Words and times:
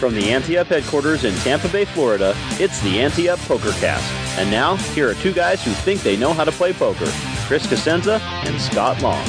From 0.00 0.14
the 0.14 0.30
Ante 0.30 0.56
Up 0.56 0.68
headquarters 0.68 1.24
in 1.24 1.34
Tampa 1.40 1.68
Bay, 1.68 1.84
Florida, 1.84 2.34
it's 2.52 2.80
the 2.80 3.02
Ante 3.02 3.28
Up 3.28 3.38
PokerCast. 3.40 4.38
And 4.38 4.50
now, 4.50 4.76
here 4.76 5.10
are 5.10 5.14
two 5.14 5.34
guys 5.34 5.62
who 5.62 5.72
think 5.72 6.00
they 6.00 6.16
know 6.16 6.32
how 6.32 6.42
to 6.42 6.50
play 6.50 6.72
poker 6.72 7.04
Chris 7.46 7.66
Cosenza 7.66 8.18
and 8.46 8.58
Scott 8.58 9.02
Long. 9.02 9.22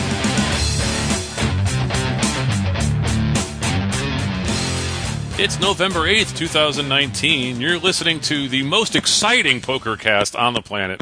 It's 5.37 5.59
November 5.59 6.07
8th, 6.07 6.37
2019. 6.37 7.59
You're 7.59 7.77
listening 7.77 8.21
to 8.21 8.47
the 8.47 8.63
most 8.63 8.95
exciting 8.95 9.59
poker 9.59 9.97
cast 9.97 10.37
on 10.37 10.53
the 10.53 10.61
planet. 10.61 11.01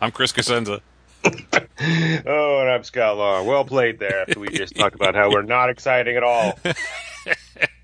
I'm 0.00 0.12
Chris 0.12 0.30
Cosenza. 0.30 0.82
oh, 1.24 2.60
and 2.60 2.70
I'm 2.70 2.84
Scott 2.84 3.16
Long. 3.16 3.44
Well 3.44 3.64
played 3.64 3.98
there 3.98 4.20
after 4.20 4.38
we 4.38 4.50
just 4.50 4.76
talked 4.76 4.94
about 4.94 5.16
how 5.16 5.30
we're 5.30 5.42
not 5.42 5.68
exciting 5.68 6.16
at 6.16 6.22
all. 6.22 6.56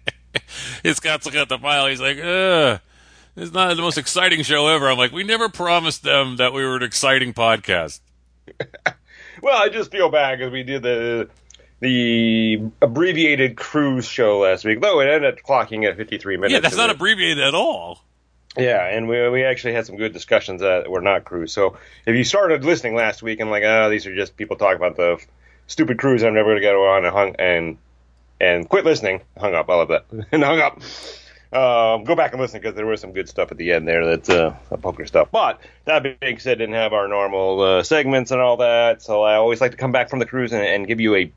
His 0.83 0.97
Scott's 0.97 1.27
looking 1.27 1.41
at 1.41 1.49
the 1.49 1.59
file. 1.59 1.87
He's 1.87 2.01
like, 2.01 2.19
ugh. 2.19 2.81
It's 3.37 3.53
not 3.53 3.77
the 3.77 3.83
most 3.83 3.99
exciting 3.99 4.43
show 4.43 4.67
ever. 4.69 4.89
I'm 4.89 4.97
like, 4.97 5.13
we 5.13 5.23
never 5.23 5.51
promised 5.51 6.03
them 6.03 6.37
that 6.37 6.55
we 6.55 6.65
were 6.65 6.77
an 6.77 6.83
exciting 6.83 7.35
podcast. 7.35 8.01
well, 9.43 9.63
I 9.63 9.69
just 9.69 9.91
feel 9.91 10.09
bad 10.11 10.39
because 10.39 10.53
we 10.53 10.63
did 10.63 10.83
the 10.83 11.29
the 11.81 12.63
abbreviated 12.81 13.57
cruise 13.57 14.07
show 14.07 14.39
last 14.39 14.65
week, 14.65 14.81
though 14.81 15.01
it 15.01 15.09
ended 15.09 15.35
up 15.35 15.41
clocking 15.41 15.87
at 15.87 15.99
53 15.99 16.37
minutes. 16.39 16.53
Yeah, 16.53 16.61
that's 16.61 16.77
not 16.77 16.89
abbreviated 16.89 17.45
at 17.45 17.55
all. 17.55 18.01
Yeah, 18.57 18.87
and 18.87 19.07
we 19.07 19.29
we 19.29 19.45
actually 19.45 19.75
had 19.75 19.85
some 19.85 19.97
good 19.97 20.15
discussions 20.15 20.63
that 20.63 20.91
were 20.91 21.03
not 21.03 21.25
cruise. 21.25 21.53
So 21.53 21.77
if 22.07 22.17
you 22.17 22.25
started 22.25 22.65
listening 22.65 22.95
last 22.95 23.23
week 23.23 23.41
and 23.41 23.51
like, 23.51 23.65
oh, 23.65 23.91
these 23.91 24.07
are 24.07 24.15
just 24.15 24.37
people 24.37 24.57
talking 24.57 24.77
about 24.77 24.97
the 24.97 25.23
stupid 25.67 25.99
cruise 25.99 26.23
I'm 26.23 26.35
never 26.35 26.51
going 26.51 26.63
to 26.63 26.69
go 26.69 26.89
on 26.89 27.05
and 27.05 27.15
hung 27.15 27.37
and 27.39 27.77
and 28.41 28.69
quit 28.69 28.85
listening, 28.85 29.23
hung 29.39 29.55
up. 29.55 29.69
I 29.71 29.75
love 29.75 29.89
that, 29.89 30.07
and 30.33 30.43
hung 30.43 30.61
up. 30.61 30.81
Um, 31.53 32.05
go 32.05 32.17
back 32.17 32.33
and 32.33 32.41
listen 32.41 32.61
because 32.61 32.75
there 32.75 32.87
was 32.87 33.01
some 33.01 33.13
good 33.13 33.29
stuff 33.29 33.53
at 33.53 33.57
the 33.57 33.73
end 33.73 33.87
there 33.87 34.05
that's 34.05 34.29
uh, 34.29 34.57
poker 34.83 35.07
stuff. 35.07 35.29
But 35.31 35.61
that 35.85 36.21
being 36.21 36.39
said, 36.39 36.59
didn't 36.59 36.75
have 36.75 36.93
our 36.93 37.07
normal 37.09 37.61
uh, 37.61 37.83
segments 37.83 38.31
and 38.33 38.41
all 38.41 38.59
that. 38.59 39.01
So 39.01 39.23
I 39.23 39.37
always 39.37 39.61
like 39.61 39.71
to 39.71 39.77
come 39.77 39.93
back 39.93 40.11
from 40.11 40.19
the 40.19 40.27
cruise 40.27 40.53
and, 40.53 40.63
and 40.63 40.87
give 40.87 41.01
you 41.01 41.15
a 41.15 41.33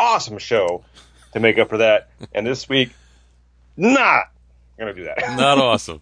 awesome 0.00 0.38
show 0.38 0.84
to 1.32 1.40
make 1.40 1.58
up 1.58 1.68
for 1.68 1.78
that. 1.78 2.08
And 2.32 2.46
this 2.46 2.68
week, 2.68 2.90
not 3.76 4.30
gonna 4.78 4.94
do 4.94 5.04
that. 5.04 5.18
Not 5.36 5.58
awesome. 5.58 6.00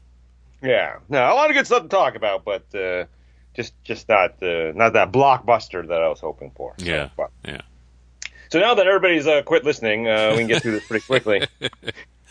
yeah, 0.62 0.98
no, 1.08 1.18
a 1.18 1.34
lot 1.34 1.50
of 1.50 1.56
good 1.56 1.66
stuff 1.66 1.82
to 1.82 1.88
talk 1.88 2.14
about, 2.14 2.44
but 2.44 2.74
uh, 2.74 3.06
just 3.54 3.72
just 3.84 4.08
not 4.08 4.42
uh, 4.42 4.72
not 4.74 4.92
that 4.92 5.12
blockbuster 5.12 5.86
that 5.88 6.02
I 6.02 6.08
was 6.08 6.20
hoping 6.20 6.52
for. 6.54 6.74
Yeah, 6.78 7.08
but. 7.16 7.30
yeah. 7.44 7.62
So 8.50 8.60
now 8.60 8.74
that 8.74 8.86
everybody's 8.86 9.26
uh, 9.26 9.42
quit 9.42 9.64
listening, 9.64 10.08
uh, 10.08 10.30
we 10.32 10.38
can 10.38 10.46
get 10.46 10.62
through 10.62 10.72
this 10.72 10.86
pretty 10.86 11.04
quickly. 11.04 11.46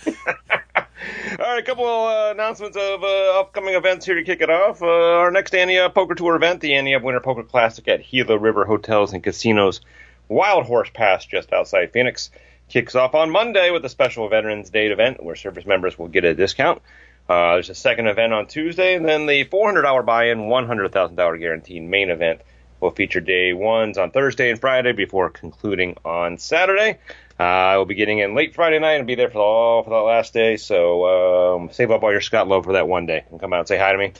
All 0.08 1.46
right, 1.46 1.60
a 1.60 1.64
couple 1.64 1.86
uh, 1.86 2.32
announcements 2.32 2.78
of 2.78 3.04
uh, 3.04 3.40
upcoming 3.40 3.76
events 3.76 4.06
here 4.06 4.16
to 4.16 4.24
kick 4.24 4.42
it 4.42 4.50
off. 4.50 4.82
Uh, 4.82 4.86
our 4.86 5.32
next 5.32 5.54
Up 5.54 5.94
Poker 5.94 6.16
Tour 6.16 6.36
event, 6.36 6.62
the 6.62 6.96
Up 6.96 7.02
Winter 7.02 7.20
Poker 7.20 7.44
Classic 7.44 7.88
at 7.88 8.10
Gila 8.10 8.38
River 8.38 8.66
Hotels 8.66 9.14
and 9.14 9.24
Casinos 9.24 9.82
Wild 10.28 10.66
Horse 10.66 10.90
Pass 10.94 11.26
just 11.26 11.54
outside 11.54 11.92
Phoenix, 11.92 12.32
kicks 12.70 12.96
off 12.96 13.14
on 13.16 13.30
Monday 13.30 13.72
with 13.72 13.84
a 13.86 13.90
special 13.90 14.30
Veterans 14.30 14.70
Day 14.70 14.88
event 14.88 15.24
where 15.24 15.36
service 15.36 15.66
members 15.66 16.00
will 16.00 16.08
get 16.08 16.24
a 16.24 16.34
discount. 16.34 16.82
Uh, 17.28 17.54
there's 17.54 17.70
a 17.70 17.76
second 17.76 18.08
event 18.08 18.34
on 18.34 18.48
Tuesday, 18.48 18.96
and 18.96 19.06
then 19.06 19.26
the 19.26 19.46
$400 19.46 20.06
buy-in, 20.06 20.40
$100,000 20.40 21.40
guaranteed 21.40 21.84
main 21.84 22.10
event 22.10 22.42
will 22.86 22.92
feature 22.92 23.20
day 23.20 23.54
ones 23.54 23.98
on 23.98 24.12
Thursday 24.12 24.50
and 24.50 24.60
Friday 24.60 24.94
before 24.94 25.30
concluding 25.30 25.98
on 26.06 26.38
Saturday. 26.38 27.00
Uh, 27.38 27.44
I 27.44 27.78
will 27.78 27.86
be 27.86 27.96
getting 27.96 28.20
in 28.20 28.36
late 28.36 28.56
Friday 28.56 28.80
night 28.80 28.94
and 28.94 29.08
be 29.08 29.16
there 29.16 29.30
for 29.30 29.40
all 29.40 29.84
for 29.84 29.90
the 29.90 29.96
last 29.98 30.34
day. 30.34 30.56
So 30.56 31.56
um, 31.56 31.70
save 31.72 31.92
up 31.92 32.04
all 32.04 32.12
your 32.12 32.22
Scott 32.22 32.48
love 32.48 32.64
for 32.66 32.74
that 32.74 32.88
one 32.88 33.06
day 33.06 33.26
and 33.30 33.40
come 33.40 33.52
out 33.52 33.60
and 33.60 33.68
say 33.68 33.78
hi 33.78 33.92
to 33.92 33.98
me. 33.98 34.14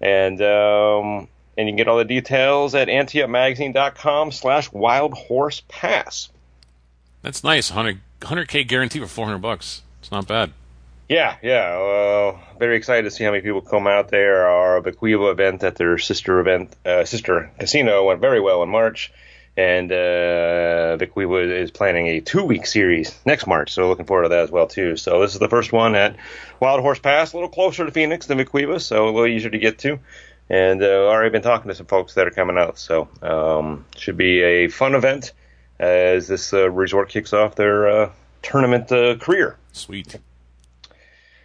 And 0.00 0.40
um, 0.42 1.28
and 1.56 1.68
you 1.68 1.72
can 1.72 1.76
get 1.76 1.88
all 1.88 1.98
the 1.98 2.04
details 2.04 2.74
at 2.74 2.88
anteupmagazine.com 2.88 4.30
slash 4.30 4.70
wild 4.72 5.14
horse 5.14 5.62
pass. 5.68 6.28
That's 7.22 7.42
nice. 7.42 7.70
100 7.70 8.00
100k 8.20 8.68
guarantee 8.68 9.00
for 9.00 9.06
400 9.06 9.38
bucks. 9.38 9.82
It's 10.00 10.10
not 10.10 10.28
bad. 10.28 10.52
Yeah, 11.12 11.36
yeah. 11.42 11.76
Uh, 11.76 12.38
very 12.58 12.78
excited 12.78 13.02
to 13.02 13.10
see 13.10 13.22
how 13.22 13.32
many 13.32 13.42
people 13.42 13.60
come 13.60 13.86
out 13.86 14.08
there. 14.08 14.48
Our 14.48 14.80
Vee 14.80 14.92
Quiva 14.92 15.30
event 15.30 15.62
at 15.62 15.76
their 15.76 15.98
sister 15.98 16.40
event, 16.40 16.74
uh, 16.86 17.04
sister 17.04 17.52
casino 17.58 18.06
went 18.06 18.22
very 18.22 18.40
well 18.40 18.62
in 18.62 18.70
March 18.70 19.12
and 19.54 19.92
uh, 19.92 20.96
Vee 20.96 21.06
Quiva 21.06 21.60
is 21.62 21.70
planning 21.70 22.06
a 22.06 22.20
two-week 22.20 22.66
series 22.66 23.14
next 23.26 23.46
March, 23.46 23.72
so 23.72 23.88
looking 23.88 24.06
forward 24.06 24.22
to 24.22 24.28
that 24.30 24.44
as 24.44 24.50
well 24.50 24.66
too. 24.66 24.96
So 24.96 25.20
this 25.20 25.34
is 25.34 25.38
the 25.38 25.50
first 25.50 25.70
one 25.70 25.94
at 25.94 26.16
Wild 26.60 26.80
Horse 26.80 26.98
Pass, 26.98 27.34
a 27.34 27.36
little 27.36 27.50
closer 27.50 27.84
to 27.84 27.90
Phoenix 27.90 28.26
than 28.26 28.38
Vee 28.38 28.46
Quiva, 28.46 28.80
so 28.80 29.04
a 29.04 29.10
little 29.10 29.26
easier 29.26 29.50
to 29.50 29.58
get 29.58 29.78
to. 29.80 29.98
And 30.48 30.82
uh, 30.82 30.86
already 30.86 31.28
been 31.28 31.42
talking 31.42 31.68
to 31.68 31.74
some 31.74 31.86
folks 31.86 32.14
that 32.14 32.26
are 32.26 32.30
coming 32.30 32.56
out, 32.56 32.78
so 32.78 33.08
um, 33.20 33.84
should 33.96 34.16
be 34.16 34.40
a 34.40 34.68
fun 34.68 34.94
event 34.94 35.32
as 35.78 36.26
this 36.26 36.54
uh, 36.54 36.70
resort 36.70 37.10
kicks 37.10 37.34
off 37.34 37.54
their 37.54 37.88
uh, 37.88 38.12
tournament 38.40 38.90
uh, 38.90 39.16
career. 39.16 39.58
Sweet. 39.72 40.16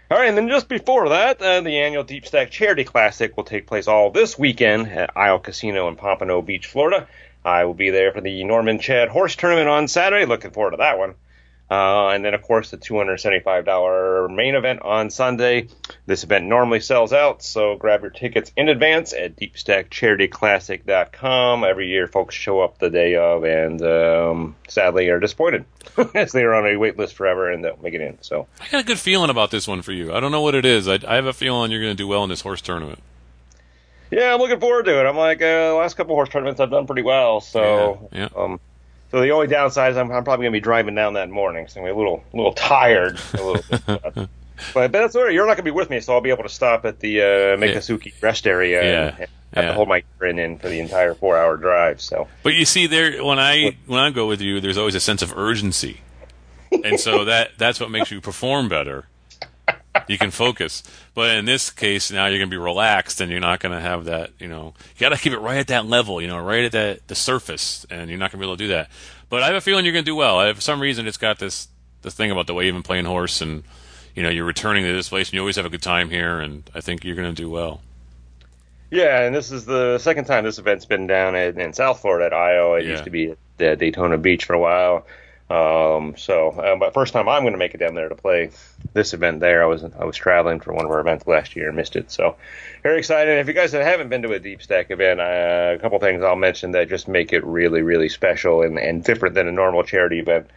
All 0.10 0.18
right, 0.18 0.30
and 0.30 0.38
then 0.38 0.48
just 0.48 0.70
before 0.70 1.10
that, 1.10 1.42
uh, 1.42 1.60
the 1.60 1.80
annual 1.80 2.06
Deep 2.06 2.26
Stack 2.26 2.50
Charity 2.50 2.86
Classic 2.86 3.36
will 3.36 3.44
take 3.44 3.68
place 3.68 3.90
all 3.90 4.10
this 4.10 4.40
weekend 4.40 4.88
at 4.88 5.18
Isle 5.18 5.40
Casino 5.40 5.90
in 5.90 5.98
Pompano 5.98 6.42
Beach, 6.42 6.66
Florida. 6.66 7.10
I 7.44 7.66
will 7.66 7.74
be 7.74 7.90
there 7.90 8.14
for 8.14 8.22
the 8.22 8.46
Norman 8.46 8.80
Chad 8.80 9.10
Horse 9.10 9.36
Tournament 9.36 9.68
on 9.68 9.90
Saturday. 9.90 10.26
Looking 10.26 10.52
forward 10.52 10.72
to 10.72 10.78
that 10.78 10.98
one. 10.98 11.16
Uh, 11.70 12.08
and 12.10 12.24
then, 12.24 12.34
of 12.34 12.42
course, 12.42 12.72
the 12.72 12.78
$275 12.78 14.34
main 14.34 14.56
event 14.56 14.82
on 14.84 15.10
Sunday. 15.10 15.68
This 16.06 16.24
event 16.24 16.46
normally 16.46 16.80
sells 16.80 17.12
out, 17.12 17.44
so 17.44 17.76
grab 17.76 18.04
your 18.04 18.12
tickets 18.12 18.54
in 18.56 18.70
advance 18.70 19.12
at 19.14 19.36
deepstackcharityclassic.com. 19.36 21.66
Every 21.66 21.90
year, 21.90 22.08
folks 22.08 22.36
show 22.36 22.62
up 22.62 22.80
the 22.80 22.90
day 22.90 23.16
of 23.16 23.44
and 23.44 23.82
um, 23.82 24.56
sadly 24.70 25.10
are 25.10 25.20
disappointed 25.20 25.66
as 26.16 26.32
they 26.32 26.44
are 26.44 26.54
on 26.54 26.66
a 26.66 26.78
wait 26.78 26.98
list 26.98 27.16
forever 27.16 27.52
and 27.52 27.64
don't 27.64 27.84
make 27.84 27.94
it 27.94 28.00
in. 28.00 28.18
So 28.22 28.48
I 28.62 28.70
got 28.70 28.80
a 28.82 28.88
good 28.88 29.00
feeling 29.00 29.30
about 29.30 29.52
this 29.52 29.68
one 29.68 29.82
for 29.82 29.92
you. 29.92 30.14
I 30.14 30.22
don't 30.22 30.32
know 30.32 30.40
what 30.42 30.56
it 30.56 30.64
is. 30.64 30.88
I, 30.88 31.00
I 31.06 31.16
have 31.16 31.26
a 31.26 31.34
feeling 31.34 31.72
you're 31.72 31.82
going 31.82 31.92
to 31.92 32.02
do 32.02 32.08
well 32.08 32.24
in 32.24 32.30
this 32.30 32.40
horse 32.42 32.62
tournament. 32.62 33.04
Yeah, 34.10 34.34
I'm 34.34 34.40
looking 34.40 34.62
forward 34.62 34.86
to 34.86 35.02
it. 35.02 35.06
I'm 35.06 35.18
like, 35.18 35.42
uh, 35.42 35.76
last 35.76 35.96
couple 35.96 36.16
horse 36.16 36.30
tournaments 36.30 36.62
I've 36.62 36.72
done 36.72 36.88
pretty 36.88 37.02
well. 37.02 37.42
So, 37.42 38.08
yeah, 38.14 38.30
yeah. 38.34 38.42
Um, 38.42 38.62
so 39.12 39.22
the 39.22 39.32
only 39.32 39.48
downside 39.48 39.92
is 39.92 39.98
I'm, 39.98 40.12
I'm 40.12 40.24
probably 40.24 40.44
going 40.44 40.54
to 40.54 40.58
be 40.58 40.64
driving 40.64 40.96
down 40.96 41.14
that 41.14 41.30
morning, 41.30 41.68
so 41.68 41.82
I'm 41.82 41.88
a 41.88 41.94
little, 41.94 42.24
a 42.34 42.38
little 42.38 42.54
tired. 42.54 43.20
A 43.34 43.44
little 43.44 43.64
bit, 43.70 43.82
but, 43.86 44.14
but, 44.14 44.30
but 44.74 44.92
that's 44.92 45.16
all 45.16 45.24
right. 45.24 45.34
You're 45.34 45.46
not 45.46 45.56
going 45.56 45.66
to 45.66 45.72
be 45.72 45.72
with 45.72 45.90
me, 45.90 46.00
so 46.00 46.14
I'll 46.14 46.22
be 46.22 46.30
able 46.30 46.44
to 46.44 46.50
stop 46.50 46.86
at 46.86 47.00
the 47.00 47.22
uh, 47.22 47.26
Miccosukee 47.58 48.22
rest 48.22 48.48
area 48.48 48.84
yeah. 48.84 49.08
and, 49.08 49.20
and 49.20 49.30
have 49.54 49.64
yeah. 49.64 49.70
to 49.70 49.74
hold 49.74 49.88
my 49.88 50.04
grin 50.20 50.40
in 50.40 50.58
for 50.60 50.70
the 50.70 50.80
entire 50.80 51.14
four 51.14 51.38
hour 51.38 51.58
drive. 51.58 52.02
So, 52.02 52.28
but 52.44 52.54
you 52.54 52.66
see, 52.66 52.88
there 52.88 53.24
when 53.24 53.40
I 53.40 53.78
when 53.86 54.00
I 54.00 54.10
go 54.10 54.28
with 54.28 54.42
you, 54.42 54.60
there's 54.60 54.78
always 54.78 54.96
a 54.96 55.00
sense 55.00 55.22
of 55.22 55.38
urgency, 55.38 56.02
and 56.72 57.00
so 57.00 57.26
that 57.26 57.52
that's 57.58 57.80
what 57.80 57.90
makes 57.90 58.12
you 58.12 58.20
perform 58.20 58.68
better 58.68 59.06
you 60.14 60.18
can 60.18 60.32
focus. 60.32 60.84
But 61.14 61.36
in 61.38 61.46
this 61.46 61.70
case, 61.70 62.12
now 62.12 62.28
you're 62.28 62.40
going 62.40 62.50
to 62.50 62.54
be 62.54 62.62
relaxed, 62.62 63.22
and 63.22 63.32
you're 63.32 63.40
not 63.40 63.60
going 63.60 63.74
to 63.74 63.82
have 63.82 64.06
that. 64.06 64.32
You 64.40 64.48
know, 64.48 64.74
you 64.96 65.00
got 65.00 65.10
to 65.10 65.18
keep 65.18 65.34
it 65.34 65.40
right 65.40 65.58
at 65.58 65.68
that 65.68 65.86
level. 65.86 66.22
You 66.22 66.28
know, 66.28 66.40
right 66.40 66.66
at 66.66 66.72
that 66.74 67.08
the 67.08 67.16
surface, 67.16 67.86
and 67.90 68.10
you're 68.10 68.20
not 68.20 68.32
going 68.32 68.40
to 68.40 68.46
be 68.46 68.50
able 68.50 68.58
to 68.58 68.64
do 68.64 68.68
that. 68.70 68.90
But 69.30 69.44
I 69.44 69.48
have 69.48 69.56
a 69.56 69.62
feeling 69.62 69.86
you're 69.86 69.94
going 69.94 70.06
to 70.06 70.10
do 70.12 70.16
well. 70.16 70.40
I, 70.40 70.54
for 70.54 70.62
some 70.62 70.82
reason, 70.82 71.08
it's 71.08 71.18
got 71.18 71.40
this 71.40 71.68
this 72.02 72.14
thing 72.14 72.32
about 72.32 72.48
the 72.48 72.54
way 72.54 72.66
you've 72.66 72.76
been 72.76 72.84
playing 72.84 73.06
horse, 73.06 73.42
and 73.42 73.64
you 74.16 74.24
know, 74.24 74.30
you're 74.30 74.46
returning 74.46 74.84
to 74.86 74.94
this 74.94 75.10
place, 75.10 75.30
and 75.30 75.34
you 75.36 75.40
always 75.42 75.58
have 75.58 75.66
a 75.66 75.70
good 75.70 75.82
time 75.82 76.10
here, 76.10 76.40
and 76.40 76.70
I 76.74 76.82
think 76.82 77.04
you're 77.04 77.16
going 77.16 77.34
to 77.34 77.40
do 77.42 77.50
well. 77.50 77.82
Yeah, 78.90 79.22
and 79.24 79.36
this 79.36 79.52
is 79.52 79.66
the 79.66 79.98
second 80.00 80.26
time 80.26 80.46
this 80.46 80.60
event's 80.60 80.86
been 80.86 81.08
down 81.08 81.36
in, 81.36 81.60
in 81.60 81.74
South 81.74 82.00
Florida 82.00 82.28
at 82.28 82.34
Isle. 82.34 82.76
It 82.76 82.86
Yeah. 82.86 82.92
used 82.92 83.04
to 83.04 83.10
be 83.10 83.36
at 83.60 83.80
Daytona 83.80 84.18
Beach 84.18 84.46
for 84.46 84.54
a 84.54 84.60
while. 84.60 85.06
Um, 85.50 86.16
so, 86.18 86.50
uh, 86.50 86.76
but 86.76 86.94
first 86.94 87.14
time 87.14 87.30
I'm 87.30 87.44
going 87.44 87.54
to 87.54 87.60
make 87.60 87.74
it 87.74 87.78
down 87.78 87.96
there 87.96 88.10
to 88.10 88.16
play 88.16 88.52
this 88.94 89.14
event 89.14 89.40
there. 89.40 89.64
I 89.64 89.66
was 89.68 89.84
I 89.84 90.04
was 90.04 90.18
traveling 90.18 90.60
for 90.60 90.74
one 90.74 90.86
of 90.86 90.92
our 90.92 91.00
events 91.00 91.26
last 91.26 91.56
year 91.56 91.68
and 91.68 91.78
missed 91.78 91.96
it. 91.96 92.12
So, 92.12 92.36
very 92.84 93.00
excited. 93.00 93.40
If 93.40 93.48
you 93.48 93.54
guys 93.54 93.72
haven't 93.72 94.10
been 94.10 94.24
to 94.24 94.34
a 94.34 94.40
deep 94.40 94.62
stack 94.62 94.92
event, 94.92 95.22
uh, 95.22 95.76
a 95.76 95.80
couple 95.80 96.00
things 96.00 96.22
I'll 96.22 96.36
mention 96.36 96.72
that 96.72 96.90
just 96.90 97.08
make 97.08 97.32
it 97.32 97.46
really 97.46 97.82
really 97.82 98.10
special 98.10 98.62
and, 98.62 98.78
and 98.78 99.04
different 99.04 99.36
than 99.36 99.48
a 99.48 99.52
normal 99.52 99.84
charity 99.84 100.20
event. 100.20 100.48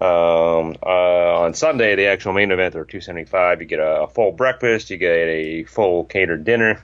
Um, 0.00 0.76
uh, 0.82 1.40
on 1.40 1.54
Sunday, 1.54 1.96
the 1.96 2.06
actual 2.06 2.32
main 2.32 2.52
event, 2.52 2.76
or 2.76 2.84
275, 2.84 3.60
you 3.60 3.66
get 3.66 3.80
a, 3.80 4.02
a 4.02 4.08
full 4.08 4.30
breakfast, 4.30 4.90
you 4.90 4.96
get 4.96 5.10
a 5.10 5.64
full 5.64 6.04
catered 6.04 6.44
dinner 6.44 6.82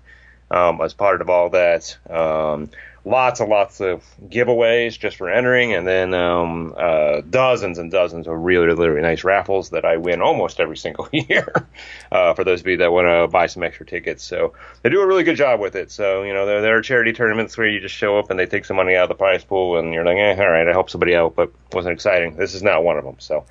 um, 0.51 0.81
as 0.81 0.95
part 0.95 1.21
of 1.21 1.31
all 1.31 1.51
that. 1.51 1.97
Um, 2.11 2.71
lots 3.05 3.41
and 3.41 3.51
lots 3.51 3.81
of 3.81 4.03
giveaways 4.23 4.99
just 4.99 5.17
for 5.17 5.31
entering, 5.31 5.75
and 5.75 5.87
then 5.87 6.15
um, 6.15 6.75
uh, 6.77 7.21
dozens 7.29 7.79
and 7.79 7.91
dozens 7.91 8.27
of 8.27 8.39
really, 8.39 8.67
really 8.67 9.03
nice 9.03 9.25
raffles 9.25 9.71
that 9.71 9.85
I 9.85 9.99
win 9.99 10.23
almost 10.23 10.61
every 10.61 10.77
single 10.85 11.09
year. 11.13 11.69
uh, 12.11 12.35
for 12.35 12.45
those 12.45 12.61
of 12.61 12.67
you 12.67 12.79
that 12.79 12.93
want 12.93 13.07
to 13.07 13.29
buy 13.29 13.47
some 13.47 13.63
extra 13.63 13.87
tickets, 13.87 14.25
so 14.25 14.55
they 14.83 14.91
do 14.91 15.01
a 15.01 15.07
really 15.07 15.25
good 15.25 15.37
job 15.37 15.61
with 15.61 15.77
it. 15.77 15.91
So 15.91 16.23
you 16.23 16.33
know, 16.33 16.47
there, 16.47 16.63
there 16.63 16.77
are 16.79 16.83
charity 16.83 17.13
tournaments 17.13 17.57
where 17.57 17.69
you 17.69 17.81
just 17.81 17.95
show 17.95 18.19
up 18.19 18.31
and 18.31 18.39
they 18.39 18.47
take 18.47 18.65
some 18.65 18.77
money 18.77 18.97
out 18.97 19.05
of 19.05 19.09
the 19.11 19.15
prize 19.15 19.45
pool, 19.45 19.79
and 19.79 19.93
you're 19.93 20.05
like, 20.05 20.17
eh, 20.17 20.37
all 20.39 20.51
right, 20.51 20.67
I 20.67 20.73
helped 20.73 20.91
somebody 20.91 21.15
out, 21.15 21.35
but 21.35 21.53
wasn't 21.73 21.93
exciting. 21.93 22.37
This 22.37 22.55
is 22.55 22.63
not 22.63 22.85
one 22.85 22.99
of 22.99 23.05
them. 23.05 23.17
So. 23.19 23.45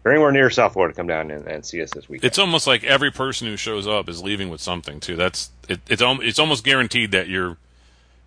If 0.00 0.04
you're 0.04 0.14
anywhere 0.14 0.32
near 0.32 0.48
South 0.48 0.72
Florida, 0.72 0.94
come 0.94 1.08
down 1.08 1.30
and, 1.30 1.46
and 1.46 1.62
see 1.62 1.82
us 1.82 1.90
this 1.90 2.08
week. 2.08 2.24
It's 2.24 2.38
almost 2.38 2.66
like 2.66 2.84
every 2.84 3.10
person 3.10 3.46
who 3.48 3.58
shows 3.58 3.86
up 3.86 4.08
is 4.08 4.22
leaving 4.22 4.48
with 4.48 4.62
something 4.62 4.98
too. 4.98 5.14
That's 5.14 5.50
it, 5.68 5.78
it's 5.90 6.00
it's 6.02 6.38
almost 6.38 6.64
guaranteed 6.64 7.10
that 7.10 7.28
you're 7.28 7.58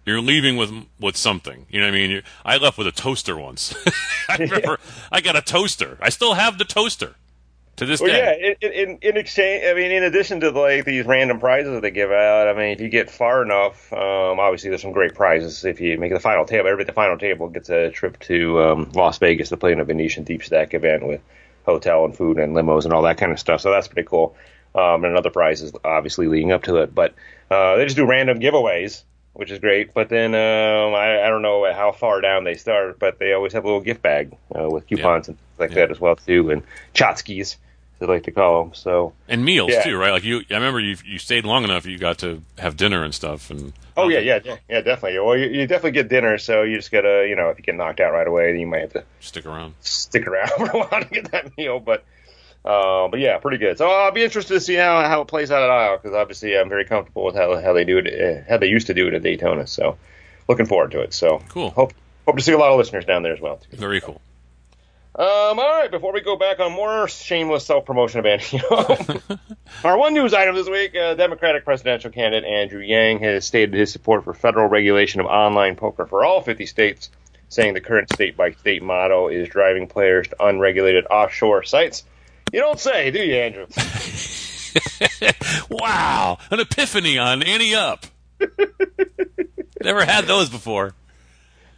you're 0.05 0.21
leaving 0.21 0.57
with 0.57 0.71
with 0.99 1.17
something. 1.17 1.65
You 1.69 1.79
know 1.79 1.87
what 1.87 1.93
I 1.93 1.97
mean? 1.97 2.11
you 2.11 2.21
I 2.45 2.57
left 2.57 2.77
with 2.77 2.87
a 2.87 2.91
toaster 2.91 3.37
once. 3.37 3.75
I 4.29 4.37
remember 4.37 4.79
I 5.11 5.21
got 5.21 5.35
a 5.35 5.41
toaster. 5.41 5.97
I 6.01 6.09
still 6.09 6.33
have 6.33 6.57
the 6.57 6.65
toaster 6.65 7.15
to 7.77 7.85
this 7.85 8.01
well, 8.01 8.11
day. 8.11 8.55
Yeah, 8.61 8.67
in, 8.69 8.73
in, 8.73 8.97
in, 9.01 9.17
exchange, 9.17 9.63
I 9.65 9.73
mean, 9.73 9.91
in 9.91 10.03
addition 10.03 10.39
to 10.41 10.51
like 10.51 10.85
these 10.85 11.05
random 11.05 11.39
prizes 11.39 11.81
they 11.81 11.91
give 11.91 12.11
out, 12.11 12.47
I 12.47 12.53
mean, 12.53 12.71
if 12.71 12.81
you 12.81 12.89
get 12.89 13.09
far 13.09 13.41
enough, 13.41 13.91
um, 13.91 14.39
obviously 14.39 14.69
there's 14.69 14.81
some 14.81 14.91
great 14.91 15.15
prizes. 15.15 15.65
If 15.65 15.81
you 15.81 15.97
make 15.97 16.13
the 16.13 16.19
final 16.19 16.45
table, 16.45 16.67
everybody 16.67 16.83
at 16.83 16.87
the 16.87 16.93
final 16.93 17.17
table 17.17 17.49
gets 17.49 17.69
a 17.69 17.89
trip 17.89 18.19
to 18.21 18.61
um, 18.61 18.91
Las 18.93 19.17
Vegas 19.17 19.49
to 19.49 19.57
play 19.57 19.71
in 19.71 19.79
a 19.79 19.85
Venetian 19.85 20.23
Deep 20.23 20.43
Stack 20.43 20.73
event 20.73 21.05
with 21.05 21.21
hotel 21.65 22.05
and 22.05 22.15
food 22.15 22.37
and 22.37 22.55
limos 22.55 22.83
and 22.83 22.93
all 22.93 23.03
that 23.03 23.17
kind 23.17 23.31
of 23.31 23.39
stuff. 23.39 23.61
So 23.61 23.71
that's 23.71 23.87
pretty 23.87 24.07
cool. 24.07 24.35
Um, 24.75 25.05
and 25.05 25.15
other 25.15 25.29
prizes, 25.29 25.71
obviously 25.83 26.27
leading 26.27 26.51
up 26.51 26.63
to 26.63 26.77
it, 26.77 26.95
but 26.95 27.13
uh, 27.49 27.75
they 27.75 27.85
just 27.85 27.95
do 27.95 28.07
random 28.07 28.39
giveaways 28.39 29.03
which 29.33 29.51
is 29.51 29.59
great. 29.59 29.93
But 29.93 30.09
then 30.09 30.33
um, 30.35 30.93
I, 30.93 31.23
I 31.23 31.29
don't 31.29 31.41
know 31.41 31.71
how 31.73 31.91
far 31.91 32.21
down 32.21 32.43
they 32.43 32.55
start, 32.55 32.99
but 32.99 33.19
they 33.19 33.33
always 33.33 33.53
have 33.53 33.63
a 33.63 33.67
little 33.67 33.81
gift 33.81 34.01
bag 34.01 34.35
uh, 34.57 34.69
with 34.69 34.87
coupons 34.87 35.27
yeah. 35.27 35.31
and 35.31 35.37
things 35.39 35.59
like 35.59 35.69
yeah. 35.71 35.75
that 35.75 35.91
as 35.91 35.99
well 35.99 36.15
too, 36.15 36.51
and 36.51 36.63
chotskis 36.93 37.57
they 37.99 38.13
like 38.13 38.23
to 38.23 38.31
call 38.31 38.63
them. 38.63 38.73
So 38.73 39.13
and 39.27 39.43
meals 39.45 39.71
yeah. 39.71 39.83
too, 39.83 39.97
right? 39.97 40.11
Like 40.11 40.23
you, 40.23 40.43
I 40.49 40.55
remember 40.55 40.79
you 40.79 40.97
you 41.05 41.17
stayed 41.17 41.45
long 41.45 41.63
enough, 41.63 41.85
you 41.85 41.97
got 41.97 42.19
to 42.19 42.41
have 42.57 42.77
dinner 42.77 43.03
and 43.03 43.13
stuff. 43.13 43.49
And 43.49 43.73
oh 43.97 44.09
yeah, 44.09 44.19
yeah, 44.19 44.39
yeah, 44.43 44.57
yeah, 44.69 44.81
definitely. 44.81 45.19
Well, 45.19 45.37
you, 45.37 45.47
you 45.47 45.67
definitely 45.67 45.91
get 45.91 46.09
dinner, 46.09 46.37
so 46.37 46.63
you 46.63 46.75
just 46.75 46.91
gotta, 46.91 47.25
you 47.27 47.35
know, 47.35 47.49
if 47.49 47.57
you 47.57 47.63
get 47.63 47.75
knocked 47.75 47.99
out 47.99 48.11
right 48.13 48.27
away, 48.27 48.51
then 48.51 48.59
you 48.59 48.67
might 48.67 48.81
have 48.81 48.93
to 48.93 49.03
stick 49.19 49.45
around, 49.45 49.75
stick 49.81 50.27
around 50.27 50.49
for 50.57 50.65
a 50.65 50.79
while 50.79 51.01
to 51.01 51.09
get 51.09 51.31
that 51.31 51.57
meal, 51.57 51.79
but. 51.79 52.03
Uh, 52.65 53.09
but 53.09 53.19
yeah, 53.19 53.37
pretty 53.39 53.57
good. 53.57 53.77
So 53.77 53.89
I'll 53.89 54.11
be 54.11 54.23
interested 54.23 54.53
to 54.53 54.59
see 54.61 54.75
how, 54.75 55.01
how 55.03 55.21
it 55.21 55.27
plays 55.27 55.51
out 55.51 55.63
at 55.63 55.69
Iowa 55.69 55.97
because 55.97 56.15
obviously 56.15 56.57
I'm 56.57 56.69
very 56.69 56.85
comfortable 56.85 57.25
with 57.25 57.35
how 57.35 57.59
how 57.61 57.73
they 57.73 57.83
do 57.83 57.97
it, 57.97 58.07
uh, 58.07 58.49
how 58.49 58.57
they 58.57 58.67
used 58.67 58.87
to 58.87 58.93
do 58.93 59.07
it 59.07 59.13
at 59.13 59.21
Daytona. 59.21 59.67
So 59.67 59.97
looking 60.47 60.65
forward 60.65 60.91
to 60.91 61.01
it. 61.01 61.13
So 61.13 61.41
cool. 61.49 61.71
Hope 61.71 61.93
hope 62.25 62.37
to 62.37 62.43
see 62.43 62.53
a 62.53 62.57
lot 62.57 62.71
of 62.71 62.77
listeners 62.77 63.05
down 63.05 63.23
there 63.23 63.33
as 63.33 63.41
well. 63.41 63.57
Too. 63.57 63.77
Very 63.77 63.99
cool. 63.99 64.21
Um, 65.15 65.59
all 65.59 65.79
right, 65.79 65.91
before 65.91 66.11
we 66.11 66.21
go 66.21 66.37
back 66.37 66.59
on 66.59 66.71
more 66.71 67.07
shameless 67.07 67.65
self 67.65 67.85
promotion 67.85 68.19
of 68.19 68.25
Ante 68.25 68.61
Up, 68.71 68.99
our 69.83 69.97
one 69.97 70.13
news 70.13 70.33
item 70.33 70.55
this 70.55 70.69
week 70.69 70.95
uh, 70.95 71.15
Democratic 71.15 71.65
presidential 71.65 72.11
candidate 72.11 72.49
Andrew 72.49 72.81
Yang 72.81 73.19
has 73.19 73.45
stated 73.45 73.75
his 73.75 73.91
support 73.91 74.23
for 74.23 74.33
federal 74.33 74.69
regulation 74.69 75.19
of 75.19 75.27
online 75.27 75.75
poker 75.75 76.05
for 76.05 76.23
all 76.23 76.41
50 76.41 76.65
states, 76.65 77.09
saying 77.49 77.73
the 77.73 77.81
current 77.81 78.11
state 78.11 78.37
by 78.37 78.53
state 78.53 78.81
model 78.81 79.27
is 79.27 79.49
driving 79.49 79.85
players 79.85 80.29
to 80.29 80.43
unregulated 80.43 81.05
offshore 81.11 81.61
sites 81.61 82.05
you 82.53 82.59
don't 82.59 82.79
say, 82.79 83.11
do 83.11 83.19
you, 83.19 83.35
Andrew? 83.35 83.65
wow, 85.69 86.37
an 86.51 86.59
epiphany 86.59 87.17
on 87.17 87.41
Ante 87.41 87.75
Up. 87.75 88.05
Never 89.81 90.05
had 90.05 90.25
those 90.25 90.49
before. 90.49 90.93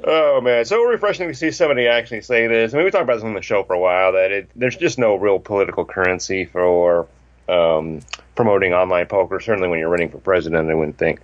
Oh 0.03 0.41
man, 0.41 0.65
so 0.65 0.83
refreshing 0.83 1.29
to 1.29 1.33
see 1.33 1.51
somebody 1.51 1.87
actually 1.87 2.21
say 2.21 2.47
this. 2.47 2.73
I 2.73 2.77
mean, 2.77 2.85
we 2.85 2.91
talked 2.91 3.03
about 3.03 3.15
this 3.15 3.23
on 3.23 3.33
the 3.33 3.41
show 3.41 3.63
for 3.63 3.73
a 3.73 3.79
while 3.79 4.11
that 4.11 4.31
it, 4.31 4.49
there's 4.55 4.75
just 4.75 4.99
no 4.99 5.15
real 5.15 5.39
political 5.39 5.85
currency 5.85 6.45
for 6.45 7.07
um, 7.47 8.01
promoting 8.35 8.73
online 8.73 9.07
poker. 9.07 9.39
Certainly, 9.39 9.69
when 9.69 9.79
you're 9.79 9.89
running 9.89 10.09
for 10.09 10.17
president, 10.17 10.69
I 10.69 10.73
wouldn't 10.73 10.97
think. 10.97 11.21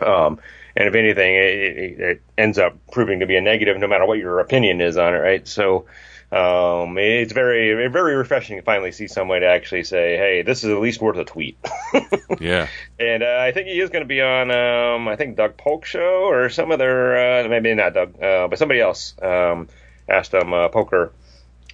Um, 0.00 0.40
and 0.76 0.88
if 0.88 0.94
anything, 0.94 1.34
it, 1.34 1.44
it, 1.44 2.00
it, 2.00 2.22
ends 2.36 2.58
up 2.58 2.76
proving 2.90 3.20
to 3.20 3.26
be 3.26 3.36
a 3.36 3.40
negative, 3.40 3.78
no 3.78 3.86
matter 3.86 4.06
what 4.06 4.18
your 4.18 4.40
opinion 4.40 4.80
is 4.80 4.96
on 4.96 5.14
it, 5.14 5.18
right? 5.18 5.46
So 5.46 5.86
um, 6.30 6.98
it's 6.98 7.32
very 7.32 7.88
very 7.88 8.14
refreshing 8.14 8.58
to 8.58 8.62
finally 8.62 8.92
see 8.92 9.06
someone 9.06 9.40
to 9.40 9.46
actually 9.46 9.84
say, 9.84 10.16
"Hey, 10.16 10.42
this 10.42 10.62
is 10.62 10.70
at 10.70 10.80
least 10.80 11.00
worth 11.00 11.16
a 11.16 11.24
tweet." 11.24 11.56
yeah. 12.40 12.68
And 12.98 13.22
uh, 13.22 13.38
I 13.40 13.52
think 13.52 13.68
he 13.68 13.80
is 13.80 13.90
going 13.90 14.04
to 14.04 14.08
be 14.08 14.20
on, 14.20 14.50
um, 14.50 15.08
I 15.08 15.16
think 15.16 15.36
Doug 15.36 15.56
Polk 15.56 15.84
show 15.86 16.24
or 16.28 16.50
some 16.50 16.70
other, 16.70 17.16
uh, 17.16 17.48
maybe 17.48 17.74
not 17.74 17.94
Doug, 17.94 18.22
uh, 18.22 18.48
but 18.48 18.58
somebody 18.58 18.80
else 18.80 19.14
um, 19.22 19.68
asked 20.08 20.34
him 20.34 20.52
uh, 20.52 20.68
poker 20.68 21.12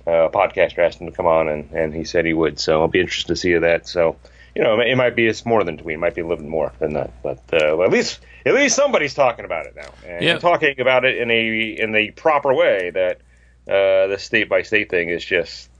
uh, 0.07 0.29
podcaster 0.29 0.79
asked 0.79 1.01
him 1.01 1.07
to 1.07 1.13
come 1.13 1.27
on, 1.27 1.49
and, 1.49 1.71
and 1.73 1.95
he 1.95 2.05
said 2.05 2.25
he 2.25 2.35
would. 2.35 2.61
So 2.61 2.81
I'll 2.81 2.89
be 2.89 3.01
interested 3.01 3.29
to 3.29 3.37
see 3.37 3.57
that. 3.57 3.89
So 3.89 4.17
you 4.55 4.63
know, 4.63 4.79
it 4.81 4.97
might 4.97 5.17
be 5.17 5.27
it's 5.27 5.45
more 5.45 5.65
than 5.65 5.79
tweet, 5.79 5.95
it 5.95 5.99
might 5.99 6.15
be 6.15 6.21
a 6.21 6.27
little 6.27 6.43
bit 6.43 6.51
more 6.51 6.73
than 6.79 6.93
that, 6.95 7.11
but 7.23 7.41
uh, 7.53 7.83
at 7.83 7.91
least 7.91 8.21
at 8.47 8.55
least 8.55 8.77
somebody's 8.77 9.15
talking 9.15 9.45
about 9.45 9.67
it 9.67 9.75
now, 9.75 9.89
and 10.07 10.25
yeah. 10.25 10.39
talking 10.39 10.79
about 10.81 11.05
it 11.05 11.19
in 11.19 11.31
a 11.31 11.77
in 11.81 11.93
the 11.93 12.11
proper 12.13 12.55
way 12.55 12.91
that 12.91 13.21
uh, 13.67 14.09
the 14.09 14.19
state 14.19 14.49
by 14.49 14.63
state 14.63 14.91
thing 14.91 15.09
is 15.09 15.25
just 15.25 15.71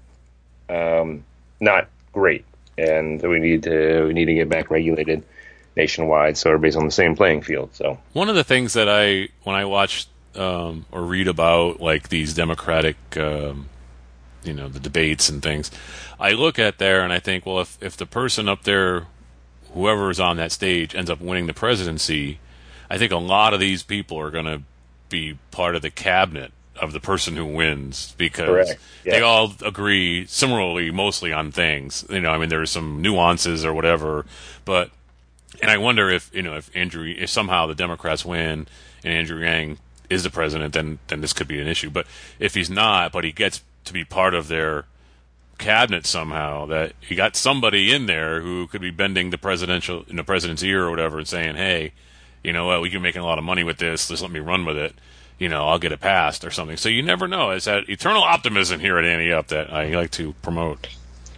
um, 0.69 1.25
not 1.61 1.89
great, 2.13 2.45
and 2.79 3.21
we 3.23 3.39
need 3.39 3.63
to 3.65 4.07
we 4.07 4.15
need 4.15 4.27
to 4.27 4.35
get 4.35 4.49
back 4.49 4.71
regulated 4.71 5.23
nationwide 5.77 6.37
so 6.37 6.51
everybody's 6.51 6.77
on 6.77 6.85
the 6.85 6.93
same 6.93 7.17
playing 7.17 7.43
field. 7.43 7.75
So 7.75 7.99
one 8.13 8.29
of 8.29 8.37
the 8.37 8.45
things 8.45 8.73
that 8.75 8.89
I 8.89 9.29
when 9.43 9.57
I 9.57 9.65
watch 9.65 10.07
um, 10.35 10.87
or 10.91 11.03
read 11.03 11.29
about 11.29 11.81
like 11.81 12.09
these 12.09 12.35
Democratic, 12.35 12.97
um, 13.17 13.69
you 14.43 14.55
know, 14.55 14.69
the 14.69 14.81
debates 14.81 15.29
and 15.29 15.43
things, 15.43 15.71
I 16.19 16.33
look 16.33 16.59
at 16.59 16.79
there 16.79 17.03
and 17.03 17.13
I 17.13 17.19
think, 17.19 17.45
well, 17.45 17.61
if 17.61 17.77
if 17.83 17.97
the 17.97 18.07
person 18.07 18.49
up 18.49 18.63
there, 18.63 19.07
whoever 19.73 20.11
is 20.11 20.21
on 20.21 20.37
that 20.39 20.53
stage, 20.53 20.95
ends 20.95 21.11
up 21.11 21.21
winning 21.21 21.47
the 21.47 21.55
presidency, 21.55 22.39
I 22.89 22.99
think 22.99 23.13
a 23.13 23.17
lot 23.17 23.53
of 23.53 23.61
these 23.61 23.83
people 23.83 24.19
are 24.19 24.31
going 24.31 24.47
to 24.47 24.63
be 25.09 25.39
part 25.51 25.77
of 25.77 25.83
the 25.83 25.91
cabinet 25.91 26.53
of 26.77 26.93
the 26.93 27.01
person 27.01 27.37
who 27.37 27.45
wins 27.45 28.15
because 28.19 28.75
yeah. 29.05 29.13
they 29.13 29.21
all 29.21 29.53
agree 29.65 30.27
similarly 30.27 30.91
mostly 30.91 31.33
on 31.33 31.53
things. 31.53 32.05
You 32.11 32.21
know, 32.21 32.31
I 32.31 32.39
mean, 32.39 32.49
there's 32.49 32.71
some 32.71 33.01
nuances 33.01 33.65
or 33.65 33.73
whatever, 33.73 34.27
but 34.65 34.91
and 35.63 35.71
I 35.71 35.79
wonder 35.79 36.11
if 36.11 36.31
you 36.35 36.43
know 36.43 36.57
if 36.57 36.71
Andrew 36.75 37.07
if 37.07 37.31
somehow 37.31 37.67
the 37.67 37.75
Democrats 37.75 38.25
win 38.25 38.67
and 39.05 39.13
Andrew 39.13 39.43
Yang 39.43 39.79
is 40.11 40.23
the 40.23 40.31
president, 40.31 40.75
then 40.75 40.99
then 41.09 41.21
this 41.21 41.33
could 41.33 41.49
be 41.49 41.61
an 41.61 41.69
issue. 41.69 41.91
But 41.91 42.07
if 42.39 42.55
he's 42.55 42.71
not, 42.71 43.13
but 43.13 43.25
he 43.25 43.33
gets 43.33 43.63
to 43.85 43.93
be 43.93 44.05
part 44.05 44.35
of 44.35 44.49
their 44.49 44.87
cabinet 45.59 46.07
somehow, 46.07 46.67
that 46.67 46.93
he 47.01 47.15
got 47.15 47.37
somebody 47.37 47.93
in 47.93 48.07
there 48.07 48.41
who 48.41 48.67
could 48.67 48.81
be 48.81 48.91
bending 48.91 49.31
the 49.31 49.39
presidential 49.39 50.05
in 50.09 50.17
the 50.17 50.25
president's 50.25 50.63
ear 50.65 50.85
or 50.85 50.91
whatever 50.91 51.19
and 51.19 51.29
saying, 51.29 51.55
hey, 51.55 51.93
you 52.43 52.53
know 52.53 52.67
what, 52.67 52.81
we 52.81 52.91
can 52.91 53.03
make 53.03 53.15
a 53.15 53.23
lot 53.23 53.39
of 53.39 53.45
money 53.45 53.63
with 53.63 53.79
this. 53.79 54.09
Just 54.09 54.23
let 54.23 54.33
me 54.33 54.41
run 54.41 54.65
with 54.65 54.77
it 54.77 54.95
you 55.39 55.49
know, 55.49 55.69
I'll 55.69 55.79
get 55.79 55.93
it 55.93 56.01
passed 56.01 56.45
or 56.45 56.51
something. 56.51 56.77
So 56.77 56.89
you 56.89 57.03
never 57.03 57.27
know. 57.29 57.51
It's 57.51 57.65
that 57.65 57.89
eternal 57.89 58.23
optimism 58.23 58.81
here 58.81 58.99
at 58.99 59.05
Ante 59.05 59.33
Up 59.33 59.49
that 59.49 59.73
I 59.73 59.89
like 59.89 60.11
to 60.13 60.33
promote. 60.43 60.89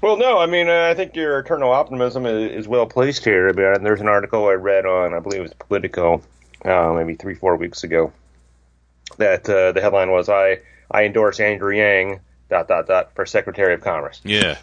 Well, 0.02 0.18
no, 0.18 0.38
I 0.38 0.46
mean, 0.46 0.68
uh, 0.68 0.88
I 0.90 0.94
think 0.94 1.16
your 1.16 1.38
eternal 1.38 1.72
optimism 1.72 2.26
is, 2.26 2.52
is 2.52 2.68
well 2.68 2.86
placed 2.86 3.24
here. 3.24 3.52
But 3.52 3.82
there's 3.82 4.00
an 4.00 4.08
article 4.08 4.46
I 4.46 4.52
read 4.52 4.86
on, 4.86 5.14
I 5.14 5.20
believe 5.20 5.40
it 5.40 5.44
was 5.44 5.54
Politico, 5.54 6.22
uh, 6.64 6.92
maybe 6.94 7.14
three, 7.14 7.34
four 7.34 7.56
weeks 7.56 7.82
ago, 7.82 8.12
that 9.16 9.48
uh, 9.48 9.72
the 9.72 9.80
headline 9.80 10.10
was, 10.10 10.28
I, 10.28 10.60
I 10.90 11.04
endorse 11.04 11.40
Andrew 11.40 11.74
Yang, 11.74 12.20
dot, 12.50 12.68
dot, 12.68 12.86
dot, 12.86 13.14
for 13.14 13.24
Secretary 13.24 13.74
of 13.74 13.80
Commerce. 13.80 14.20
Yeah. 14.24 14.58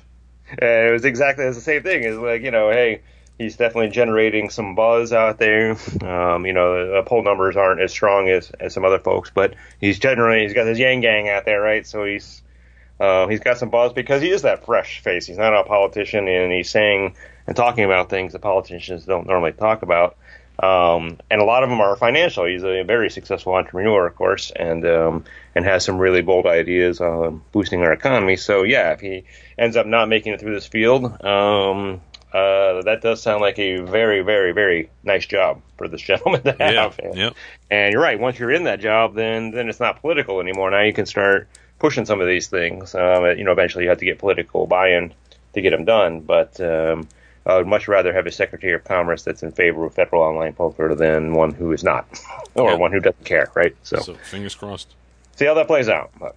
And 0.50 0.90
it 0.90 0.92
was 0.92 1.04
exactly 1.04 1.46
the 1.46 1.60
same 1.60 1.82
thing. 1.82 2.04
It's 2.04 2.18
like, 2.18 2.44
you 2.44 2.52
know, 2.52 2.70
hey, 2.70 3.02
he's 3.38 3.58
definitely 3.58 3.90
generating 3.90 4.50
some 4.50 4.76
buzz 4.76 5.14
out 5.14 5.40
there. 5.40 5.72
Um, 6.02 6.46
you 6.46 6.54
know, 6.54 6.96
the 6.96 7.04
poll 7.06 7.24
numbers 7.24 7.56
aren't 7.56 7.82
as 7.82 7.92
strong 7.92 8.30
as, 8.30 8.52
as 8.52 8.74
some 8.74 8.86
other 8.86 9.00
folks, 9.00 9.32
but 9.34 9.56
he's 9.80 10.00
generally 10.00 10.44
he's 10.44 10.54
got 10.54 10.68
his 10.68 10.80
Yang 10.80 11.02
Gang 11.02 11.30
out 11.30 11.46
there, 11.46 11.62
right? 11.62 11.86
So 11.86 12.06
he's 12.06 12.42
uh, 13.00 13.28
he's 13.28 13.40
got 13.40 13.58
some 13.58 13.70
buzz 13.70 13.94
because 13.94 14.22
he 14.22 14.30
is 14.30 14.44
that 14.44 14.66
fresh 14.66 15.02
face. 15.02 15.26
He's 15.26 15.38
not 15.38 15.54
a 15.54 15.64
politician, 15.64 16.28
and 16.28 16.52
he's 16.52 16.70
saying 16.70 17.16
and 17.48 17.56
talking 17.56 17.84
about 17.84 18.10
things 18.10 18.34
that 18.34 18.40
politicians 18.40 19.06
don't 19.06 19.28
normally 19.28 19.52
talk 19.52 19.82
about. 19.82 20.18
Um, 20.62 21.20
and 21.32 21.42
a 21.42 21.46
lot 21.46 21.64
of 21.64 21.70
them 21.70 21.82
are 21.82 21.96
financial. 21.96 22.46
He's 22.46 22.64
a 22.64 22.84
very 22.84 23.10
successful 23.10 23.56
entrepreneur, 23.56 24.06
of 24.06 24.16
course, 24.16 24.52
and 24.56 24.86
um, 24.86 25.26
and 25.56 25.66
has 25.66 25.84
some 25.84 25.98
really 25.98 26.22
bold 26.22 26.46
ideas 26.46 27.02
on 27.02 27.42
boosting 27.52 27.82
our 27.82 27.92
economy. 27.92 28.36
So 28.36 28.64
yeah, 28.64 28.92
if 28.92 29.00
he 29.00 29.26
ends 29.58 29.76
up 29.76 29.88
not 29.88 30.10
making 30.10 30.34
it 30.34 30.40
through 30.40 30.54
this 30.54 30.68
field, 30.68 31.06
um, 31.24 32.02
uh, 32.34 32.82
that 32.84 33.02
does 33.02 33.22
sound 33.22 33.42
like 33.42 33.60
a 33.60 33.78
very, 33.82 34.22
very, 34.22 34.52
very 34.54 34.90
nice 35.04 35.26
job 35.26 35.62
for 35.78 35.88
this 35.88 36.02
gentleman 36.10 36.42
to 36.44 36.52
have. 36.60 37.00
Yeah, 37.04 37.12
yep. 37.14 37.36
And 37.70 37.94
you're 37.94 38.02
right. 38.02 38.20
Once 38.20 38.40
you're 38.40 38.52
in 38.52 38.64
that 38.64 38.80
job, 38.80 39.16
then 39.16 39.52
then 39.52 39.70
it's 39.70 39.80
not 39.80 40.02
political 40.02 40.40
anymore. 40.40 40.72
Now 40.72 40.82
you 40.82 40.94
can 40.94 41.06
start 41.06 41.48
pushing 41.80 42.06
some 42.06 42.22
of 42.22 42.28
these 42.28 42.48
things. 42.48 42.96
Um, 42.96 43.26
you 43.38 43.44
know, 43.44 43.52
eventually 43.52 43.84
you 43.84 43.90
have 43.90 44.00
to 44.00 44.06
get 44.06 44.18
political 44.20 44.66
buy-in 44.68 45.14
to 45.54 45.62
get 45.62 45.72
them 45.72 45.86
done. 45.86 46.22
But 46.22 46.60
um, 46.62 47.08
I 47.46 47.58
would 47.58 47.68
much 47.68 47.88
rather 47.88 48.14
have 48.14 48.26
a 48.26 48.32
Secretary 48.32 48.74
of 48.74 48.84
Commerce 48.84 49.24
that's 49.24 49.44
in 49.44 49.52
favor 49.52 49.86
of 49.86 49.94
federal 49.94 50.22
online 50.24 50.54
poker 50.54 50.96
than 50.96 51.34
one 51.34 51.54
who 51.54 51.72
is 51.74 51.84
not, 51.84 52.08
or 52.56 52.72
Yeah. 52.72 52.76
one 52.78 52.92
who 52.92 53.00
doesn't 53.00 53.26
care. 53.26 53.52
Right. 53.54 53.76
So, 53.84 53.98
So 53.98 54.14
fingers 54.16 54.56
crossed. 54.56 54.94
see 55.36 55.46
how 55.46 55.54
that 55.56 55.68
plays 55.68 55.90
out. 55.90 56.12
But. 56.20 56.36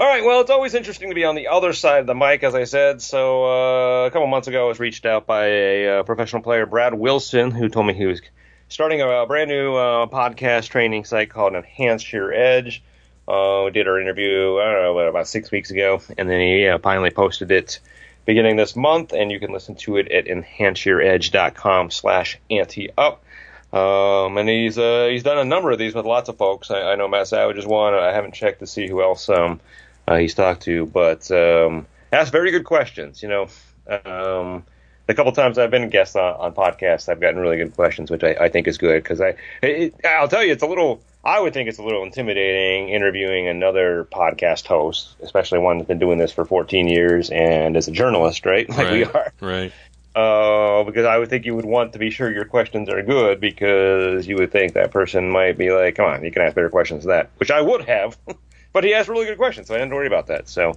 All 0.00 0.06
right. 0.06 0.24
Well, 0.24 0.40
it's 0.40 0.48
always 0.48 0.72
interesting 0.72 1.10
to 1.10 1.14
be 1.14 1.26
on 1.26 1.34
the 1.34 1.48
other 1.48 1.74
side 1.74 2.00
of 2.00 2.06
the 2.06 2.14
mic, 2.14 2.42
as 2.42 2.54
I 2.54 2.64
said. 2.64 3.02
So 3.02 3.44
uh, 3.44 4.06
a 4.06 4.10
couple 4.10 4.26
months 4.28 4.48
ago, 4.48 4.64
I 4.64 4.68
was 4.68 4.80
reached 4.80 5.04
out 5.04 5.26
by 5.26 5.44
a 5.48 5.98
uh, 5.98 6.02
professional 6.04 6.40
player, 6.40 6.64
Brad 6.64 6.94
Wilson, 6.94 7.50
who 7.50 7.68
told 7.68 7.86
me 7.86 7.92
he 7.92 8.06
was 8.06 8.22
starting 8.70 9.02
a, 9.02 9.26
brand 9.26 9.50
new 9.50 9.74
uh, 9.74 10.06
podcast 10.06 10.70
training 10.70 11.04
site 11.04 11.28
called 11.28 11.52
Enhance 11.52 12.10
Your 12.10 12.32
Edge. 12.32 12.82
Uh, 13.28 13.64
we 13.66 13.72
did 13.72 13.86
our 13.86 14.00
interview, 14.00 14.56
I 14.56 14.72
don't 14.72 14.82
know, 14.84 14.94
what, 14.94 15.06
about 15.06 15.28
six 15.28 15.50
weeks 15.50 15.70
ago, 15.70 16.00
and 16.16 16.30
then 16.30 16.40
he 16.40 16.74
finally 16.82 17.10
posted 17.10 17.50
it 17.50 17.78
beginning 18.24 18.56
this 18.56 18.74
month, 18.74 19.12
and 19.12 19.30
you 19.30 19.38
can 19.38 19.52
listen 19.52 19.74
to 19.74 19.98
it 19.98 20.10
at 20.10 20.24
enhanceYourEdge.com 20.24 21.90
slash 21.90 22.38
ante-up. 22.48 23.22
Um, 23.70 24.38
and 24.38 24.48
he's 24.48 24.78
uh, 24.78 25.08
he's 25.10 25.24
done 25.24 25.36
a 25.36 25.44
number 25.44 25.70
of 25.70 25.78
these 25.78 25.94
with 25.94 26.06
lots 26.06 26.30
of 26.30 26.38
folks. 26.38 26.70
I, 26.70 26.92
I 26.92 26.96
know 26.96 27.06
Matt 27.06 27.28
Savage 27.28 27.58
is 27.58 27.66
one. 27.66 27.92
I 27.92 28.12
haven't 28.12 28.32
checked 28.32 28.60
to 28.60 28.66
see 28.66 28.88
who 28.88 29.02
else 29.02 29.28
um, 29.28 29.60
uh, 30.06 30.16
he's 30.16 30.34
talked 30.34 30.62
to, 30.62 30.86
but 30.86 31.30
um, 31.30 31.86
asked 32.12 32.32
very 32.32 32.50
good 32.50 32.64
questions. 32.64 33.22
You 33.22 33.28
know, 33.28 33.48
um, 34.04 34.64
the 35.06 35.14
couple 35.14 35.32
times 35.32 35.58
I've 35.58 35.70
been 35.70 35.82
a 35.82 35.88
guest 35.88 36.16
on, 36.16 36.34
on 36.34 36.54
podcasts, 36.54 37.08
I've 37.08 37.20
gotten 37.20 37.40
really 37.40 37.56
good 37.56 37.74
questions, 37.74 38.10
which 38.10 38.22
I, 38.22 38.36
I 38.40 38.48
think 38.48 38.68
is 38.68 38.78
good 38.78 39.02
because 39.02 39.20
I 39.20 39.34
it, 39.62 39.94
I'll 40.04 40.28
tell 40.28 40.44
you, 40.44 40.52
it's 40.52 40.62
a 40.62 40.66
little. 40.66 41.02
I 41.22 41.38
would 41.38 41.52
think 41.52 41.68
it's 41.68 41.78
a 41.78 41.82
little 41.82 42.02
intimidating 42.02 42.88
interviewing 42.88 43.46
another 43.46 44.08
podcast 44.10 44.66
host, 44.66 45.16
especially 45.20 45.58
one 45.58 45.76
that's 45.76 45.88
been 45.88 45.98
doing 45.98 46.16
this 46.16 46.32
for 46.32 46.46
14 46.46 46.88
years 46.88 47.28
and 47.28 47.76
is 47.76 47.88
a 47.88 47.92
journalist, 47.92 48.46
right? 48.46 48.66
Like 48.76 48.90
we 48.90 49.04
are. 49.04 49.32
Right. 49.40 49.72
Uh, 50.14 50.82
because 50.84 51.04
I 51.04 51.18
would 51.18 51.28
think 51.28 51.44
you 51.44 51.54
would 51.54 51.66
want 51.66 51.92
to 51.92 51.98
be 51.98 52.10
sure 52.10 52.32
your 52.32 52.46
questions 52.46 52.88
are 52.88 53.02
good 53.02 53.38
because 53.38 54.26
you 54.26 54.36
would 54.36 54.50
think 54.50 54.72
that 54.72 54.90
person 54.90 55.30
might 55.30 55.58
be 55.58 55.70
like, 55.70 55.96
come 55.96 56.06
on, 56.06 56.24
you 56.24 56.32
can 56.32 56.42
ask 56.42 56.54
better 56.54 56.70
questions 56.70 57.04
than 57.04 57.10
that, 57.10 57.30
which 57.36 57.50
I 57.50 57.60
would 57.60 57.84
have. 57.86 58.16
but 58.72 58.84
he 58.84 58.94
asked 58.94 59.08
really 59.08 59.26
good 59.26 59.38
questions, 59.38 59.68
so 59.68 59.74
I 59.74 59.78
didn't 59.78 59.94
worry 59.94 60.06
about 60.06 60.26
that. 60.28 60.48
So, 60.48 60.74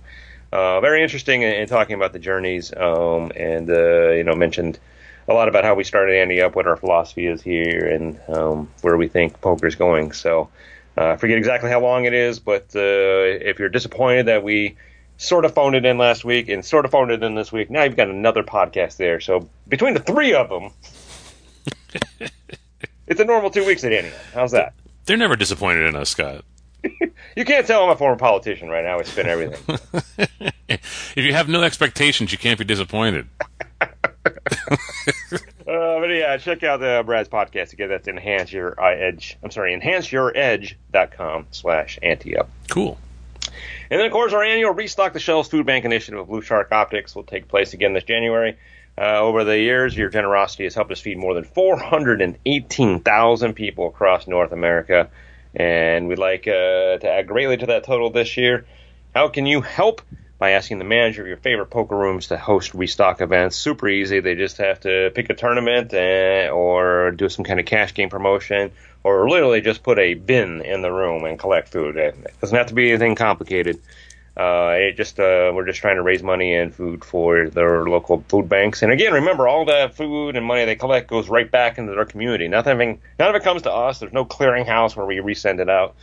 uh, 0.51 0.79
very 0.81 1.03
interesting 1.03 1.41
in, 1.41 1.53
in 1.53 1.67
talking 1.67 1.95
about 1.95 2.13
the 2.13 2.19
journeys, 2.19 2.73
um, 2.75 3.31
and, 3.35 3.69
uh, 3.69 4.11
you 4.11 4.23
know, 4.23 4.35
mentioned 4.35 4.79
a 5.27 5.33
lot 5.33 5.47
about 5.47 5.63
how 5.63 5.73
we 5.75 5.83
started 5.83 6.15
Ante 6.15 6.41
Up, 6.41 6.55
what 6.55 6.67
our 6.67 6.75
philosophy 6.75 7.27
is 7.27 7.41
here, 7.41 7.87
and, 7.87 8.19
um, 8.27 8.69
where 8.81 8.97
we 8.97 9.07
think 9.07 9.39
poker's 9.41 9.75
going. 9.75 10.11
So, 10.11 10.49
uh, 10.97 11.11
I 11.11 11.17
forget 11.17 11.37
exactly 11.37 11.69
how 11.69 11.79
long 11.79 12.05
it 12.05 12.13
is, 12.13 12.39
but, 12.39 12.75
uh, 12.75 12.79
if 12.79 13.59
you're 13.59 13.69
disappointed 13.69 14.27
that 14.27 14.43
we, 14.43 14.75
sort 15.17 15.45
of 15.45 15.53
phoned 15.53 15.75
it 15.75 15.85
in 15.85 15.97
last 15.97 16.25
week 16.25 16.49
and 16.49 16.65
sort 16.65 16.85
of 16.85 16.91
phoned 16.91 17.11
it 17.11 17.23
in 17.23 17.35
this 17.35 17.51
week. 17.51 17.69
Now 17.69 17.83
you've 17.83 17.95
got 17.95 18.09
another 18.09 18.43
podcast 18.43 18.97
there. 18.97 19.19
So 19.19 19.49
between 19.67 19.93
the 19.93 19.99
three 19.99 20.33
of 20.33 20.49
them, 20.49 20.71
it's 23.07 23.19
a 23.19 23.25
normal 23.25 23.49
two 23.49 23.65
weeks 23.65 23.83
at 23.83 23.93
any. 23.93 24.11
How's 24.33 24.51
that? 24.51 24.73
They're 25.05 25.17
never 25.17 25.35
disappointed 25.35 25.85
in 25.85 25.95
us, 25.95 26.09
Scott. 26.09 26.43
You 27.35 27.45
can't 27.45 27.65
tell 27.65 27.83
I'm 27.83 27.89
a 27.89 27.95
former 27.95 28.17
politician 28.17 28.69
right 28.69 28.83
now. 28.83 28.99
I 28.99 29.03
spin 29.03 29.27
everything. 29.27 29.79
If 31.15 31.17
you 31.17 31.33
have 31.33 31.49
no 31.49 31.61
expectations, 31.61 32.31
you 32.31 32.37
can't 32.37 32.57
be 32.57 32.65
disappointed. 32.65 33.27
Uh, 35.65 35.97
but 35.99 36.07
yeah, 36.07 36.35
check 36.37 36.61
out 36.63 36.81
the 36.81 37.01
Brad's 37.05 37.29
podcast 37.29 37.71
again. 37.73 37.89
That's 37.89 38.07
enhance 38.07 38.51
your 38.51 38.79
uh, 38.79 38.93
edge. 38.93 39.37
I'm 39.41 39.49
sorry, 39.49 39.75
enhanceyouredge.com 39.79 41.47
slash 41.51 41.97
ante 42.03 42.37
up. 42.37 42.49
Cool. 42.69 42.97
And 43.89 43.99
then, 43.99 44.05
of 44.05 44.11
course, 44.11 44.33
our 44.33 44.43
annual 44.43 44.71
Restock 44.73 45.13
the 45.13 45.19
Shelves 45.19 45.47
Food 45.49 45.65
Bank 45.65 45.85
initiative 45.85 46.19
of 46.19 46.27
Blue 46.27 46.41
Shark 46.41 46.71
Optics 46.71 47.15
will 47.15 47.23
take 47.23 47.47
place 47.47 47.73
again 47.73 47.93
this 47.93 48.03
January. 48.03 48.57
Uh, 48.97 49.21
over 49.21 49.43
the 49.45 49.57
years, 49.57 49.95
your 49.97 50.09
generosity 50.09 50.65
has 50.65 50.75
helped 50.75 50.91
us 50.91 50.99
feed 50.99 51.17
more 51.17 51.33
than 51.33 51.45
418,000 51.45 53.53
people 53.53 53.87
across 53.87 54.27
North 54.27 54.51
America. 54.51 55.09
And 55.55 56.07
we'd 56.07 56.17
like 56.17 56.47
uh, 56.47 56.97
to 56.97 57.09
add 57.09 57.27
greatly 57.27 57.57
to 57.57 57.65
that 57.67 57.83
total 57.83 58.09
this 58.09 58.37
year. 58.37 58.65
How 59.13 59.27
can 59.27 59.45
you 59.45 59.61
help? 59.61 60.01
By 60.39 60.51
asking 60.51 60.79
the 60.79 60.83
manager 60.83 61.21
of 61.21 61.27
your 61.29 61.37
favorite 61.37 61.67
poker 61.67 61.95
rooms 61.95 62.27
to 62.27 62.37
host 62.37 62.73
restock 62.73 63.21
events. 63.21 63.55
Super 63.55 63.87
easy. 63.87 64.19
They 64.19 64.35
just 64.35 64.57
have 64.57 64.81
to 64.81 65.09
pick 65.15 65.29
a 65.29 65.35
tournament 65.35 65.93
uh, 65.93 66.51
or 66.51 67.11
do 67.11 67.29
some 67.29 67.45
kind 67.45 67.61
of 67.61 67.65
cash 67.65 67.93
game 67.93 68.09
promotion 68.09 68.71
or 69.03 69.29
literally 69.29 69.61
just 69.61 69.83
put 69.83 69.99
a 69.99 70.15
bin 70.15 70.61
in 70.61 70.81
the 70.81 70.91
room 70.91 71.23
and 71.23 71.39
collect 71.39 71.69
food. 71.69 71.95
It 71.95 72.15
doesn't 72.41 72.57
have 72.57 72.67
to 72.67 72.73
be 72.73 72.89
anything 72.89 73.15
complicated. 73.15 73.79
Uh, 74.35 74.73
it 74.77 74.97
just 74.97 75.19
uh, 75.19 75.51
we're 75.53 75.65
just 75.65 75.79
trying 75.79 75.97
to 75.97 76.01
raise 76.01 76.23
money 76.23 76.55
and 76.55 76.73
food 76.73 77.05
for 77.05 77.49
their 77.49 77.87
local 77.87 78.23
food 78.27 78.49
banks. 78.49 78.81
And 78.81 78.91
again, 78.91 79.13
remember 79.13 79.47
all 79.47 79.65
that 79.65 79.95
food 79.95 80.35
and 80.35 80.45
money 80.45 80.65
they 80.65 80.75
collect 80.75 81.07
goes 81.07 81.29
right 81.29 81.49
back 81.49 81.77
into 81.77 81.93
their 81.93 82.05
community. 82.05 82.47
Nothing, 82.47 82.99
none 83.19 83.29
of 83.29 83.35
it 83.35 83.43
comes 83.43 83.61
to 83.63 83.71
us. 83.71 83.99
There's 83.99 84.13
no 84.13 84.25
clearinghouse 84.25 84.95
where 84.95 85.05
we 85.05 85.17
resend 85.17 85.59
it 85.59 85.69
out. 85.69 85.95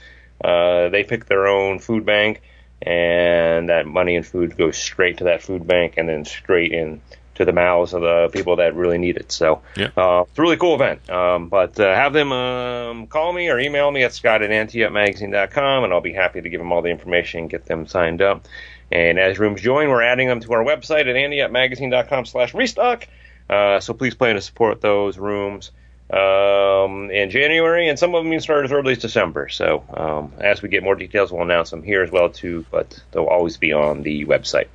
Uh, 0.43 0.91
they 0.91 1.03
pick 1.03 1.27
their 1.27 1.49
own 1.49 1.81
food 1.81 2.07
bank, 2.07 2.41
and 2.81 3.69
that 3.69 3.87
money 3.87 4.15
and 4.15 4.25
food 4.25 4.57
goes 4.57 4.77
straight 4.77 5.19
to 5.19 5.25
that 5.25 5.43
food 5.43 5.67
bank 5.67 5.95
and 5.97 6.09
then 6.09 6.25
straight 6.25 6.73
in 6.73 7.01
to 7.41 7.45
the 7.47 7.53
mouths 7.53 7.93
of 7.95 8.03
the 8.03 8.29
people 8.33 8.57
that 8.57 8.75
really 8.75 8.99
need 8.99 9.17
it. 9.17 9.33
So 9.33 9.63
Yeah. 9.77 9.89
uh, 9.97 10.23
it's 10.29 10.39
a 10.39 10.43
really 10.43 10.57
cool 10.59 10.75
event. 10.75 11.09
Um, 11.11 11.49
but 11.49 11.81
uh, 11.81 11.95
have 11.95 12.13
them 12.13 12.31
um, 12.33 13.07
call 13.07 13.33
me 13.33 13.49
or 13.49 13.59
email 13.59 13.91
me 13.91 14.05
at 14.05 14.13
scott 14.15 14.43
at 14.43 14.51
anteupmagazine.com, 14.51 15.85
and 15.85 15.93
I'll 15.93 16.01
be 16.01 16.13
happy 16.13 16.41
to 16.41 16.49
give 16.49 16.61
them 16.61 16.71
all 16.73 16.83
the 16.83 16.91
information 16.91 17.41
and 17.41 17.51
get 17.51 17.65
them 17.67 17.87
signed 17.87 18.23
up. 18.23 18.47
And 18.93 19.19
as 19.19 19.39
rooms 19.39 19.61
join, 19.61 19.89
we're 19.89 20.03
adding 20.03 20.29
them 20.29 20.41
to 20.41 20.53
our 20.53 20.65
website 20.65 21.09
at 21.09 21.17
anteupmagazine.com 21.17 22.27
slash 22.27 22.55
restock. 22.55 23.07
Uh, 23.49 23.81
so 23.81 23.95
please 23.95 24.15
plan 24.15 24.35
to 24.35 24.41
support 24.41 24.81
those 24.81 25.17
rooms 25.19 25.71
um, 26.11 27.11
in 27.11 27.31
January, 27.31 27.89
and 27.89 27.99
some 27.99 28.15
of 28.15 28.23
them 28.25 28.33
even 28.33 28.41
start 28.41 28.65
as 28.65 28.73
early 28.73 28.93
as 28.93 28.99
December. 28.99 29.49
So 29.49 29.85
um, 29.95 30.33
as 30.41 30.61
we 30.61 30.69
get 30.69 30.83
more 30.83 30.95
details, 30.97 31.33
we'll 31.33 31.43
announce 31.43 31.71
them 31.71 31.83
here 31.83 32.03
as 32.03 32.11
well 32.11 32.29
too. 32.31 32.65
But 32.71 33.01
they'll 33.13 33.25
always 33.27 33.57
be 33.57 33.73
on 33.73 34.03
the 34.03 34.25
website. 34.27 34.67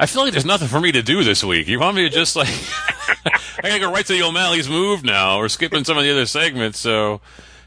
I 0.00 0.06
feel 0.06 0.22
like 0.22 0.32
there's 0.32 0.46
nothing 0.46 0.68
for 0.68 0.80
me 0.80 0.92
to 0.92 1.02
do 1.02 1.22
this 1.22 1.44
week. 1.44 1.68
You 1.68 1.78
want 1.78 1.94
me 1.94 2.08
to 2.08 2.08
just 2.08 2.34
like 2.34 2.48
I 3.62 3.68
gotta 3.68 3.80
go 3.80 3.92
right 3.92 4.06
to 4.06 4.14
the 4.14 4.22
O'Malley's 4.22 4.66
move 4.66 5.04
now. 5.04 5.36
We're 5.36 5.50
skipping 5.50 5.84
some 5.84 5.98
of 5.98 6.04
the 6.04 6.10
other 6.10 6.24
segments, 6.24 6.78
so 6.78 7.20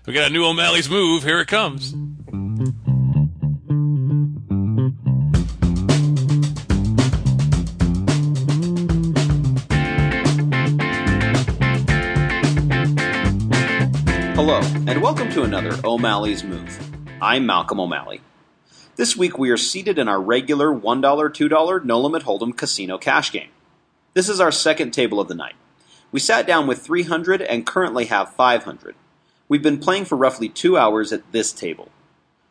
we 0.07 0.13
got 0.13 0.31
a 0.31 0.33
new 0.33 0.43
O'Malley's 0.43 0.89
move. 0.89 1.21
Here 1.21 1.39
it 1.41 1.47
comes. 1.47 1.91
Hello, 14.33 14.59
and 14.87 15.03
welcome 15.03 15.29
to 15.33 15.43
another 15.43 15.79
O'Malley's 15.83 16.43
Move. 16.43 16.79
I'm 17.21 17.45
Malcolm 17.45 17.79
O'Malley. 17.79 18.21
This 18.95 19.17
week 19.17 19.39
we 19.39 19.49
are 19.49 19.57
seated 19.57 19.97
in 19.97 20.07
our 20.07 20.21
regular 20.21 20.67
$1, 20.67 21.01
$2 21.01 21.83
no 21.83 21.99
limit 21.99 22.23
hold'em 22.23 22.55
casino 22.55 22.99
cash 22.99 23.31
game. 23.31 23.49
This 24.13 24.29
is 24.29 24.39
our 24.39 24.51
second 24.51 24.91
table 24.91 25.19
of 25.19 25.27
the 25.27 25.33
night. 25.33 25.55
We 26.11 26.19
sat 26.19 26.45
down 26.45 26.67
with 26.67 26.85
300 26.85 27.41
and 27.41 27.65
currently 27.65 28.05
have 28.05 28.35
500. 28.35 28.93
We've 29.49 29.63
been 29.63 29.79
playing 29.79 30.05
for 30.05 30.15
roughly 30.15 30.47
two 30.47 30.77
hours 30.77 31.11
at 31.11 31.31
this 31.31 31.51
table. 31.51 31.89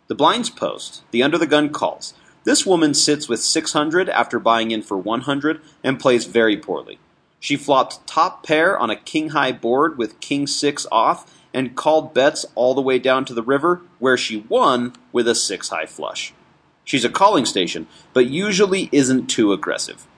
The 0.08 0.16
blinds 0.16 0.50
post, 0.50 1.04
the 1.12 1.22
under 1.22 1.38
the 1.38 1.46
gun 1.46 1.70
calls. 1.70 2.12
This 2.42 2.66
woman 2.66 2.92
sits 2.92 3.28
with 3.28 3.40
600 3.40 4.08
after 4.08 4.40
buying 4.40 4.72
in 4.72 4.82
for 4.82 4.98
100 4.98 5.60
and 5.84 6.00
plays 6.00 6.24
very 6.24 6.56
poorly. 6.56 6.98
She 7.38 7.56
flopped 7.56 8.04
top 8.08 8.44
pair 8.44 8.76
on 8.76 8.90
a 8.90 8.96
king 8.96 9.28
high 9.28 9.52
board 9.52 9.96
with 9.96 10.18
king 10.18 10.48
6 10.48 10.86
off 10.90 11.40
and 11.54 11.76
called 11.76 12.12
bets 12.12 12.44
all 12.56 12.74
the 12.74 12.82
way 12.82 12.98
down 12.98 13.24
to 13.26 13.34
the 13.34 13.42
river, 13.44 13.82
where 14.02 14.16
she 14.16 14.44
won 14.48 14.92
with 15.12 15.28
a 15.28 15.34
6 15.34 15.68
high 15.68 15.86
flush. 15.86 16.34
She's 16.82 17.04
a 17.04 17.08
calling 17.08 17.44
station, 17.44 17.86
but 18.12 18.26
usually 18.26 18.88
isn't 18.90 19.28
too 19.28 19.52
aggressive. 19.52 20.08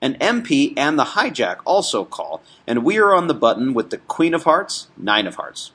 An 0.00 0.14
MP 0.20 0.72
and 0.76 0.96
the 0.96 1.16
hijack 1.16 1.56
also 1.64 2.04
call, 2.04 2.40
and 2.68 2.84
we 2.84 2.98
are 2.98 3.12
on 3.12 3.26
the 3.26 3.34
button 3.34 3.74
with 3.74 3.90
the 3.90 3.98
Queen 3.98 4.32
of 4.32 4.44
Hearts, 4.44 4.86
Nine 4.96 5.26
of 5.26 5.34
Hearts. 5.34 5.72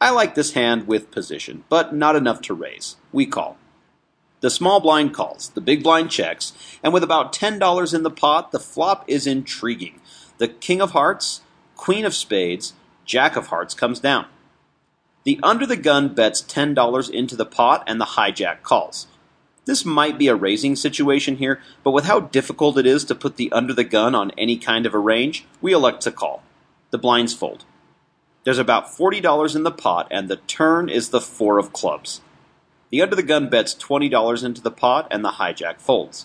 I 0.00 0.08
like 0.08 0.34
this 0.34 0.54
hand 0.54 0.86
with 0.86 1.10
position, 1.10 1.64
but 1.68 1.94
not 1.94 2.16
enough 2.16 2.40
to 2.42 2.54
raise. 2.54 2.96
We 3.12 3.26
call. 3.26 3.58
The 4.40 4.48
small 4.48 4.80
blind 4.80 5.12
calls, 5.12 5.50
the 5.50 5.60
big 5.60 5.82
blind 5.82 6.10
checks, 6.10 6.54
and 6.82 6.94
with 6.94 7.04
about 7.04 7.34
$10 7.34 7.94
in 7.94 8.02
the 8.02 8.10
pot, 8.10 8.50
the 8.50 8.58
flop 8.58 9.04
is 9.06 9.26
intriguing. 9.26 10.00
The 10.38 10.48
King 10.48 10.80
of 10.80 10.92
Hearts, 10.92 11.42
Queen 11.76 12.06
of 12.06 12.14
Spades, 12.14 12.72
Jack 13.04 13.36
of 13.36 13.48
Hearts 13.48 13.74
comes 13.74 14.00
down. 14.00 14.24
The 15.28 15.38
under 15.42 15.66
the 15.66 15.76
gun 15.76 16.14
bets 16.14 16.40
$10 16.40 17.10
into 17.10 17.36
the 17.36 17.44
pot 17.44 17.84
and 17.86 18.00
the 18.00 18.16
hijack 18.16 18.62
calls. 18.62 19.08
This 19.66 19.84
might 19.84 20.16
be 20.16 20.28
a 20.28 20.34
raising 20.34 20.74
situation 20.74 21.36
here, 21.36 21.60
but 21.84 21.90
with 21.90 22.06
how 22.06 22.20
difficult 22.20 22.78
it 22.78 22.86
is 22.86 23.04
to 23.04 23.14
put 23.14 23.36
the 23.36 23.52
under 23.52 23.74
the 23.74 23.84
gun 23.84 24.14
on 24.14 24.30
any 24.38 24.56
kind 24.56 24.86
of 24.86 24.94
a 24.94 24.98
range, 24.98 25.44
we 25.60 25.74
elect 25.74 26.00
to 26.04 26.12
call. 26.12 26.42
The 26.92 26.96
blinds 26.96 27.34
fold. 27.34 27.66
There's 28.44 28.56
about 28.56 28.86
$40 28.86 29.54
in 29.54 29.64
the 29.64 29.70
pot, 29.70 30.08
and 30.10 30.30
the 30.30 30.36
turn 30.36 30.88
is 30.88 31.10
the 31.10 31.20
four 31.20 31.58
of 31.58 31.74
clubs. 31.74 32.22
The 32.88 33.02
under 33.02 33.14
the 33.14 33.22
gun 33.22 33.50
bets 33.50 33.74
$20 33.74 34.42
into 34.42 34.62
the 34.62 34.70
pot, 34.70 35.08
and 35.10 35.22
the 35.22 35.32
hijack 35.32 35.78
folds. 35.78 36.24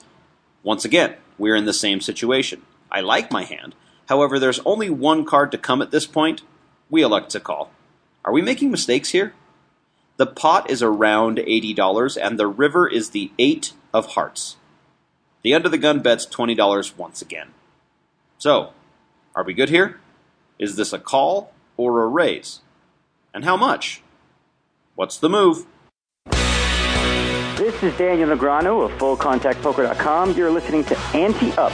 Once 0.63 0.85
again, 0.85 1.15
we're 1.37 1.57
in 1.57 1.65
the 1.65 1.73
same 1.73 1.99
situation. 1.99 2.61
I 2.89 3.01
like 3.01 3.33
my 3.33 3.43
hand. 3.43 3.75
However, 4.07 4.39
there's 4.39 4.61
only 4.65 4.89
one 4.89 5.25
card 5.25 5.51
to 5.51 5.57
come 5.57 5.81
at 5.81 5.91
this 5.91 6.05
point. 6.05 6.43
We 6.89 7.01
elect 7.01 7.31
to 7.31 7.41
call. 7.41 7.69
Are 8.25 8.31
we 8.31 8.41
making 8.41 8.71
mistakes 8.71 9.09
here? 9.09 9.33
The 10.17 10.25
pot 10.25 10.69
is 10.69 10.81
around 10.81 11.39
$80, 11.39 12.17
and 12.21 12.39
the 12.39 12.47
river 12.47 12.87
is 12.87 13.09
the 13.09 13.31
eight 13.37 13.73
of 13.93 14.13
hearts. 14.13 14.55
The 15.41 15.53
under 15.53 15.67
the 15.67 15.77
gun 15.77 15.99
bets 15.99 16.25
$20 16.25 16.97
once 16.97 17.21
again. 17.21 17.49
So, 18.37 18.71
are 19.35 19.43
we 19.43 19.53
good 19.53 19.69
here? 19.69 19.99
Is 20.57 20.77
this 20.77 20.93
a 20.93 20.99
call 20.99 21.51
or 21.75 22.01
a 22.01 22.07
raise? 22.07 22.61
And 23.33 23.43
how 23.43 23.57
much? 23.57 24.01
What's 24.95 25.17
the 25.17 25.29
move? 25.29 25.65
This 27.57 27.83
is 27.83 27.97
Daniel 27.97 28.29
Negreanu 28.29 28.85
of 28.85 28.91
FullContactPoker.com. 28.99 30.33
You're 30.33 30.51
listening 30.51 30.85
to 30.85 30.97
Ante 31.13 31.51
Up. 31.53 31.73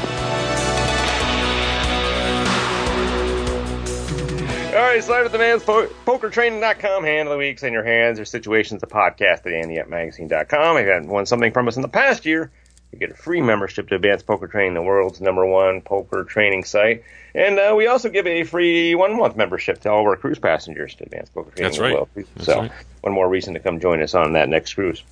All 4.80 4.86
right, 4.86 5.04
slide 5.04 5.24
with 5.24 5.34
the 5.34 5.38
man's 5.38 5.62
po- 5.62 5.90
pokertraining.com. 6.06 7.04
Hand 7.04 7.28
of 7.28 7.34
the 7.34 7.38
weeks 7.38 7.64
in 7.64 7.74
your 7.74 7.84
hands 7.84 8.18
or 8.18 8.24
situations, 8.24 8.80
The 8.80 8.88
podcast 8.88 9.40
at 9.40 9.48
anteupmagazine.com. 9.48 10.78
If 10.78 10.86
you 10.86 10.92
haven't 10.92 11.10
won 11.10 11.26
something 11.26 11.52
from 11.52 11.68
us 11.68 11.76
in 11.76 11.82
the 11.82 11.90
past 11.90 12.26
year, 12.26 12.50
you 12.94 12.98
get 12.98 13.12
a 13.12 13.14
free 13.14 13.42
membership 13.42 13.90
to 13.90 13.96
Advanced 13.96 14.26
Poker 14.26 14.48
Training, 14.48 14.76
the 14.76 14.82
world's 14.82 15.20
number 15.20 15.46
one 15.46 15.82
poker 15.82 16.24
training 16.24 16.64
site. 16.64 17.04
And 17.36 17.60
uh, 17.60 17.74
we 17.76 17.88
also 17.88 18.08
give 18.08 18.26
a 18.26 18.46
free 18.46 18.96
one 18.96 19.18
month 19.18 19.36
membership 19.36 19.82
to 19.82 19.92
all 19.92 20.00
of 20.00 20.06
our 20.06 20.16
cruise 20.16 20.40
passengers 20.40 20.96
to 20.96 21.04
Advanced 21.04 21.34
Poker 21.34 21.52
Training. 21.52 21.72
That's 21.72 21.80
right. 21.80 21.94
Well. 21.96 22.08
So, 22.38 22.60
right. 22.62 22.72
one 23.02 23.14
more 23.14 23.28
reason 23.28 23.56
to 23.56 23.60
come 23.60 23.82
join 23.82 24.02
us 24.02 24.16
on 24.16 24.32
that 24.34 24.48
next 24.48 24.76
cruise. 24.76 25.04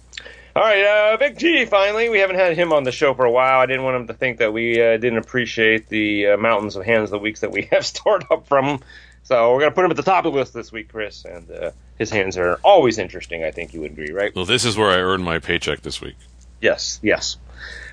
All 0.56 0.64
right, 0.64 0.84
uh, 0.84 1.18
Vic 1.18 1.38
G. 1.38 1.66
Finally, 1.66 2.10
we 2.10 2.20
haven't 2.20 2.38
had 2.38 2.58
him 2.58 2.74
on 2.74 2.84
the 2.84 2.92
show 2.92 3.14
for 3.14 3.26
a 3.26 3.32
while. 3.32 3.60
I 3.60 3.68
didn't 3.68 3.84
want 3.84 3.98
him 3.98 4.08
to 4.08 4.14
think 4.14 4.40
that 4.40 4.54
we 4.54 4.82
uh, 4.82 4.98
didn't 4.98 5.20
appreciate 5.20 5.88
the 5.88 6.30
uh, 6.30 6.38
mountains 6.38 6.76
of 6.78 6.86
hands 6.86 7.04
of 7.04 7.12
the 7.12 7.20
weeks 7.20 7.42
that 7.42 7.52
we 7.52 7.64
have 7.72 7.86
stored 7.86 8.24
up 8.32 8.48
from 8.48 8.66
him. 8.66 8.80
So 9.28 9.52
we're 9.52 9.60
gonna 9.60 9.72
put 9.72 9.84
him 9.84 9.92
at 9.92 9.98
the 9.98 10.04
top 10.04 10.24
of 10.24 10.32
the 10.32 10.40
list 10.40 10.54
this 10.54 10.72
week, 10.72 10.88
Chris. 10.88 11.26
And 11.26 11.52
uh, 11.52 11.72
his 11.98 12.10
hands 12.10 12.38
are 12.38 12.62
always 12.64 12.98
interesting. 12.98 13.44
I 13.44 13.52
think 13.52 13.74
you 13.74 13.82
would 13.82 13.92
agree, 13.92 14.14
right? 14.14 14.34
Well, 14.34 14.46
this 14.46 14.64
is 14.64 14.78
where 14.78 14.90
I 14.90 15.02
earned 15.02 15.26
my 15.26 15.40
paycheck 15.40 15.82
this 15.82 16.00
week. 16.00 16.16
Yes, 16.62 16.98
yes. 17.04 17.36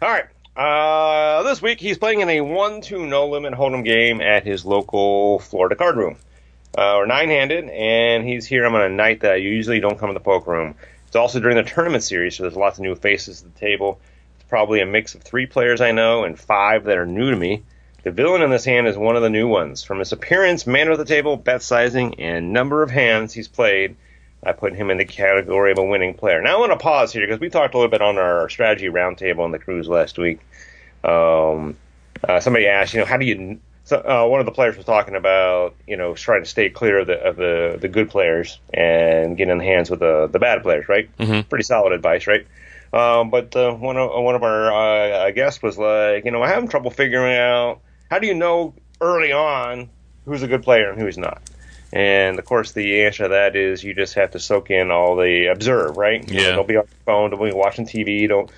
All 0.00 0.09
right. 0.09 0.26
Uh, 0.57 1.43
this 1.43 1.61
week 1.61 1.81
he's 1.81 1.99
playing 1.99 2.21
in 2.21 2.29
a 2.31 2.41
one-two 2.41 3.05
no 3.05 3.26
limit 3.26 3.53
hold'em 3.53 3.85
game 3.85 4.21
at 4.21 4.47
his 4.47 4.64
local 4.64 5.41
Florida 5.41 5.75
card 5.75 5.97
room. 5.97 6.17
Uh, 6.79 6.99
we're 6.99 7.07
nine-handed, 7.07 7.69
and 7.69 8.25
he's 8.25 8.47
here 8.47 8.64
on 8.64 8.75
a 8.76 8.88
night 8.88 9.23
that 9.23 9.43
you 9.43 9.49
usually 9.49 9.81
don't 9.81 9.99
come 9.99 10.11
to 10.11 10.14
the 10.14 10.21
poker 10.21 10.53
room. 10.53 10.76
It's 11.09 11.17
also 11.17 11.41
during 11.41 11.57
the 11.57 11.64
tournament 11.64 12.05
series, 12.05 12.37
so 12.37 12.45
there's 12.45 12.55
lots 12.55 12.79
of 12.79 12.85
new 12.85 12.95
faces 12.95 13.43
at 13.43 13.53
the 13.53 13.59
table. 13.59 13.99
It's 14.37 14.49
probably 14.49 14.81
a 14.81 14.87
mix 14.87 15.17
of 15.17 15.23
three 15.23 15.47
players 15.47 15.81
I 15.81 15.91
know 15.91 16.23
and 16.23 16.38
five 16.38 16.85
that 16.85 16.97
are 16.97 17.07
new 17.07 17.33
to 17.33 17.37
me. 17.37 17.64
The 18.04 18.11
villain 18.11 18.42
in 18.42 18.50
this 18.50 18.66
hand 18.66 18.87
is 18.87 18.96
one 18.99 19.16
of 19.16 19.23
the 19.23 19.30
new 19.30 19.49
ones. 19.49 19.82
From 19.82 19.99
his 19.99 20.12
appearance, 20.12 20.66
manner 20.66 20.90
of 20.92 20.99
the 20.99 21.06
table, 21.06 21.37
bet 21.38 21.62
sizing, 21.62 22.20
and 22.20 22.52
number 22.52 22.82
of 22.82 22.90
hands 22.90 23.32
he's 23.32 23.49
played, 23.49 23.96
I 24.44 24.52
put 24.52 24.75
him 24.75 24.90
in 24.90 24.99
the 24.99 25.06
category 25.06 25.73
of 25.73 25.78
a 25.78 25.84
winning 25.84 26.12
player. 26.12 26.42
Now 26.42 26.56
I 26.56 26.61
want 26.61 26.73
to 26.73 26.76
pause 26.76 27.12
here 27.14 27.26
because 27.26 27.40
we 27.40 27.49
talked 27.49 27.73
a 27.73 27.78
little 27.78 27.90
bit 27.90 28.02
on 28.02 28.18
our 28.18 28.49
strategy 28.50 28.88
roundtable 28.88 29.40
on 29.40 29.52
the 29.52 29.58
cruise 29.58 29.88
last 29.88 30.18
week. 30.18 30.40
Um, 31.02 31.76
uh, 32.23 32.40
somebody 32.40 32.66
asked, 32.66 32.92
you 32.92 33.00
know, 33.00 33.06
how 33.06 33.16
do 33.16 33.25
you? 33.25 33.58
So, 33.84 33.96
uh, 33.99 34.26
one 34.28 34.40
of 34.40 34.46
the 34.46 34.52
players 34.52 34.76
was 34.76 34.87
talking 34.87 35.14
about, 35.14 35.75
you 35.87 35.96
know, 35.96 36.14
trying 36.14 36.42
to 36.42 36.49
stay 36.49 36.70
clear 36.70 37.00
of 37.00 37.06
the 37.06 37.18
of 37.23 37.37
the, 37.37 37.78
the 37.80 37.88
good 37.88 38.11
players 38.11 38.58
and 38.73 39.37
get 39.37 39.49
in 39.49 39.58
the 39.58 39.64
hands 39.64 39.90
with 39.90 40.00
the 40.00 40.26
the 40.30 40.38
bad 40.38 40.62
players, 40.62 40.88
right? 40.88 41.14
Mhm. 41.18 41.49
Pretty 41.49 41.64
solid 41.64 41.92
advice, 41.92 42.26
right? 42.26 42.46
Um, 42.92 43.31
but 43.31 43.57
uh, 43.57 43.72
one 43.72 43.96
of 43.96 44.11
one 44.22 44.35
of 44.35 44.42
our 44.42 44.72
uh, 44.72 45.31
guests 45.33 45.62
was 45.62 45.76
like, 45.79 46.24
you 46.26 46.31
know, 46.31 46.42
I'm 46.42 46.48
having 46.50 46.68
trouble 46.68 46.90
figuring 46.90 47.37
out 47.37 47.81
how 48.11 48.19
do 48.19 48.27
you 48.27 48.35
know 48.35 48.75
early 49.01 49.33
on 49.33 49.88
who's 50.25 50.43
a 50.43 50.49
good 50.49 50.62
player 50.62 50.90
and 50.90 51.01
who's 51.01 51.19
not. 51.19 51.43
And 51.93 52.38
of 52.38 52.45
course, 52.45 52.73
the 52.73 53.03
answer 53.05 53.25
to 53.25 53.29
that 53.31 53.55
is 53.55 53.85
you 53.85 53.95
just 53.95 54.14
have 54.14 54.33
to 54.33 54.40
soak 54.40 54.71
in 54.71 54.90
all 54.90 55.17
the 55.17 55.47
observe, 55.47 55.97
right? 55.97 56.27
You 56.29 56.35
know, 56.37 56.43
Yeah. 56.43 56.57
don't 56.57 56.69
be 56.69 56.77
on 56.77 56.85
your 56.85 57.05
phone, 57.07 57.31
don't 57.31 57.45
be 57.45 57.53
watching 57.53 57.87
TV, 57.87 58.27
don't 58.29 58.51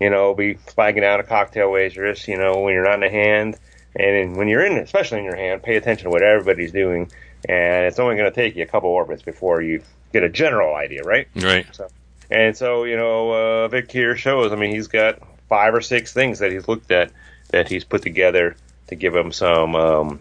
you 0.00 0.10
know 0.10 0.34
be 0.34 0.54
flagging 0.54 1.04
out 1.04 1.20
a 1.20 1.22
cocktail 1.22 1.70
waitress. 1.70 2.26
You 2.28 2.36
know 2.36 2.60
when 2.60 2.74
you're 2.74 2.84
not 2.84 2.96
in 2.96 3.04
a 3.04 3.10
hand, 3.10 3.56
and 3.96 4.36
when 4.36 4.48
you're 4.48 4.64
in, 4.64 4.76
especially 4.78 5.18
in 5.18 5.24
your 5.24 5.36
hand, 5.36 5.62
pay 5.62 5.76
attention 5.76 6.04
to 6.04 6.10
what 6.10 6.22
everybody's 6.22 6.72
doing. 6.72 7.10
And 7.48 7.86
it's 7.86 7.98
only 7.98 8.16
going 8.16 8.30
to 8.30 8.34
take 8.34 8.54
you 8.56 8.62
a 8.62 8.66
couple 8.66 8.90
orbits 8.90 9.22
before 9.22 9.62
you 9.62 9.82
get 10.12 10.22
a 10.22 10.28
general 10.28 10.74
idea, 10.76 11.02
right? 11.02 11.26
Right. 11.34 11.66
So, 11.72 11.88
And 12.30 12.56
so, 12.56 12.84
you 12.84 12.96
know, 12.96 13.32
uh, 13.64 13.68
Vic 13.68 13.90
here 13.90 14.16
shows, 14.16 14.52
I 14.52 14.56
mean, 14.56 14.70
he's 14.72 14.86
got 14.86 15.18
five 15.48 15.74
or 15.74 15.80
six 15.80 16.12
things 16.12 16.38
that 16.38 16.52
he's 16.52 16.68
looked 16.68 16.90
at 16.92 17.10
that 17.50 17.68
he's 17.68 17.82
put 17.84 18.02
together 18.02 18.54
to 18.92 18.96
give 18.96 19.14
him 19.16 19.32
some 19.32 19.74
um, 19.74 20.20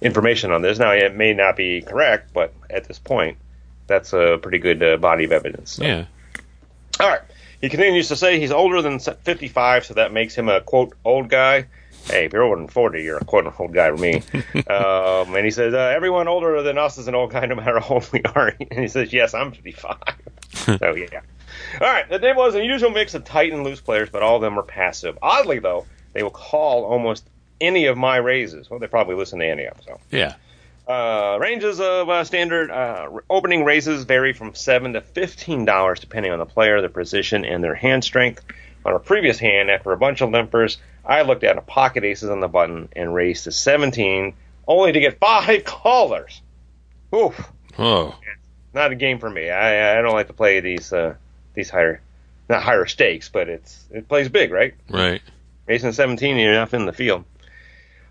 information 0.00 0.52
on 0.52 0.62
this. 0.62 0.78
Now, 0.78 0.92
it 0.92 1.14
may 1.14 1.34
not 1.34 1.56
be 1.56 1.82
correct, 1.82 2.32
but 2.32 2.52
at 2.70 2.84
this 2.84 2.98
point, 2.98 3.38
that's 3.86 4.12
a 4.12 4.38
pretty 4.40 4.58
good 4.58 4.82
uh, 4.82 4.96
body 4.96 5.24
of 5.24 5.32
evidence. 5.32 5.72
So. 5.72 5.84
Yeah. 5.84 6.06
All 7.00 7.08
right. 7.08 7.22
He 7.60 7.68
continues 7.68 8.08
to 8.08 8.16
say 8.16 8.38
he's 8.38 8.50
older 8.50 8.82
than 8.82 8.98
55, 8.98 9.86
so 9.86 9.94
that 9.94 10.12
makes 10.12 10.34
him 10.34 10.48
a 10.48 10.60
quote 10.60 10.94
old 11.04 11.28
guy. 11.28 11.66
Hey, 12.04 12.26
if 12.26 12.34
you're 12.34 12.42
older 12.42 12.60
than 12.60 12.68
40, 12.68 13.02
you're 13.02 13.16
a 13.16 13.24
quote 13.24 13.52
old 13.58 13.72
guy 13.72 13.90
to 13.90 13.96
me. 13.96 14.16
um, 14.68 15.34
and 15.34 15.44
he 15.44 15.50
says 15.50 15.72
uh, 15.72 15.92
everyone 15.96 16.28
older 16.28 16.62
than 16.62 16.76
us 16.76 16.98
is 16.98 17.08
an 17.08 17.14
old 17.14 17.32
guy, 17.32 17.46
no 17.46 17.54
matter 17.54 17.80
how 17.80 17.94
old 17.94 18.12
we 18.12 18.22
are. 18.22 18.54
And 18.70 18.80
he 18.80 18.88
says, 18.88 19.12
yes, 19.12 19.32
I'm 19.32 19.52
55. 19.52 19.96
so 20.52 20.94
yeah. 20.94 21.20
All 21.80 21.88
right. 21.88 22.08
The 22.08 22.18
table 22.18 22.44
is 22.44 22.54
an 22.54 22.64
usual 22.64 22.90
mix 22.90 23.14
of 23.14 23.24
tight 23.24 23.52
and 23.52 23.64
loose 23.64 23.80
players, 23.80 24.10
but 24.10 24.22
all 24.22 24.36
of 24.36 24.42
them 24.42 24.58
are 24.58 24.62
passive. 24.62 25.18
Oddly, 25.22 25.58
though, 25.58 25.86
they 26.12 26.22
will 26.22 26.30
call 26.30 26.84
almost 26.84 27.26
any 27.60 27.86
of 27.86 27.96
my 27.96 28.16
raises. 28.16 28.68
Well, 28.70 28.78
they 28.80 28.86
probably 28.86 29.14
listen 29.16 29.38
to 29.40 29.46
any 29.46 29.64
of 29.64 29.76
them. 29.76 29.84
So. 29.86 30.00
Yeah. 30.10 30.34
Uh, 30.86 31.38
ranges 31.40 31.80
of 31.80 32.10
uh, 32.10 32.24
standard 32.24 32.70
uh, 32.70 33.08
opening 33.30 33.64
raises 33.64 34.04
vary 34.04 34.34
from 34.34 34.54
seven 34.54 34.92
to 34.92 35.00
fifteen 35.00 35.64
dollars 35.64 35.98
depending 36.00 36.30
on 36.30 36.38
the 36.38 36.44
player, 36.46 36.80
their 36.80 36.90
position, 36.90 37.44
and 37.44 37.64
their 37.64 37.74
hand 37.74 38.04
strength. 38.04 38.44
On 38.84 38.92
a 38.92 38.98
previous 38.98 39.38
hand, 39.38 39.70
after 39.70 39.92
a 39.92 39.96
bunch 39.96 40.20
of 40.20 40.28
limpers, 40.28 40.76
I 41.02 41.22
looked 41.22 41.42
at 41.42 41.56
a 41.56 41.62
pocket 41.62 42.04
aces 42.04 42.28
on 42.28 42.40
the 42.40 42.48
button 42.48 42.90
and 42.94 43.14
raised 43.14 43.44
to 43.44 43.52
seventeen, 43.52 44.34
only 44.68 44.92
to 44.92 45.00
get 45.00 45.18
five 45.18 45.64
callers. 45.64 46.42
Oof, 47.14 47.50
Oh. 47.78 48.14
not 48.74 48.92
a 48.92 48.94
game 48.94 49.18
for 49.18 49.30
me. 49.30 49.48
I 49.48 49.98
I 49.98 50.02
don't 50.02 50.12
like 50.12 50.26
to 50.26 50.32
play 50.34 50.60
these 50.60 50.92
uh, 50.92 51.14
these 51.54 51.70
higher, 51.70 52.02
not 52.50 52.62
higher 52.62 52.84
stakes, 52.84 53.30
but 53.30 53.48
it's 53.48 53.86
it 53.90 54.06
plays 54.06 54.28
big, 54.28 54.50
right? 54.52 54.74
Right. 54.90 55.22
Raising 55.66 55.92
17, 55.92 56.36
you're 56.36 56.52
enough 56.52 56.74
in 56.74 56.84
the 56.84 56.92
field. 56.92 57.24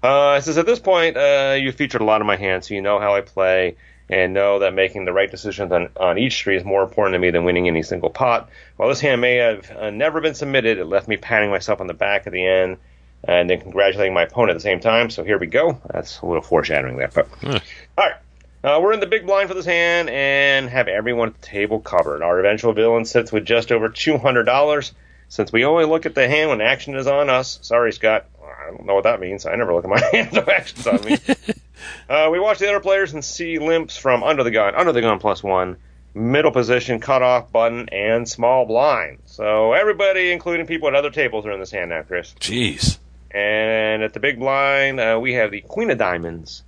Uh, 0.03 0.35
it 0.37 0.43
says 0.43 0.57
at 0.57 0.65
this 0.65 0.79
point, 0.79 1.15
uh, 1.15 1.55
you 1.57 1.71
featured 1.71 2.01
a 2.01 2.03
lot 2.03 2.19
of 2.21 2.27
my 2.27 2.35
hands, 2.35 2.67
so 2.67 2.73
you 2.73 2.81
know 2.81 2.99
how 2.99 3.15
I 3.15 3.21
play 3.21 3.77
and 4.09 4.33
know 4.33 4.59
that 4.59 4.73
making 4.73 5.05
the 5.05 5.13
right 5.13 5.31
decisions 5.31 5.71
on, 5.71 5.89
on 5.95 6.17
each 6.17 6.33
street 6.33 6.57
is 6.57 6.65
more 6.65 6.83
important 6.83 7.13
to 7.15 7.19
me 7.19 7.31
than 7.31 7.45
winning 7.45 7.67
any 7.67 7.83
single 7.83 8.09
pot. 8.09 8.49
While 8.75 8.89
this 8.89 8.99
hand 8.99 9.21
may 9.21 9.35
have 9.35 9.71
uh, 9.71 9.89
never 9.91 10.19
been 10.19 10.35
submitted, 10.35 10.77
it 10.77 10.85
left 10.85 11.07
me 11.07 11.15
patting 11.15 11.49
myself 11.49 11.79
on 11.79 11.87
the 11.87 11.93
back 11.93 12.27
at 12.27 12.33
the 12.33 12.45
end 12.45 12.77
and 13.23 13.49
then 13.49 13.61
congratulating 13.61 14.13
my 14.13 14.23
opponent 14.23 14.51
at 14.51 14.55
the 14.55 14.59
same 14.59 14.81
time. 14.81 15.09
So 15.09 15.23
here 15.23 15.37
we 15.39 15.47
go. 15.47 15.79
That's 15.89 16.19
a 16.19 16.25
little 16.25 16.41
foreshadowing 16.41 16.97
there. 16.97 17.11
But, 17.13 17.29
Huh. 17.41 17.59
all 17.97 18.05
right. 18.05 18.15
Uh, 18.61 18.79
we're 18.81 18.93
in 18.93 18.99
the 18.99 19.07
big 19.07 19.25
blind 19.25 19.49
for 19.49 19.55
this 19.55 19.65
hand 19.65 20.09
and 20.09 20.69
have 20.69 20.87
everyone 20.89 21.29
at 21.29 21.41
the 21.41 21.47
table 21.47 21.79
covered. 21.79 22.21
Our 22.21 22.39
eventual 22.39 22.73
villain 22.73 23.05
sits 23.05 23.31
with 23.31 23.45
just 23.45 23.71
over 23.71 23.89
$200. 23.89 24.91
Since 25.29 25.51
we 25.51 25.65
only 25.65 25.85
look 25.85 26.05
at 26.05 26.15
the 26.15 26.27
hand 26.27 26.49
when 26.49 26.61
action 26.61 26.95
is 26.95 27.07
on 27.07 27.29
us, 27.29 27.59
sorry, 27.61 27.91
Scott, 27.91 28.25
I 28.41 28.71
don't 28.71 28.85
know 28.85 28.95
what 28.95 29.03
that 29.03 29.19
means. 29.19 29.45
I 29.45 29.55
never 29.55 29.73
look 29.73 29.83
at 29.83 29.89
my 29.89 30.01
hand 30.11 30.31
when 30.31 30.49
action's 30.49 30.87
on 30.87 31.03
me. 31.03 31.17
uh, 32.09 32.29
we 32.31 32.39
watch 32.39 32.59
the 32.59 32.69
other 32.69 32.79
players 32.79 33.13
and 33.13 33.23
see 33.23 33.59
limps 33.59 33.97
from 33.97 34.23
under 34.23 34.43
the 34.43 34.51
gun, 34.51 34.75
under 34.75 34.91
the 34.91 35.01
gun 35.01 35.19
plus 35.19 35.43
one, 35.43 35.77
middle 36.13 36.51
position, 36.51 36.99
cutoff 36.99 37.51
button, 37.51 37.89
and 37.89 38.27
small 38.27 38.65
blind. 38.65 39.19
So 39.25 39.73
everybody, 39.73 40.31
including 40.31 40.67
people 40.67 40.87
at 40.87 40.95
other 40.95 41.09
tables, 41.09 41.45
are 41.45 41.51
in 41.51 41.59
this 41.59 41.71
hand 41.71 41.89
now, 41.89 42.03
Chris. 42.03 42.33
Jeez. 42.39 42.97
And 43.31 44.03
at 44.03 44.13
the 44.13 44.19
big 44.19 44.39
blind, 44.39 44.99
uh, 44.99 45.17
we 45.21 45.33
have 45.33 45.51
the 45.51 45.61
Queen 45.61 45.89
of 45.89 45.97
Diamonds, 45.97 46.63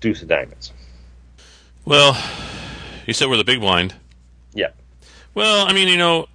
Deuce 0.00 0.22
of 0.22 0.28
Diamonds. 0.28 0.72
Well, 1.84 2.20
you 3.06 3.14
said 3.14 3.28
we're 3.28 3.36
the 3.36 3.44
big 3.44 3.60
blind. 3.60 3.94
Yeah. 4.52 4.70
Well, 5.34 5.66
I 5.66 5.72
mean, 5.72 5.88
you 5.88 5.96
know, 5.96 6.26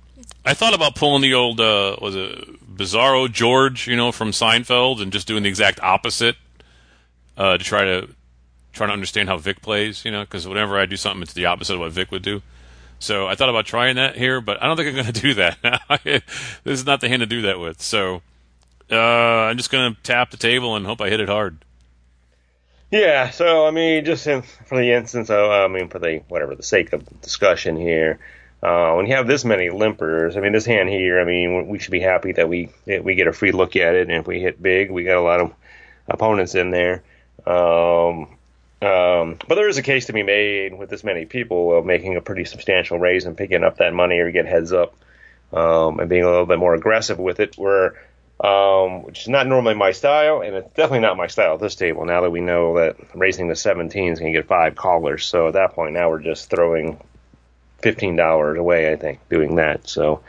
I 0.46 0.54
thought 0.54 0.74
about 0.74 0.96
pulling 0.96 1.22
the 1.22 1.34
old 1.34 1.60
uh, 1.60 1.98
was 2.02 2.16
it 2.16 2.76
Bizarro 2.76 3.32
George, 3.32 3.88
you 3.88 3.96
know, 3.96 4.12
from 4.12 4.32
Seinfeld, 4.32 5.02
and 5.02 5.12
just 5.12 5.28
doing 5.28 5.44
the 5.44 5.50
exact 5.50 5.82
opposite 5.82 6.36
uh, 7.38 7.58
to 7.58 7.64
try 7.64 7.84
to 7.84 8.10
try 8.74 8.88
to 8.88 8.94
understand 8.94 9.30
how 9.30 9.38
Vic 9.38 9.62
plays. 9.62 10.04
You 10.04 10.12
know, 10.12 10.22
because 10.22 10.48
whenever 10.48 10.78
I 10.78 10.86
do 10.86 10.98
something, 10.98 11.22
it's 11.22 11.34
the 11.34 11.46
opposite 11.46 11.76
of 11.76 11.80
what 11.80 11.92
Vic 11.92 12.12
would 12.12 12.24
do. 12.24 12.42
So 13.00 13.28
I 13.28 13.36
thought 13.36 13.50
about 13.50 13.66
trying 13.66 13.98
that 13.98 14.16
here, 14.16 14.40
but 14.40 14.62
I 14.62 14.68
don't 14.68 14.78
think 14.78 14.90
I'm 14.90 14.96
going 14.96 15.06
to 15.14 15.22
do 15.22 15.34
that. 15.36 15.58
this 16.04 16.24
is 16.66 16.86
not 16.86 17.02
the 17.02 17.10
hand 17.10 17.22
to 17.22 17.26
do 17.26 17.44
that 17.44 17.60
with. 17.60 17.82
So 17.82 18.22
uh, 18.92 18.98
I'm 18.98 19.58
just 19.58 19.72
going 19.72 19.94
to 19.94 20.02
tap 20.02 20.32
the 20.32 20.38
table 20.38 20.76
and 20.76 20.86
hope 20.86 21.02
I 21.02 21.10
hit 21.10 21.20
it 21.20 21.30
hard. 21.30 21.58
Yeah, 22.92 23.32
so 23.32 23.66
I 23.66 23.72
mean, 23.72 24.06
just 24.06 24.28
in, 24.28 24.44
for 24.44 24.78
the 24.78 24.92
instance 24.94 25.32
of, 25.32 25.50
I 25.50 25.68
mean, 25.68 25.90
for 25.90 25.98
the 25.98 26.22
whatever 26.28 26.54
the 26.54 26.62
sake 26.62 26.94
of 26.94 27.22
discussion 27.22 27.76
here, 27.76 28.20
uh, 28.64 28.94
when 28.94 29.06
you 29.08 29.16
have 29.16 29.28
this 29.28 29.44
many 29.44 29.68
limpers, 29.68 30.38
I 30.38 30.40
mean, 30.40 30.54
this 30.54 30.66
hand 30.66 30.88
here, 30.88 31.20
I 31.20 31.26
mean, 31.26 31.68
we 31.68 31.80
should 31.80 31.92
be 31.92 32.00
happy 32.00 32.32
that 32.32 32.48
we 32.48 32.70
we 32.86 33.16
get 33.16 33.28
a 33.28 33.34
free 33.34 33.52
look 33.52 33.76
at 33.76 33.96
it, 33.96 34.10
and 34.10 34.22
if 34.22 34.26
we 34.26 34.40
hit 34.40 34.62
big, 34.62 34.90
we 34.90 35.04
got 35.04 35.18
a 35.18 35.22
lot 35.22 35.42
of 35.42 35.54
opponents 36.08 36.56
in 36.56 36.72
there. 36.72 37.04
Um, 37.46 38.38
um, 38.82 39.38
but 39.48 39.56
there 39.56 39.68
is 39.68 39.78
a 39.78 39.82
case 39.82 40.06
to 40.06 40.14
be 40.14 40.24
made 40.24 40.78
with 40.78 40.90
this 40.90 41.04
many 41.04 41.26
people 41.26 41.78
of 41.78 41.86
making 41.86 42.16
a 42.16 42.22
pretty 42.22 42.46
substantial 42.46 42.98
raise 42.98 43.26
and 43.26 43.36
picking 43.36 43.66
up 43.66 43.78
that 43.78 43.94
money 43.94 44.20
or 44.20 44.32
get 44.32 44.46
heads 44.46 44.72
up 44.72 44.96
um, 45.52 46.00
and 46.00 46.10
being 46.10 46.24
a 46.24 46.30
little 46.30 46.46
bit 46.46 46.60
more 46.60 46.74
aggressive 46.74 47.20
with 47.20 47.42
it, 47.42 47.58
where 47.58 47.96
um, 48.40 49.04
which 49.04 49.24
is 49.24 49.28
not 49.28 49.46
normally 49.46 49.76
my 49.76 49.92
style, 49.92 50.42
and 50.42 50.56
it's 50.56 50.70
definitely 50.70 51.02
not 51.02 51.18
my 51.18 51.28
style 51.28 51.56
at 51.56 51.60
this 51.60 51.76
table. 51.76 52.06
Now 52.06 52.22
that 52.22 52.32
we 52.32 52.40
know 52.40 52.78
that 52.78 52.96
raising 53.14 53.50
the 53.50 53.58
17 53.58 54.14
is 54.14 54.20
going 54.20 54.32
to 54.32 54.40
get 54.40 54.48
five 54.48 54.76
callers, 54.76 55.26
so 55.26 55.50
at 55.50 55.54
that 55.54 55.74
point 55.74 55.94
now 55.94 56.10
we're 56.10 56.22
just 56.22 56.50
throwing 56.50 56.98
fifteen 57.84 58.16
dollars 58.16 58.58
away. 58.58 58.92
I 58.92 58.96
think 58.96 59.20
doing 59.30 59.58
that. 59.58 59.88
So, 59.88 60.22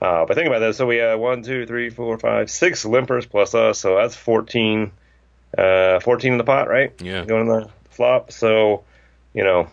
uh, 0.00 0.24
but 0.26 0.34
think 0.34 0.48
about 0.48 0.58
this. 0.58 0.78
So 0.78 0.86
we 0.86 0.96
have 0.96 1.20
one, 1.20 1.42
two, 1.42 1.66
three, 1.66 1.90
four, 1.90 2.18
five, 2.18 2.50
six 2.50 2.84
limpers 2.84 3.28
plus 3.28 3.54
us. 3.54 3.78
So 3.78 3.96
that's 3.96 4.16
14, 4.16 4.90
uh, 5.56 6.00
14 6.00 6.32
in 6.32 6.38
the 6.38 6.44
pot, 6.44 6.68
right? 6.68 6.92
Yeah. 7.00 7.24
Going 7.24 7.42
in 7.42 7.48
the 7.48 7.68
flop. 7.90 8.32
So, 8.32 8.82
you 9.32 9.44
know, 9.44 9.68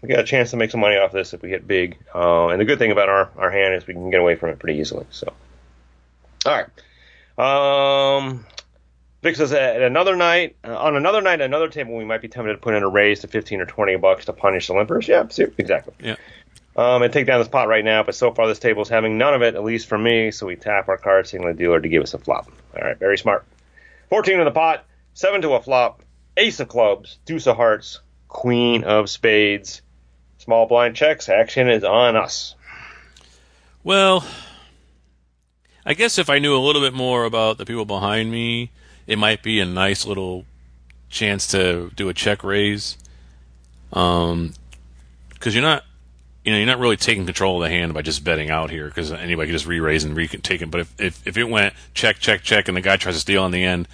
we 0.00 0.08
got 0.08 0.20
a 0.20 0.24
chance 0.24 0.52
to 0.52 0.56
make 0.56 0.70
some 0.70 0.80
money 0.80 0.96
off 0.96 1.12
this 1.12 1.34
if 1.34 1.42
we 1.42 1.50
hit 1.50 1.66
big. 1.66 1.98
Uh, 2.14 2.48
and 2.48 2.60
the 2.60 2.64
good 2.64 2.78
thing 2.78 2.92
about 2.92 3.08
our, 3.08 3.30
our 3.36 3.50
hand 3.50 3.74
is 3.74 3.86
we 3.86 3.94
can 3.94 4.10
get 4.10 4.20
away 4.20 4.36
from 4.36 4.50
it 4.50 4.58
pretty 4.58 4.78
easily. 4.78 5.04
So, 5.10 5.32
all 6.46 6.52
right. 6.52 8.18
Um, 8.18 8.46
Vic 9.22 9.36
says 9.36 9.52
at 9.52 9.82
another 9.82 10.16
night, 10.16 10.56
uh, 10.64 10.76
on 10.76 10.96
another 10.96 11.20
night, 11.20 11.40
at 11.40 11.46
another 11.46 11.68
table, 11.68 11.96
we 11.96 12.04
might 12.04 12.22
be 12.22 12.28
tempted 12.28 12.52
to 12.52 12.58
put 12.58 12.74
in 12.74 12.82
a 12.82 12.88
raise 12.88 13.20
to 13.20 13.28
15 13.28 13.60
or 13.60 13.66
20 13.66 13.96
bucks 13.96 14.26
to 14.26 14.32
punish 14.32 14.68
the 14.68 14.74
limpers. 14.74 15.08
Yeah, 15.08 15.26
exactly. 15.58 15.94
Yeah. 16.00 16.16
Um, 16.76 17.02
and 17.02 17.10
take 17.10 17.26
down 17.26 17.40
this 17.40 17.48
pot 17.48 17.68
right 17.68 17.84
now, 17.84 18.02
but 18.02 18.14
so 18.14 18.32
far 18.32 18.46
this 18.46 18.58
table 18.58 18.82
is 18.82 18.90
having 18.90 19.16
none 19.16 19.32
of 19.32 19.40
it, 19.40 19.54
at 19.54 19.64
least 19.64 19.88
for 19.88 19.96
me. 19.96 20.30
So 20.30 20.46
we 20.46 20.56
tap 20.56 20.88
our 20.88 20.98
card, 20.98 21.26
signal 21.26 21.52
the 21.52 21.58
dealer 21.58 21.80
to 21.80 21.88
give 21.88 22.02
us 22.02 22.12
a 22.12 22.18
flop. 22.18 22.50
All 22.76 22.86
right, 22.86 22.98
very 22.98 23.16
smart. 23.16 23.46
14 24.10 24.38
in 24.38 24.44
the 24.44 24.50
pot, 24.50 24.84
7 25.14 25.40
to 25.40 25.54
a 25.54 25.62
flop, 25.62 26.02
Ace 26.36 26.60
of 26.60 26.68
clubs, 26.68 27.18
Deuce 27.24 27.46
of 27.46 27.56
hearts, 27.56 28.00
Queen 28.28 28.84
of 28.84 29.08
spades. 29.08 29.80
Small 30.36 30.66
blind 30.66 30.94
checks, 30.96 31.30
action 31.30 31.70
is 31.70 31.82
on 31.82 32.14
us. 32.14 32.54
Well, 33.82 34.26
I 35.86 35.94
guess 35.94 36.18
if 36.18 36.28
I 36.28 36.40
knew 36.40 36.54
a 36.54 36.58
little 36.58 36.82
bit 36.82 36.92
more 36.92 37.24
about 37.24 37.56
the 37.56 37.64
people 37.64 37.86
behind 37.86 38.30
me, 38.30 38.70
it 39.06 39.18
might 39.18 39.42
be 39.42 39.60
a 39.60 39.64
nice 39.64 40.04
little 40.04 40.44
chance 41.08 41.46
to 41.48 41.90
do 41.96 42.08
a 42.08 42.14
check 42.14 42.44
raise. 42.44 42.98
Um, 43.92 44.52
because 45.30 45.54
you're 45.54 45.62
not, 45.62 45.84
you 46.46 46.52
know, 46.52 46.58
you're 46.58 46.66
not 46.66 46.78
really 46.78 46.96
taking 46.96 47.26
control 47.26 47.60
of 47.60 47.68
the 47.68 47.76
hand 47.76 47.92
by 47.92 48.02
just 48.02 48.22
betting 48.22 48.50
out 48.50 48.70
here 48.70 48.86
because 48.86 49.10
anybody 49.10 49.48
can 49.48 49.54
just 49.54 49.66
re-raise 49.66 50.04
and 50.04 50.16
re-take 50.16 50.62
it. 50.62 50.70
But 50.70 50.82
if, 50.82 51.00
if 51.00 51.26
if 51.26 51.36
it 51.36 51.44
went 51.44 51.74
check 51.92 52.20
check 52.20 52.42
check 52.42 52.68
and 52.68 52.76
the 52.76 52.80
guy 52.80 52.96
tries 52.96 53.16
to 53.16 53.20
steal 53.20 53.42
on 53.42 53.50
the 53.50 53.64
end, 53.64 53.88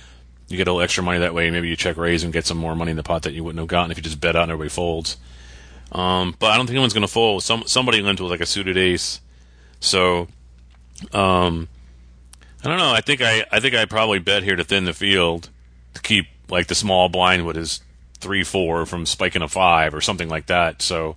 you 0.49 0.59
get 0.59 0.69
a 0.69 0.71
little 0.71 0.83
extra 0.83 1.03
money 1.03 1.19
that 1.21 1.33
way. 1.33 1.51
Maybe 1.51 1.69
you 1.69 1.77
check 1.77 1.97
raise 1.97 2.23
and 2.23 2.31
get 2.33 2.45
some 2.45 2.59
more 2.59 2.77
money 2.77 2.91
in 2.91 2.99
the 2.99 3.03
pot 3.03 3.23
that 3.23 3.33
you 3.33 3.43
wouldn't 3.43 3.59
have 3.59 3.69
gotten 3.69 3.91
if 3.91 3.97
you 3.97 4.03
just 4.03 4.21
bet 4.21 4.37
out 4.37 4.43
and 4.43 4.53
everybody 4.53 4.69
folds. 4.69 5.17
Um, 5.93 6.37
but 6.39 6.49
I 6.49 6.59
don't 6.59 6.67
think 6.67 6.75
anyone's 6.75 6.93
going 6.93 7.07
to 7.07 7.13
fold. 7.13 7.43
Some 7.43 7.63
somebody 7.65 8.03
limped 8.03 8.21
with 8.21 8.31
like 8.31 8.43
a 8.43 8.47
suited 8.47 8.77
ace, 8.77 9.23
so 9.81 10.29
um, 11.15 11.69
I 12.63 12.69
don't 12.69 12.79
know. 12.79 12.93
I 12.93 13.01
think 13.01 13.23
I 13.23 13.47
I 13.51 13.61
think 13.61 13.75
I 13.75 13.87
probably 13.87 14.19
bet 14.19 14.43
here 14.43 14.57
to 14.57 14.65
thin 14.65 14.85
the 14.85 14.93
field 14.93 15.49
to 15.95 16.03
keep 16.03 16.27
like 16.51 16.67
the 16.67 16.75
small 16.75 17.09
blind 17.09 17.47
with 17.47 17.57
his 17.57 17.81
three 18.21 18.45
four 18.45 18.85
from 18.85 19.07
spiking 19.07 19.41
a 19.41 19.49
five 19.49 19.95
or 19.95 20.03
something 20.03 20.29
like 20.29 20.49
that. 20.49 20.83
So 20.83 21.17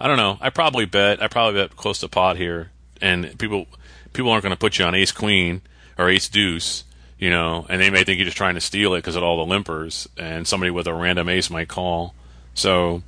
I 0.00 0.08
don't 0.08 0.16
know. 0.16 0.38
I 0.40 0.50
probably 0.50 0.86
bet. 0.86 1.22
I 1.22 1.28
probably 1.28 1.60
bet 1.60 1.76
close 1.76 2.00
to 2.00 2.08
pot 2.08 2.36
here, 2.36 2.70
and 3.00 3.38
people 3.38 3.66
people 4.12 4.30
aren't 4.30 4.42
going 4.42 4.54
to 4.54 4.58
put 4.58 4.78
you 4.78 4.84
on 4.84 4.94
ace 4.94 5.12
queen 5.12 5.60
or 5.98 6.08
ace 6.08 6.28
deuce 6.28 6.84
you 7.20 7.28
know, 7.28 7.66
and 7.68 7.80
they 7.80 7.90
may 7.90 8.02
think 8.02 8.18
you're 8.18 8.24
just 8.24 8.38
trying 8.38 8.54
to 8.54 8.62
steal 8.62 8.94
it 8.94 8.98
because 8.98 9.14
of 9.14 9.22
all 9.22 9.44
the 9.44 9.54
limpers, 9.54 10.08
and 10.16 10.48
somebody 10.48 10.70
with 10.70 10.86
a 10.86 10.94
random 10.94 11.28
ace 11.28 11.50
might 11.50 11.68
call. 11.68 12.14
So, 12.54 13.02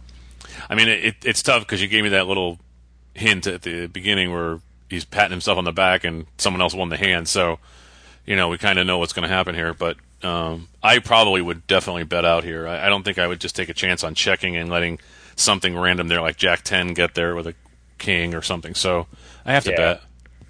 I 0.69 0.75
mean, 0.75 0.89
it, 0.89 1.15
it's 1.25 1.43
tough 1.43 1.63
because 1.63 1.81
you 1.81 1.89
gave 1.89 2.05
me 2.05 2.11
that 2.11 2.27
little 2.27 2.59
hint 3.15 3.47
at 3.47 3.63
the 3.63 3.87
beginning 3.87 4.31
where 4.31 4.61
he's 4.91 5.07
patting 5.07 5.31
himself 5.31 5.57
on 5.57 5.65
the 5.65 5.73
back 5.73 6.05
and 6.05 6.27
someone 6.37 6.61
else 6.61 6.75
won 6.75 6.91
the 6.91 6.99
hand. 6.99 7.27
So, 7.27 7.59
you 8.27 8.37
know, 8.37 8.51
we 8.51 8.59
kind 8.59 8.79
of 8.79 8.87
know 8.87 8.99
what's 8.99 9.15
going 9.15 9.27
to 9.27 9.35
happen 9.35 9.55
here. 9.55 9.73
But 9.73 9.97
um, 10.25 10.69
I 10.83 10.99
probably 10.99 11.43
would 11.43 11.67
definitely 11.67 12.05
bet 12.05 12.25
out 12.25 12.45
here. 12.45 12.67
I, 12.69 12.87
I 12.87 12.89
don't 12.89 13.03
think 13.03 13.19
I 13.19 13.27
would 13.27 13.41
just 13.41 13.57
take 13.57 13.69
a 13.69 13.75
chance 13.75 14.05
on 14.05 14.15
checking 14.15 14.57
and 14.57 14.71
letting 14.71 14.99
something 15.37 15.77
random 15.77 16.09
there 16.09 16.21
like 16.21 16.37
Jack 16.37 16.63
10 16.63 16.95
get 16.95 17.15
there 17.15 17.35
with 17.35 17.47
a 17.47 17.55
king 17.99 18.35
or 18.35 18.43
something. 18.43 18.75
So 18.75 19.07
I 19.45 19.53
have 19.53 19.65
to 19.65 19.73
Yeah. 19.73 19.77
bet. 19.77 20.03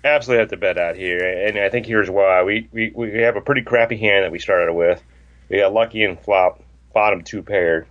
absolutely 0.04 0.40
have 0.40 0.50
to 0.50 0.56
bet 0.56 0.78
out 0.78 0.96
here, 0.96 1.46
and 1.46 1.58
I 1.58 1.68
think 1.68 1.86
here's 1.86 2.10
why. 2.10 2.42
We, 2.42 2.68
we 2.72 2.90
we 2.94 3.12
have 3.22 3.36
a 3.36 3.40
pretty 3.40 3.62
crappy 3.62 3.96
hand 3.98 4.24
that 4.24 4.32
we 4.32 4.38
started 4.38 4.72
with. 4.74 5.02
We 5.48 5.58
got 5.58 5.72
lucky 5.72 6.04
and 6.04 6.18
flop, 6.20 6.62
bottom 6.92 7.22
two 7.22 7.42
paired. 7.42 7.86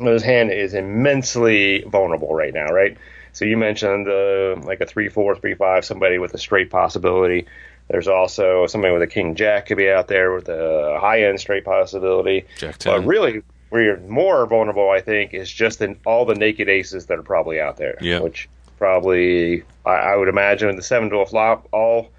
His 0.00 0.22
hand 0.22 0.50
is 0.52 0.74
immensely 0.74 1.82
vulnerable 1.82 2.34
right 2.34 2.54
now, 2.54 2.66
right? 2.66 2.96
So 3.32 3.44
you 3.44 3.56
mentioned 3.56 4.08
uh, 4.08 4.56
like 4.66 4.80
a 4.80 4.86
three 4.86 5.08
four, 5.08 5.34
three 5.36 5.54
five, 5.54 5.84
somebody 5.84 6.18
with 6.18 6.34
a 6.34 6.38
straight 6.38 6.70
possibility. 6.70 7.46
There's 7.88 8.08
also 8.08 8.66
somebody 8.66 8.92
with 8.92 9.02
a 9.02 9.06
king 9.06 9.34
jack 9.34 9.66
could 9.66 9.76
be 9.76 9.90
out 9.90 10.08
there 10.08 10.32
with 10.32 10.48
a 10.48 10.98
high 11.00 11.24
end 11.24 11.40
straight 11.40 11.64
possibility. 11.64 12.46
Jack 12.56 12.78
But 12.82 13.04
really, 13.04 13.42
where 13.68 13.82
you're 13.82 14.00
more 14.00 14.46
vulnerable, 14.46 14.90
I 14.90 15.00
think, 15.00 15.34
is 15.34 15.50
just 15.50 15.80
in 15.80 15.98
all 16.06 16.24
the 16.24 16.34
naked 16.34 16.68
aces 16.68 17.06
that 17.06 17.18
are 17.18 17.22
probably 17.22 17.60
out 17.60 17.76
there. 17.76 17.98
Yeah. 18.00 18.20
Which 18.20 18.48
probably, 18.78 19.62
I, 19.84 19.92
I 19.92 20.16
would 20.16 20.28
imagine, 20.28 20.68
with 20.68 20.76
the 20.76 20.82
seven 20.82 21.10
to 21.10 21.18
a 21.18 21.26
flop, 21.26 21.68
all 21.72 22.10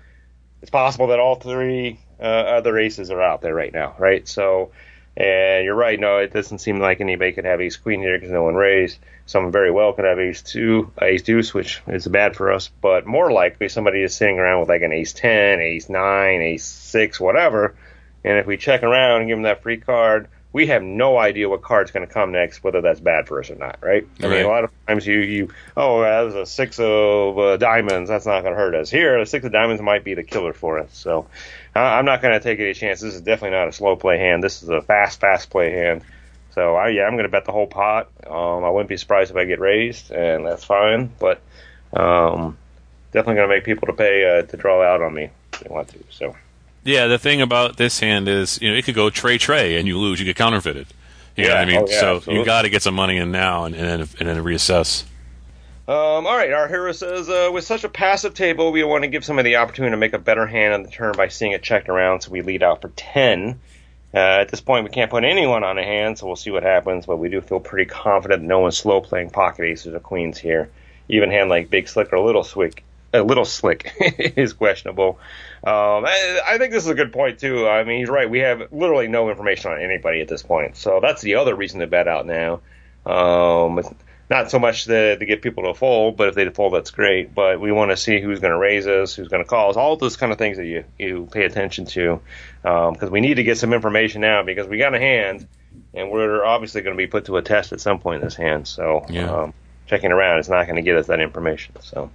it's 0.62 0.72
possible 0.72 1.08
that 1.08 1.20
all 1.20 1.36
three 1.36 2.00
uh, 2.20 2.24
other 2.24 2.78
aces 2.78 3.12
are 3.12 3.22
out 3.22 3.42
there 3.42 3.54
right 3.54 3.74
now, 3.74 3.96
right? 4.00 4.28
So, 4.28 4.72
and 5.16 5.64
you're 5.64 5.76
right. 5.76 6.00
No, 6.00 6.18
it 6.18 6.34
doesn't 6.34 6.60
seem 6.60 6.80
like 6.80 7.02
anybody 7.02 7.34
could 7.34 7.46
have 7.46 7.62
ace 7.62 7.78
queen 7.78 8.00
here 8.00 8.18
because 8.18 8.32
no 8.32 8.44
one 8.44 8.56
raised. 8.56 8.98
Someone 9.26 9.52
very 9.52 9.72
well 9.72 9.94
could 9.94 10.06
have 10.06 10.20
ace 10.20 10.42
two, 10.42 10.92
ace 11.02 11.22
deuce, 11.22 11.54
which 11.54 11.82
is 11.88 12.08
bad 12.08 12.36
for 12.36 12.52
us. 12.52 12.70
But 12.82 13.06
more 13.06 13.32
likely, 13.32 13.70
somebody 13.70 14.02
is 14.02 14.16
sitting 14.16 14.40
around 14.40 14.62
with 14.62 14.70
like 14.70 14.82
an 14.82 14.92
ace 14.92 15.14
ten, 15.14 15.60
ace 15.60 15.90
nine, 15.90 16.42
ace 16.42 16.66
six, 16.66 17.20
whatever. 17.20 17.76
And 18.24 18.38
if 18.40 18.46
we 18.46 18.58
check 18.58 18.84
around 18.84 19.22
and 19.22 19.30
give 19.30 19.38
them 19.38 19.44
that 19.44 19.64
free 19.64 19.78
card, 19.78 20.30
we 20.54 20.68
have 20.68 20.84
no 20.84 21.18
idea 21.18 21.50
what 21.50 21.64
card's 21.64 21.92
going 21.92 22.08
to 22.08 22.14
come 22.14 22.32
next, 22.32 22.64
whether 22.64 22.80
that's 22.80 23.00
bad 23.00 23.28
for 23.28 23.40
us 23.40 23.50
or 23.50 23.56
not, 23.56 23.80
right? 23.82 24.08
I 24.22 24.28
mean, 24.28 24.46
a 24.46 24.48
lot 24.48 24.64
of 24.64 24.72
times 24.88 25.06
you, 25.06 25.20
you 25.20 25.50
oh, 25.76 26.02
that 26.02 26.22
was 26.22 26.36
a 26.36 26.46
six 26.46 26.80
of 26.80 27.40
uh, 27.40 27.58
diamonds. 27.58 28.08
That's 28.08 28.28
not 28.28 28.42
going 28.42 28.54
to 28.54 28.60
hurt 28.60 28.76
us. 28.76 28.90
Here, 28.90 29.18
a 29.18 29.26
six 29.26 29.46
of 29.46 29.52
diamonds 29.52 29.82
might 29.82 30.04
be 30.04 30.14
the 30.14 30.24
killer 30.24 30.54
for 30.54 30.78
us. 30.80 30.96
So 30.96 31.28
I'm 31.76 32.06
not 32.06 32.22
going 32.22 32.34
to 32.34 32.40
take 32.40 32.60
any 32.60 32.74
chances. 32.74 33.04
This 33.04 33.16
is 33.16 33.22
definitely 33.22 33.58
not 33.58 33.68
a 33.68 33.72
slow 33.72 33.96
play 33.96 34.18
hand. 34.18 34.44
This 34.44 34.62
is 34.62 34.70
a 34.70 34.82
fast, 34.82 35.20
fast 35.20 35.50
play 35.50 35.72
hand. 35.72 36.04
So 36.54 36.76
I, 36.76 36.90
yeah, 36.90 37.04
I'm 37.04 37.14
going 37.14 37.24
to 37.24 37.30
bet 37.30 37.46
the 37.46 37.52
whole 37.52 37.66
pot. 37.66 38.10
Um, 38.28 38.64
I 38.64 38.70
wouldn't 38.70 38.90
be 38.90 38.98
surprised 38.98 39.32
if 39.32 39.38
I 39.38 39.46
get 39.46 39.60
raised, 39.60 40.12
and 40.12 40.46
that's 40.46 40.64
fine. 40.64 41.12
But 41.20 41.42
um, 41.94 42.58
definitely 43.12 43.36
going 43.36 43.50
to 43.50 43.56
make 43.56 43.64
people 43.64 43.88
to 43.88 43.94
pay 43.94 44.40
uh, 44.40 44.44
to 44.44 44.58
draw 44.58 44.84
out 44.84 45.02
on 45.02 45.14
me 45.14 45.30
if 45.54 45.60
they 45.62 45.74
want 45.74 45.88
to. 45.90 46.00
So. 46.12 46.36
Yeah, 46.84 47.08
the 47.08 47.18
thing 47.18 47.42
about 47.42 47.78
this 47.78 48.00
hand 48.00 48.28
is, 48.28 48.62
you 48.62 48.70
know, 48.70 48.78
it 48.78 48.86
could 48.86 48.96
go 48.96 49.10
tray 49.10 49.38
tray 49.38 49.78
and 49.80 49.88
you 49.88 49.98
lose, 49.98 50.20
you 50.20 50.26
get 50.26 50.36
counterfeited. 50.36 50.88
You 51.36 51.46
know 51.46 51.50
what 51.52 51.58
I 51.58 51.66
mean? 51.66 51.78
oh, 51.78 51.88
yeah, 51.90 52.20
so 52.20 52.32
you 52.32 52.46
got 52.46 52.62
to 52.64 52.70
get 52.70 52.84
some 52.84 52.94
money 52.94 53.18
in 53.18 53.32
now 53.32 53.66
and, 53.66 53.74
and 53.74 53.86
then 53.86 54.00
and 54.20 54.30
then 54.30 54.44
reassess. 54.44 55.04
Um, 55.86 56.26
all 56.28 56.38
right, 56.38 56.54
our 56.54 56.70
hero 56.70 56.94
says, 56.94 57.28
uh, 57.28 57.50
with 57.52 57.66
such 57.66 57.84
a 57.84 57.90
passive 57.90 58.34
table, 58.34 58.72
we 58.72 58.86
want 58.86 59.04
to 59.04 59.10
give 59.10 59.26
somebody 59.26 59.50
the 59.50 59.56
opportunity 59.58 59.92
to 59.92 59.98
make 59.98 60.14
a 60.14 60.20
better 60.20 60.48
hand 60.48 60.74
on 60.74 60.84
the 60.84 60.90
turn 60.90 61.14
by 61.18 61.28
seeing 61.28 61.52
it 61.52 61.62
checked 61.62 61.90
around, 61.90 62.22
so 62.22 62.32
we 62.32 62.42
lead 62.42 62.64
out 62.64 62.82
for 62.82 62.88
10. 62.88 63.60
Uh, 64.14 64.18
at 64.18 64.48
this 64.48 64.62
point, 64.62 64.86
we 64.86 64.92
can't 64.92 65.12
put 65.12 65.26
anyone 65.26 65.66
on 65.66 65.78
a 65.78 65.84
hand, 65.84 66.18
so 66.18 66.26
we'll 66.26 66.38
see 66.38 66.52
what 66.52 66.64
happens, 66.64 67.06
but 67.06 67.18
we 67.18 67.28
do 67.28 67.42
feel 67.42 67.60
pretty 67.60 67.90
confident 67.90 68.44
no 68.44 68.60
one's 68.60 68.78
slow 68.78 69.02
playing 69.02 69.30
pocket 69.30 69.66
aces 69.66 69.94
or 69.94 70.00
queens 70.00 70.38
here. 70.38 70.70
Even 71.10 71.30
hand 71.32 71.50
like 71.50 71.70
Big 71.70 71.90
Slick 71.90 72.14
or 72.14 72.20
Little 72.20 72.46
Slick, 72.46 72.82
a 73.14 73.22
little 73.22 73.44
slick 73.44 73.92
is 74.00 74.54
questionable. 74.54 75.20
Um, 75.66 76.06
I, 76.06 76.40
I 76.46 76.58
think 76.60 76.72
this 76.72 76.84
is 76.84 76.90
a 76.90 76.96
good 76.96 77.12
point 77.12 77.40
too. 77.40 77.68
I 77.68 77.84
mean, 77.84 78.00
he's 78.00 78.10
right. 78.10 78.30
We 78.30 78.40
have 78.40 78.72
literally 78.72 79.10
no 79.10 79.30
information 79.30 79.72
on 79.72 79.82
anybody 79.82 80.22
at 80.22 80.30
this 80.30 80.44
point, 80.44 80.78
so 80.78 81.00
that's 81.02 81.22
the 81.22 81.36
other 81.36 81.56
reason 81.56 81.82
to 81.82 81.88
bet 81.88 82.08
out 82.08 82.26
now. 82.26 82.62
Um, 83.06 83.82
not 84.30 84.50
so 84.50 84.58
much 84.60 84.86
to, 84.86 85.18
to 85.18 85.26
get 85.26 85.42
people 85.42 85.64
to 85.64 85.74
fold, 85.74 86.18
but 86.18 86.30
if 86.30 86.36
they 86.36 86.48
fold, 86.50 86.74
that's 86.74 86.92
great. 86.92 87.36
But 87.36 87.60
we 87.60 87.72
want 87.72 87.92
to 87.92 87.98
see 87.98 88.22
who's 88.22 88.40
going 88.40 88.54
to 88.54 88.58
raise 88.58 88.88
us, 88.88 89.14
who's 89.14 89.28
going 89.28 89.44
to 89.44 89.50
call 89.50 89.70
us, 89.70 89.76
all 89.76 89.96
those 89.98 90.16
kind 90.18 90.32
of 90.32 90.38
things 90.38 90.58
that 90.58 90.66
you 90.66 90.86
you 90.98 91.28
pay 91.32 91.44
attention 91.44 91.86
to, 91.88 92.22
because 92.62 93.10
we 93.10 93.22
need 93.22 93.36
to 93.36 93.44
get 93.44 93.58
some 93.58 93.74
information 93.74 94.22
now 94.22 94.44
because 94.44 94.68
we 94.68 94.78
got 94.78 94.94
a 94.96 95.00
hand 95.00 95.48
and 95.94 96.10
we're 96.12 96.44
obviously 96.44 96.82
going 96.82 96.96
to 96.96 96.98
be 96.98 97.08
put 97.08 97.26
to 97.26 97.38
a 97.38 97.42
test 97.42 97.74
at 97.74 97.82
some 97.82 98.00
point 98.00 98.22
in 98.22 98.28
this 98.28 98.36
hand. 98.36 98.68
So 98.68 99.06
Yeah. 99.10 99.30
um, 99.32 99.54
checking 99.88 100.12
around 100.12 100.40
is 100.40 100.50
not 100.50 100.66
going 100.66 100.78
to 100.78 100.82
get 100.82 100.96
us 100.98 101.08
that 101.08 101.20
information. 101.20 101.76
So. 101.82 102.10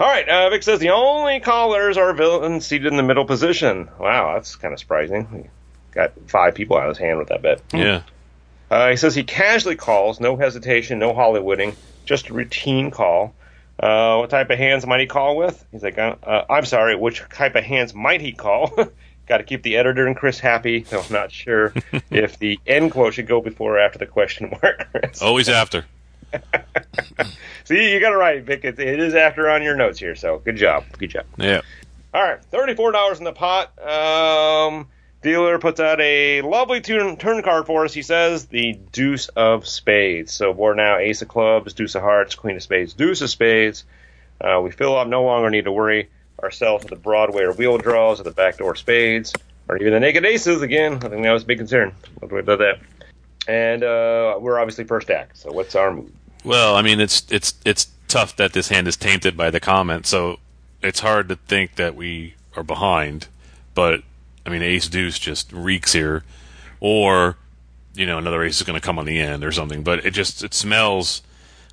All 0.00 0.06
right, 0.06 0.28
uh, 0.28 0.48
Vic 0.50 0.62
says 0.62 0.78
the 0.78 0.90
only 0.90 1.40
callers 1.40 1.96
are 1.96 2.12
villains 2.12 2.64
seated 2.64 2.86
in 2.86 2.96
the 2.96 3.02
middle 3.02 3.24
position. 3.24 3.88
Wow, 3.98 4.34
that's 4.34 4.54
kind 4.54 4.72
of 4.72 4.78
surprising. 4.78 5.26
We 5.32 5.50
got 5.90 6.12
five 6.28 6.54
people 6.54 6.76
out 6.76 6.84
of 6.84 6.90
his 6.90 6.98
hand 6.98 7.18
with 7.18 7.28
that 7.28 7.42
bet. 7.42 7.60
Yeah. 7.72 8.02
Uh, 8.70 8.90
he 8.90 8.96
says 8.96 9.14
he 9.14 9.24
casually 9.24 9.76
calls, 9.76 10.20
no 10.20 10.36
hesitation, 10.36 10.98
no 10.98 11.14
Hollywooding, 11.14 11.74
just 12.04 12.28
a 12.28 12.34
routine 12.34 12.90
call. 12.90 13.34
Uh, 13.80 14.16
what 14.16 14.30
type 14.30 14.50
of 14.50 14.58
hands 14.58 14.86
might 14.86 15.00
he 15.00 15.06
call 15.06 15.36
with? 15.36 15.64
He's 15.70 15.82
like, 15.82 15.98
uh, 15.98 16.16
uh, 16.22 16.44
I'm 16.50 16.64
sorry, 16.64 16.96
which 16.96 17.22
type 17.32 17.54
of 17.54 17.64
hands 17.64 17.94
might 17.94 18.20
he 18.20 18.32
call? 18.32 18.72
Got 19.26 19.38
to 19.38 19.44
keep 19.44 19.62
the 19.62 19.76
editor 19.76 20.06
and 20.06 20.16
Chris 20.16 20.40
happy. 20.40 20.84
So 20.84 21.00
I'm 21.00 21.12
not 21.12 21.30
sure 21.30 21.74
if 22.10 22.38
the 22.38 22.58
end 22.66 22.92
quote 22.92 23.14
should 23.14 23.26
go 23.26 23.40
before 23.40 23.76
or 23.76 23.78
after 23.78 23.98
the 23.98 24.06
question 24.06 24.50
mark. 24.62 24.88
Always 25.20 25.48
after. 25.48 25.84
See, 27.64 27.92
you 27.92 28.00
got 28.00 28.12
it 28.12 28.16
right, 28.16 28.42
Vic. 28.42 28.64
It, 28.64 28.78
it 28.78 29.00
is 29.00 29.14
after 29.14 29.48
on 29.50 29.62
your 29.62 29.76
notes 29.76 29.98
here. 29.98 30.14
So 30.14 30.38
good 30.38 30.56
job, 30.56 30.84
good 30.98 31.10
job. 31.10 31.26
Yeah. 31.36 31.60
All 32.12 32.22
right, 32.22 32.42
thirty-four 32.46 32.92
dollars 32.92 33.18
in 33.18 33.24
the 33.24 33.32
pot. 33.32 33.78
Um, 33.78 34.88
dealer 35.22 35.58
puts 35.58 35.80
out 35.80 36.00
a 36.00 36.42
lovely 36.42 36.80
turn, 36.80 37.16
turn 37.16 37.42
card 37.42 37.66
for 37.66 37.84
us. 37.84 37.92
He 37.92 38.02
says 38.02 38.46
the 38.46 38.78
Deuce 38.92 39.28
of 39.28 39.66
Spades. 39.66 40.32
So 40.32 40.52
we're 40.52 40.74
now 40.74 40.96
Ace 40.98 41.22
of 41.22 41.28
Clubs, 41.28 41.72
Deuce 41.72 41.94
of 41.94 42.02
Hearts, 42.02 42.34
Queen 42.34 42.56
of 42.56 42.62
Spades, 42.62 42.92
Deuce 42.92 43.20
of 43.22 43.30
Spades. 43.30 43.84
Uh, 44.40 44.60
we 44.62 44.70
feel 44.70 44.94
up 44.94 45.08
no 45.08 45.24
longer 45.24 45.50
need 45.50 45.64
to 45.64 45.72
worry 45.72 46.08
ourselves 46.42 46.84
with 46.84 46.90
the 46.90 46.96
Broadway 46.96 47.42
or 47.42 47.52
wheel 47.52 47.78
draws 47.78 48.20
or 48.20 48.22
the 48.22 48.30
backdoor 48.30 48.76
spades 48.76 49.32
or 49.68 49.76
even 49.76 49.92
the 49.92 50.00
naked 50.00 50.24
aces. 50.24 50.62
Again, 50.62 50.94
I 50.94 51.08
think 51.08 51.22
that 51.22 51.32
was 51.32 51.42
a 51.42 51.46
big 51.46 51.58
concern. 51.58 51.94
Do 52.20 52.34
we 52.34 52.42
do 52.42 52.56
that? 52.56 52.78
And 53.48 53.82
uh, 53.82 54.38
we're 54.40 54.58
obviously 54.58 54.84
first 54.84 55.10
act. 55.10 55.38
So 55.38 55.50
what's 55.50 55.74
our 55.74 55.92
move? 55.92 56.12
Well, 56.44 56.76
I 56.76 56.82
mean, 56.82 57.00
it's 57.00 57.26
it's 57.30 57.54
it's 57.64 57.88
tough 58.06 58.36
that 58.36 58.52
this 58.52 58.68
hand 58.68 58.86
is 58.86 58.96
tainted 58.96 59.36
by 59.36 59.50
the 59.50 59.58
comment, 59.58 60.06
so 60.06 60.38
it's 60.82 61.00
hard 61.00 61.28
to 61.30 61.36
think 61.36 61.74
that 61.76 61.96
we 61.96 62.34
are 62.56 62.62
behind. 62.62 63.26
But 63.74 64.02
I 64.48 64.50
mean, 64.50 64.62
Ace 64.62 64.88
Deuce 64.88 65.18
just 65.18 65.52
reeks 65.52 65.92
here, 65.92 66.24
or 66.80 67.36
you 67.94 68.06
know, 68.06 68.16
another 68.16 68.42
ace 68.42 68.56
is 68.56 68.66
going 68.66 68.80
to 68.80 68.84
come 68.84 68.98
on 68.98 69.04
the 69.04 69.20
end 69.20 69.44
or 69.44 69.52
something. 69.52 69.82
But 69.82 70.06
it 70.06 70.12
just 70.12 70.42
it 70.42 70.54
smells 70.54 71.20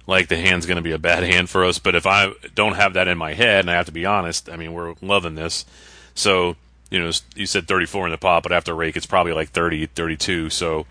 like 0.07 0.27
the 0.27 0.35
hand's 0.35 0.65
going 0.65 0.75
to 0.75 0.81
be 0.81 0.91
a 0.91 0.99
bad 0.99 1.23
hand 1.23 1.49
for 1.49 1.63
us. 1.63 1.79
But 1.79 1.95
if 1.95 2.05
I 2.05 2.33
don't 2.53 2.75
have 2.75 2.93
that 2.95 3.07
in 3.07 3.17
my 3.17 3.33
head, 3.33 3.61
and 3.61 3.71
I 3.71 3.75
have 3.75 3.85
to 3.85 3.93
be 3.93 4.05
honest, 4.05 4.49
I 4.49 4.57
mean, 4.57 4.73
we're 4.73 4.95
loving 5.01 5.35
this. 5.35 5.63
So 6.15 6.57
you 6.89 6.99
know, 6.99 7.11
you 7.33 7.45
said 7.45 7.67
34 7.67 8.07
in 8.07 8.11
the 8.11 8.17
pot, 8.17 8.43
but 8.43 8.51
after 8.51 8.75
rake, 8.75 8.95
it's 8.95 9.05
probably 9.05 9.33
like 9.33 9.49
30, 9.49 9.85
32. 9.88 10.49
So 10.49 10.85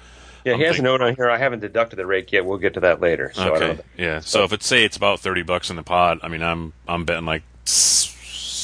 Yeah, 0.45 0.55
he 0.57 0.63
I'm 0.63 0.67
has 0.69 0.79
a 0.79 0.83
note 0.83 1.03
on 1.03 1.15
here. 1.15 1.31
I 1.31 1.39
haven't 1.39 1.61
deducted 1.61 1.99
the 1.99 2.07
rake 2.07 2.33
yet. 2.33 2.47
We'll 2.47 2.59
get 2.59 2.75
to 2.75 2.81
that 2.81 3.01
later. 3.01 3.31
So 3.35 3.43
I 3.43 3.59
don't 3.59 3.63
okay, 3.63 3.83
yeah. 3.99 4.21
So 4.21 4.45
if 4.45 4.53
it's 4.55 4.67
say 4.67 4.85
it's 4.85 4.97
about 4.97 5.21
30 5.21 5.43
bucks 5.43 5.69
in 5.69 5.77
the 5.77 5.83
pot, 5.83 6.21
I 6.23 6.29
mean, 6.29 6.43
I'm 6.43 6.73
I'm 6.89 7.05
betting 7.05 7.27
like 7.27 7.43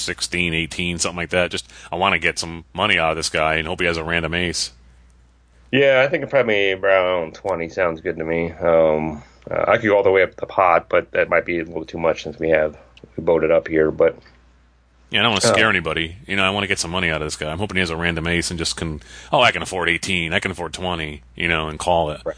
16, 0.00 0.54
18, 0.54 0.98
something 0.98 1.16
like 1.16 1.30
that. 1.30 1.50
Just 1.50 1.70
I 1.92 1.96
want 1.96 2.14
to 2.14 2.18
get 2.18 2.38
some 2.38 2.64
money 2.72 2.98
out 2.98 3.10
of 3.10 3.16
this 3.16 3.28
guy 3.28 3.54
and 3.56 3.66
hope 3.66 3.80
he 3.80 3.86
has 3.86 3.96
a 3.96 4.04
random 4.04 4.34
ace. 4.34 4.72
Yeah, 5.72 6.02
I 6.04 6.08
think 6.08 6.28
probably 6.28 6.72
around 6.72 7.34
20 7.34 7.68
sounds 7.68 8.00
good 8.00 8.16
to 8.16 8.24
me. 8.24 8.50
Um, 8.52 9.22
uh, 9.48 9.64
I 9.68 9.76
could 9.76 9.86
go 9.86 9.96
all 9.96 10.02
the 10.02 10.10
way 10.10 10.22
up 10.22 10.34
the 10.34 10.46
pot, 10.46 10.88
but 10.88 11.10
that 11.12 11.28
might 11.28 11.44
be 11.44 11.60
a 11.60 11.64
little 11.64 11.84
too 11.84 11.98
much 11.98 12.24
since 12.24 12.38
we 12.38 12.50
have 12.50 12.76
we 13.16 13.22
boated 13.22 13.50
up 13.50 13.68
here. 13.68 13.90
But 13.90 14.16
Yeah, 15.10 15.20
I 15.20 15.22
don't 15.22 15.32
want 15.32 15.42
to 15.42 15.48
scare 15.48 15.70
anybody. 15.70 16.16
You 16.26 16.36
know, 16.36 16.44
I 16.44 16.50
want 16.50 16.64
to 16.64 16.68
get 16.68 16.78
some 16.78 16.90
money 16.90 17.10
out 17.10 17.22
of 17.22 17.26
this 17.26 17.36
guy. 17.36 17.50
I'm 17.50 17.58
hoping 17.58 17.76
he 17.76 17.80
has 17.80 17.90
a 17.90 17.96
random 17.96 18.26
ace 18.26 18.50
and 18.50 18.58
just 18.58 18.76
can. 18.76 19.00
Oh, 19.32 19.40
I 19.40 19.52
can 19.52 19.62
afford 19.62 19.88
18. 19.88 20.32
I 20.32 20.40
can 20.40 20.50
afford 20.50 20.72
20. 20.72 21.22
You 21.36 21.48
know, 21.48 21.68
and 21.68 21.78
call 21.78 22.10
it. 22.10 22.22
Right. 22.24 22.36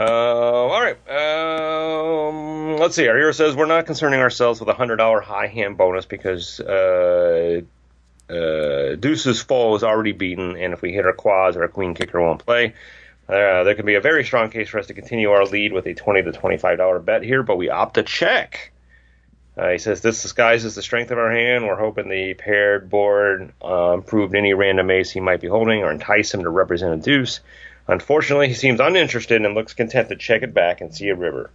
Uh, 0.00 0.04
all 0.04 0.80
right, 0.80 0.96
um, 1.10 2.78
let's 2.78 2.96
see. 2.96 3.06
Our 3.06 3.16
hero 3.16 3.32
says 3.32 3.54
we're 3.54 3.66
not 3.66 3.84
concerning 3.84 4.20
ourselves 4.20 4.58
with 4.58 4.68
a 4.70 4.74
hundred 4.74 4.96
dollar 4.96 5.20
high 5.20 5.48
hand 5.48 5.76
bonus 5.76 6.06
because 6.06 6.58
uh, 6.58 7.60
uh, 8.30 8.94
Deuce's 8.94 9.42
full 9.42 9.76
is 9.76 9.84
already 9.84 10.12
beaten, 10.12 10.56
and 10.56 10.72
if 10.72 10.80
we 10.80 10.92
hit 10.92 11.04
our 11.04 11.12
quads, 11.12 11.56
our 11.58 11.68
queen 11.68 11.92
kicker 11.92 12.20
won't 12.20 12.44
play. 12.44 12.74
Uh, 13.28 13.62
there 13.64 13.74
could 13.74 13.86
be 13.86 13.96
a 13.96 14.00
very 14.00 14.24
strong 14.24 14.50
case 14.50 14.70
for 14.70 14.78
us 14.78 14.86
to 14.86 14.94
continue 14.94 15.30
our 15.30 15.44
lead 15.44 15.72
with 15.72 15.86
a 15.86 15.94
twenty 15.94 16.22
to 16.22 16.32
twenty-five 16.32 16.78
dollar 16.78 16.98
bet 16.98 17.22
here, 17.22 17.42
but 17.42 17.56
we 17.56 17.68
opt 17.68 17.94
to 17.94 18.02
check. 18.02 18.72
Uh, 19.56 19.70
he 19.72 19.78
says 19.78 20.00
this 20.00 20.22
disguises 20.22 20.74
the 20.74 20.82
strength 20.82 21.10
of 21.10 21.18
our 21.18 21.30
hand. 21.30 21.66
We're 21.66 21.76
hoping 21.76 22.08
the 22.08 22.34
paired 22.34 22.88
board 22.88 23.52
uh, 23.62 23.92
improved 23.92 24.34
any 24.34 24.54
random 24.54 24.90
ace 24.90 25.10
he 25.10 25.20
might 25.20 25.40
be 25.40 25.48
holding 25.48 25.82
or 25.82 25.92
entice 25.92 26.32
him 26.32 26.44
to 26.44 26.48
represent 26.48 26.94
a 26.94 26.96
deuce. 26.96 27.40
Unfortunately, 27.90 28.48
he 28.48 28.54
seems 28.54 28.80
uninterested 28.80 29.44
and 29.44 29.54
looks 29.54 29.74
content 29.74 30.08
to 30.10 30.16
check 30.16 30.42
it 30.42 30.54
back 30.54 30.80
and 30.80 30.94
see 30.94 31.08
a 31.08 31.14
river. 31.14 31.50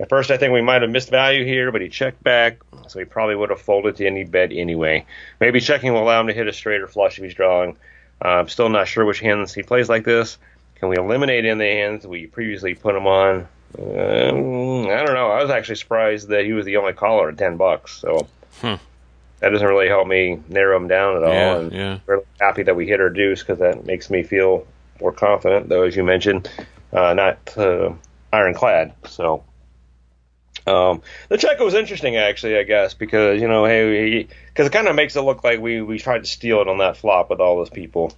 At 0.00 0.08
first, 0.08 0.30
I 0.30 0.36
think 0.36 0.52
we 0.52 0.62
might 0.62 0.82
have 0.82 0.90
missed 0.90 1.10
value 1.10 1.44
here, 1.44 1.70
but 1.70 1.80
he 1.80 1.88
checked 1.88 2.22
back, 2.22 2.58
so 2.88 2.98
he 2.98 3.04
probably 3.04 3.36
would 3.36 3.50
have 3.50 3.60
folded 3.60 3.96
to 3.96 4.06
any 4.06 4.24
bet 4.24 4.50
anyway. 4.52 5.04
Maybe 5.40 5.60
checking 5.60 5.92
will 5.92 6.02
allow 6.02 6.20
him 6.20 6.28
to 6.28 6.32
hit 6.32 6.48
a 6.48 6.52
straight 6.52 6.80
or 6.80 6.88
flush 6.88 7.18
if 7.18 7.24
he's 7.24 7.34
drawing. 7.34 7.76
Uh, 8.24 8.28
I'm 8.28 8.48
still 8.48 8.68
not 8.68 8.88
sure 8.88 9.04
which 9.04 9.20
hands 9.20 9.52
he 9.52 9.62
plays 9.62 9.88
like 9.88 10.04
this. 10.04 10.38
Can 10.76 10.88
we 10.88 10.96
eliminate 10.96 11.44
any 11.44 11.50
of 11.50 11.58
the 11.58 11.64
hands 11.64 12.06
we 12.06 12.26
previously 12.26 12.74
put 12.74 12.94
him 12.96 13.06
on? 13.06 13.46
Um, 13.78 14.86
I 14.86 15.04
don't 15.04 15.14
know. 15.14 15.30
I 15.30 15.42
was 15.42 15.50
actually 15.50 15.76
surprised 15.76 16.28
that 16.28 16.44
he 16.44 16.52
was 16.52 16.64
the 16.64 16.76
only 16.76 16.92
caller 16.92 17.28
at 17.28 17.38
ten 17.38 17.56
bucks. 17.56 17.92
So 17.98 18.26
Hmm. 18.60 18.74
that 19.40 19.48
doesn't 19.50 19.66
really 19.66 19.88
help 19.88 20.06
me 20.06 20.40
narrow 20.48 20.76
him 20.76 20.88
down 20.88 21.16
at 21.16 21.22
all. 21.22 21.32
Yeah, 21.32 21.56
and 21.58 21.72
yeah. 21.72 21.98
we're 22.06 22.20
happy 22.40 22.62
that 22.64 22.76
we 22.76 22.86
hit 22.86 23.00
our 23.00 23.10
deuce 23.10 23.40
because 23.42 23.58
that 23.60 23.84
makes 23.86 24.10
me 24.10 24.22
feel 24.22 24.66
more 25.02 25.12
confident. 25.12 25.68
Though, 25.68 25.82
as 25.82 25.96
you 25.96 26.04
mentioned, 26.04 26.48
uh, 26.92 27.14
not 27.14 27.56
uh, 27.56 27.92
ironclad. 28.32 28.94
So 29.08 29.44
um, 30.66 31.02
the 31.28 31.38
check 31.38 31.58
was 31.58 31.74
interesting, 31.74 32.16
actually. 32.16 32.56
I 32.56 32.62
guess 32.62 32.94
because 32.94 33.40
you 33.40 33.48
know, 33.48 33.64
hey, 33.64 34.28
because 34.48 34.66
it 34.66 34.72
kind 34.72 34.88
of 34.88 34.96
makes 34.96 35.16
it 35.16 35.22
look 35.22 35.44
like 35.44 35.60
we 35.60 35.82
we 35.82 35.98
tried 35.98 36.20
to 36.20 36.26
steal 36.26 36.60
it 36.60 36.68
on 36.68 36.78
that 36.78 36.96
flop 36.96 37.30
with 37.30 37.40
all 37.40 37.56
those 37.56 37.70
people. 37.70 38.12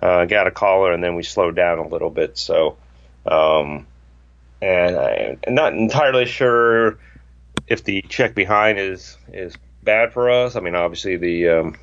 Uh, 0.00 0.26
got 0.26 0.46
a 0.46 0.50
caller 0.50 0.92
and 0.92 1.02
then 1.02 1.14
we 1.14 1.22
slowed 1.22 1.56
down 1.56 1.78
a 1.78 1.88
little 1.88 2.10
bit. 2.10 2.36
So, 2.36 2.76
um, 3.24 3.86
and 4.60 4.94
I, 4.94 5.38
I'm 5.46 5.54
not 5.54 5.72
entirely 5.72 6.26
sure 6.26 6.98
if 7.66 7.82
the 7.82 8.02
check 8.02 8.34
behind 8.34 8.78
is 8.78 9.16
is 9.32 9.56
bad 9.82 10.12
for 10.12 10.30
us. 10.30 10.54
I 10.54 10.60
mean, 10.60 10.74
obviously 10.74 11.16
the 11.16 11.48
um, 11.48 11.76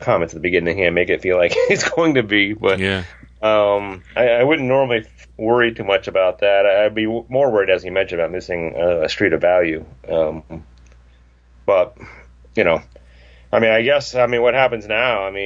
comments 0.00 0.34
at 0.34 0.36
the 0.36 0.40
beginning 0.42 0.76
hand 0.76 0.94
make 0.94 1.08
it 1.08 1.22
feel 1.22 1.36
like 1.36 1.52
it's 1.54 1.88
going 1.88 2.14
to 2.14 2.24
be, 2.24 2.52
but 2.52 2.80
Yeah. 2.80 3.04
Um, 3.44 4.02
I, 4.16 4.28
I 4.28 4.42
wouldn't 4.44 4.66
normally 4.68 5.06
worry 5.36 5.74
too 5.74 5.84
much 5.84 6.08
about 6.08 6.38
that. 6.40 6.64
I'd 6.66 6.94
be 6.94 7.06
more 7.06 7.50
worried, 7.50 7.70
as 7.70 7.84
you 7.84 7.92
mentioned, 7.92 8.20
about 8.20 8.32
missing 8.32 8.74
a, 8.76 9.02
a 9.02 9.08
street 9.08 9.32
of 9.32 9.40
value. 9.40 9.84
Um, 10.08 10.64
but 11.66 11.96
you 12.56 12.64
know, 12.64 12.82
I 13.52 13.60
mean, 13.60 13.70
I 13.70 13.82
guess 13.82 14.14
I 14.14 14.26
mean 14.26 14.42
what 14.42 14.54
happens 14.54 14.86
now. 14.86 15.24
I 15.24 15.30
mean, 15.30 15.44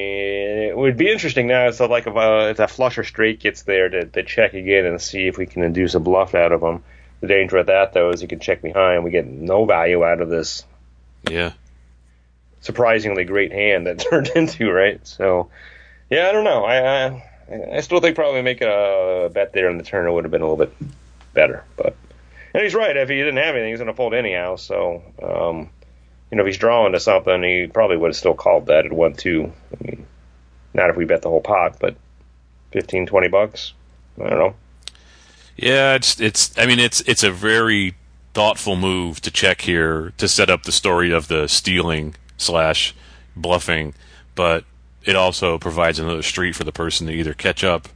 it 0.68 0.76
would 0.76 0.96
be 0.96 1.10
interesting 1.10 1.46
now. 1.48 1.70
So 1.72 1.86
like 1.86 2.06
if, 2.06 2.16
uh, 2.16 2.48
if 2.50 2.56
that 2.58 2.70
flush 2.70 2.98
or 2.98 3.04
straight 3.04 3.40
gets 3.40 3.62
there 3.62 3.88
to, 3.88 4.04
to 4.06 4.22
check 4.22 4.54
again 4.54 4.86
and 4.86 5.00
see 5.00 5.26
if 5.26 5.36
we 5.36 5.46
can 5.46 5.62
induce 5.62 5.94
a 5.94 6.00
bluff 6.00 6.34
out 6.34 6.52
of 6.52 6.60
them. 6.60 6.84
The 7.20 7.26
danger 7.26 7.56
of 7.56 7.66
that 7.66 7.94
though 7.94 8.10
is 8.10 8.22
you 8.22 8.28
can 8.28 8.38
check 8.38 8.62
behind. 8.62 9.02
We 9.02 9.10
get 9.10 9.26
no 9.26 9.64
value 9.64 10.04
out 10.04 10.20
of 10.20 10.28
this 10.28 10.64
Yeah. 11.28 11.52
surprisingly 12.60 13.24
great 13.24 13.52
hand 13.52 13.86
that 13.86 13.98
turned 14.10 14.28
into 14.28 14.70
right. 14.70 15.04
So 15.06 15.50
yeah, 16.10 16.28
I 16.28 16.32
don't 16.32 16.44
know. 16.44 16.64
I 16.64 17.06
I, 17.06 17.27
I 17.50 17.80
still 17.80 18.00
think 18.00 18.14
probably 18.14 18.42
making 18.42 18.68
a 18.68 19.30
bet 19.32 19.52
there 19.52 19.70
in 19.70 19.78
the 19.78 19.84
turn 19.84 20.12
would 20.12 20.24
have 20.24 20.30
been 20.30 20.42
a 20.42 20.48
little 20.48 20.66
bit 20.66 20.74
better. 21.32 21.64
But 21.76 21.96
and 22.54 22.62
he's 22.62 22.74
right. 22.74 22.96
If 22.96 23.08
he 23.08 23.16
didn't 23.16 23.36
have 23.36 23.54
anything, 23.54 23.70
he's 23.70 23.78
going 23.78 23.88
to 23.88 23.94
fold 23.94 24.14
anyhow. 24.14 24.56
So 24.56 25.02
um, 25.22 25.70
you 26.30 26.36
know, 26.36 26.42
if 26.42 26.46
he's 26.46 26.58
drawing 26.58 26.92
to 26.92 27.00
something, 27.00 27.42
he 27.42 27.66
probably 27.72 27.96
would 27.96 28.08
have 28.08 28.16
still 28.16 28.34
called 28.34 28.66
that 28.66 28.86
at 28.86 28.92
one 28.92 29.14
two. 29.14 29.52
I 29.72 29.84
mean, 29.84 30.06
not 30.74 30.90
if 30.90 30.96
we 30.96 31.04
bet 31.04 31.22
the 31.22 31.30
whole 31.30 31.40
pot, 31.40 31.76
but 31.80 31.96
15, 32.72 33.06
20 33.06 33.28
bucks. 33.28 33.72
I 34.20 34.28
don't 34.28 34.38
know. 34.38 34.54
Yeah, 35.56 35.94
it's 35.94 36.20
it's. 36.20 36.56
I 36.58 36.66
mean, 36.66 36.78
it's 36.78 37.00
it's 37.02 37.22
a 37.22 37.30
very 37.30 37.94
thoughtful 38.34 38.76
move 38.76 39.20
to 39.22 39.30
check 39.30 39.62
here 39.62 40.12
to 40.18 40.28
set 40.28 40.50
up 40.50 40.62
the 40.62 40.72
story 40.72 41.10
of 41.10 41.28
the 41.28 41.48
stealing 41.48 42.14
slash 42.36 42.94
bluffing, 43.34 43.94
but 44.34 44.64
it 45.08 45.16
also 45.16 45.56
provides 45.58 45.98
another 45.98 46.20
street 46.20 46.54
for 46.54 46.64
the 46.64 46.72
person 46.72 47.06
to 47.06 47.12
either 47.14 47.32
catch 47.32 47.64
up 47.64 47.88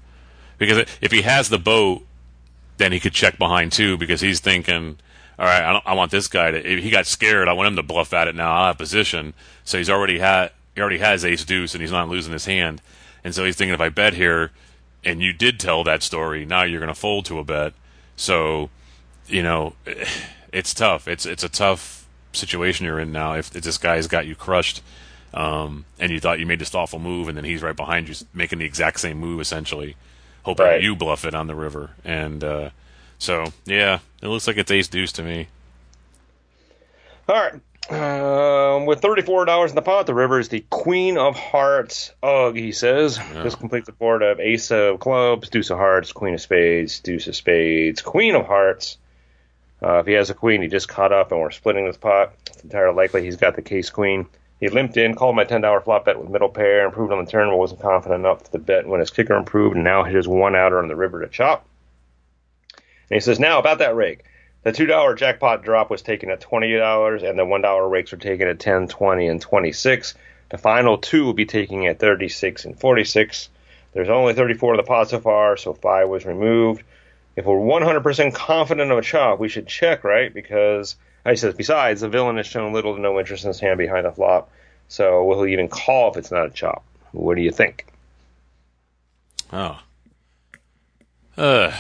because 0.57 0.89
if 1.03 1.13
he 1.13 1.21
has 1.23 1.51
the 1.51 1.59
boat, 1.59 2.07
then 2.79 2.91
he 2.91 2.99
could 2.99 3.13
check 3.13 3.39
behind 3.39 3.71
too 3.71 3.99
because 3.99 4.23
he's 4.23 4.41
thinking, 4.41 4.97
all 5.39 5.45
right, 5.45 5.63
I, 5.63 5.91
I 5.91 5.93
want 5.93 6.11
this 6.11 6.27
guy 6.27 6.53
to. 6.53 6.81
He 6.81 6.89
got 6.89 7.07
scared, 7.07 7.49
I 7.49 7.53
want 7.53 7.69
him 7.69 7.77
to 7.77 7.83
bluff 7.83 8.15
at 8.15 8.29
it 8.29 8.35
now. 8.35 8.51
I 8.51 8.67
have 8.69 8.79
position, 8.79 9.35
so 9.63 9.77
he's 9.77 9.91
already 9.91 10.21
had 10.21 10.53
he 10.75 10.81
already 10.81 10.99
has 10.99 11.23
ace 11.23 11.45
deuce 11.45 11.75
and 11.75 11.83
he's 11.83 11.93
not 11.93 12.09
losing 12.09 12.33
his 12.33 12.47
hand, 12.47 12.81
and 13.23 13.35
so 13.35 13.45
he's 13.45 13.57
thinking 13.57 13.75
if 13.75 13.81
I 13.81 13.91
bet 13.91 14.15
here 14.15 14.51
and 15.05 15.21
you 15.21 15.35
did 15.35 15.61
tell 15.61 15.85
that 15.85 16.03
story, 16.03 16.47
now 16.47 16.63
you're 16.63 16.81
going 16.81 16.89
to 16.89 16.99
fold 16.99 17.27
to 17.27 17.39
a 17.39 17.45
bet. 17.45 17.75
So, 18.17 18.71
you 19.27 19.43
know, 19.43 19.75
it's 20.53 20.73
tough. 20.73 21.07
It's 21.07 21.27
it's 21.27 21.45
a 21.45 21.51
tough 21.51 22.09
situation 22.33 22.87
you're 22.87 23.01
in 23.01 23.13
now. 23.13 23.35
If, 23.35 23.55
if 23.55 23.65
this 23.65 23.77
guy's 23.77 24.07
got 24.07 24.27
you 24.27 24.35
crushed, 24.35 24.83
um, 25.35 25.85
and 25.99 26.11
you 26.13 26.21
thought 26.21 26.39
you 26.41 26.47
made 26.47 26.59
this 26.59 26.75
awful 26.75 26.99
move, 26.99 27.29
and 27.29 27.37
then 27.37 27.45
he's 27.45 27.63
right 27.63 27.77
behind 27.77 28.09
you 28.09 28.15
making 28.35 28.59
the 28.59 28.65
exact 28.65 29.01
same 29.01 29.19
move 29.19 29.41
essentially, 29.41 29.97
hoping 30.43 30.67
Right. 30.67 30.83
you 30.83 30.95
bluff 30.97 31.25
it 31.25 31.35
on 31.35 31.47
the 31.47 31.55
river. 31.55 31.91
And 32.05 32.43
uh, 32.45 32.71
so, 33.19 33.47
yeah, 33.65 34.01
it 34.21 34.29
looks 34.29 34.47
like 34.47 34.57
it's 34.57 34.71
ace 34.71 34.89
deuce 34.89 35.13
to 35.13 35.23
me. 35.23 35.49
All 37.29 37.37
right. 37.37 37.61
Um, 37.91 38.87
with 38.87 39.01
thirty-four 39.01 39.45
dollars 39.45 39.73
in 39.73 39.75
the 39.75 39.83
pot, 39.83 40.07
the 40.07 40.15
river 40.15 40.39
is 40.39 40.49
the 40.49 40.65
Queen 40.71 41.19
of 41.19 41.37
Hearts. 41.37 42.13
Ugh, 42.23 42.55
he 42.55 42.71
says. 42.71 43.19
This 43.33 43.57
completes 43.57 43.87
the 43.87 43.93
board 43.93 44.23
of 44.23 44.39
Ace 44.39 44.71
of 44.71 45.01
Clubs, 45.01 45.49
Deuce 45.49 45.71
of 45.71 45.79
Hearts, 45.79 46.13
Queen 46.13 46.35
of 46.35 46.41
Spades, 46.41 47.01
Deuce 47.01 47.27
of 47.27 47.35
Spades, 47.35 48.01
Queen 48.01 48.37
of 48.37 48.47
Hearts. 48.47 48.99
Uh, 49.83 49.99
if 49.99 50.07
he 50.07 50.13
has 50.13 50.31
a 50.31 50.35
queen, 50.35 50.63
he 50.63 50.69
just 50.69 50.89
caught 50.89 51.13
up, 51.13 51.33
and 51.33 51.41
we're 51.41 51.51
splitting 51.51 51.85
this 51.85 51.97
pot. 51.97 52.33
It's 52.47 52.63
entirely 52.63 52.95
likely 52.95 53.25
he's 53.25 53.37
got 53.37 53.57
the 53.57 53.63
case 53.63 53.91
queen. 53.91 54.27
He 54.63 54.69
limped 54.69 54.97
in, 54.97 55.17
called 55.17 55.35
my 55.35 55.43
ten 55.43 55.61
dollar 55.61 55.81
flop 55.81 56.05
bet 56.05 56.21
with 56.21 56.31
middle 56.31 56.49
pair, 56.49 56.87
improved 56.87 57.13
on 57.13 57.25
the 57.25 57.29
turn, 57.29 57.49
but 57.49 57.57
wasn't 57.57 57.81
confident 57.81 58.21
enough 58.21 58.49
to 58.53 58.61
bet 58.61 58.87
when 58.87 59.01
his 59.01 59.11
kicker 59.11 59.35
improved, 59.35 59.75
and 59.75 59.83
now 59.83 60.05
his 60.05 60.29
one 60.29 60.55
outer 60.55 60.79
on 60.79 60.87
the 60.87 60.95
river 60.95 61.21
to 61.21 61.27
chop. 61.27 61.67
And 62.77 63.17
he 63.17 63.19
says, 63.19 63.41
now 63.41 63.59
about 63.59 63.79
that 63.79 63.97
rake. 63.97 64.23
The 64.63 64.71
two 64.71 64.87
dollar 64.87 65.17
jackpot 65.17 65.65
drop 65.65 65.91
was 65.91 66.03
taken 66.03 66.31
at 66.31 66.41
twenty 66.41 66.77
dollars, 66.77 67.25
and 67.25 67.37
the 67.37 67.45
one 67.45 67.63
dollar 67.63 67.89
rakes 67.89 68.13
were 68.13 68.19
taken 68.19 68.47
at 68.47 68.61
10, 68.61 68.87
20, 68.87 69.27
and 69.27 69.41
twenty 69.41 69.73
six. 69.73 70.15
The 70.51 70.59
final 70.59 70.97
two 70.97 71.25
will 71.25 71.35
be 71.35 71.45
taking 71.45 71.89
at 71.89 71.99
thirty 71.99 72.29
six 72.29 72.65
and 72.65 72.79
forty 72.79 73.03
six. 73.03 73.49
There's 73.95 74.11
only 74.11 74.33
thirty 74.33 74.55
four 74.55 74.75
in 74.75 74.77
the 74.77 74.85
pot 74.85 75.11
so 75.11 75.19
far, 75.19 75.57
so 75.57 75.73
five 75.73 76.09
was 76.09 76.25
removed. 76.25 76.85
If 77.35 77.47
we're 77.47 77.59
one 77.59 77.83
hundred 77.83 78.05
percent 78.05 78.33
confident 78.33 78.93
of 78.93 78.99
a 78.99 79.03
chop, 79.03 79.41
we 79.41 79.49
should 79.49 79.67
check, 79.67 80.05
right? 80.05 80.33
Because 80.33 80.95
he 81.27 81.37
says, 81.37 81.55
besides, 81.55 82.01
the 82.01 82.09
villain 82.09 82.37
has 82.37 82.47
shown 82.47 82.73
little 82.73 82.95
to 82.95 83.01
no 83.01 83.19
interest 83.19 83.45
in 83.45 83.49
his 83.49 83.61
hand 83.61 83.79
behind 83.79 84.07
the 84.07 84.13
flop, 84.13 84.51
so 84.89 85.25
will 85.25 85.43
he 85.45 85.53
even 85.53 85.69
call 85.69 86.11
if 86.11 86.17
it's 86.17 86.31
not 86.31 86.47
a 86.47 86.51
chop? 86.51 86.85
What 87.13 87.37
do 87.37 87.43
you 87.43 87.51
think? 87.53 87.87
Oh. 89.53 89.79
Uh. 91.37 91.73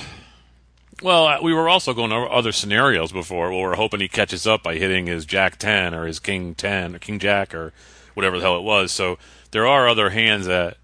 Well, 1.02 1.26
uh, 1.26 1.38
we 1.42 1.52
were 1.52 1.68
also 1.68 1.94
going 1.94 2.12
over 2.12 2.30
other 2.30 2.52
scenarios 2.52 3.10
before. 3.10 3.50
Well, 3.50 3.60
we're 3.60 3.74
hoping 3.74 4.00
he 4.00 4.08
catches 4.08 4.46
up 4.46 4.62
by 4.62 4.76
hitting 4.76 5.06
his 5.06 5.26
Jack 5.26 5.56
ten 5.56 5.94
or 5.94 6.06
his 6.06 6.20
King 6.20 6.54
ten 6.54 6.94
or 6.94 6.98
King 7.00 7.18
Jack 7.18 7.54
or 7.54 7.72
whatever 8.14 8.38
the 8.38 8.44
hell 8.44 8.56
it 8.56 8.62
was. 8.62 8.92
So 8.92 9.18
there 9.50 9.66
are 9.66 9.88
other 9.88 10.10
hands 10.10 10.46
that 10.46 10.76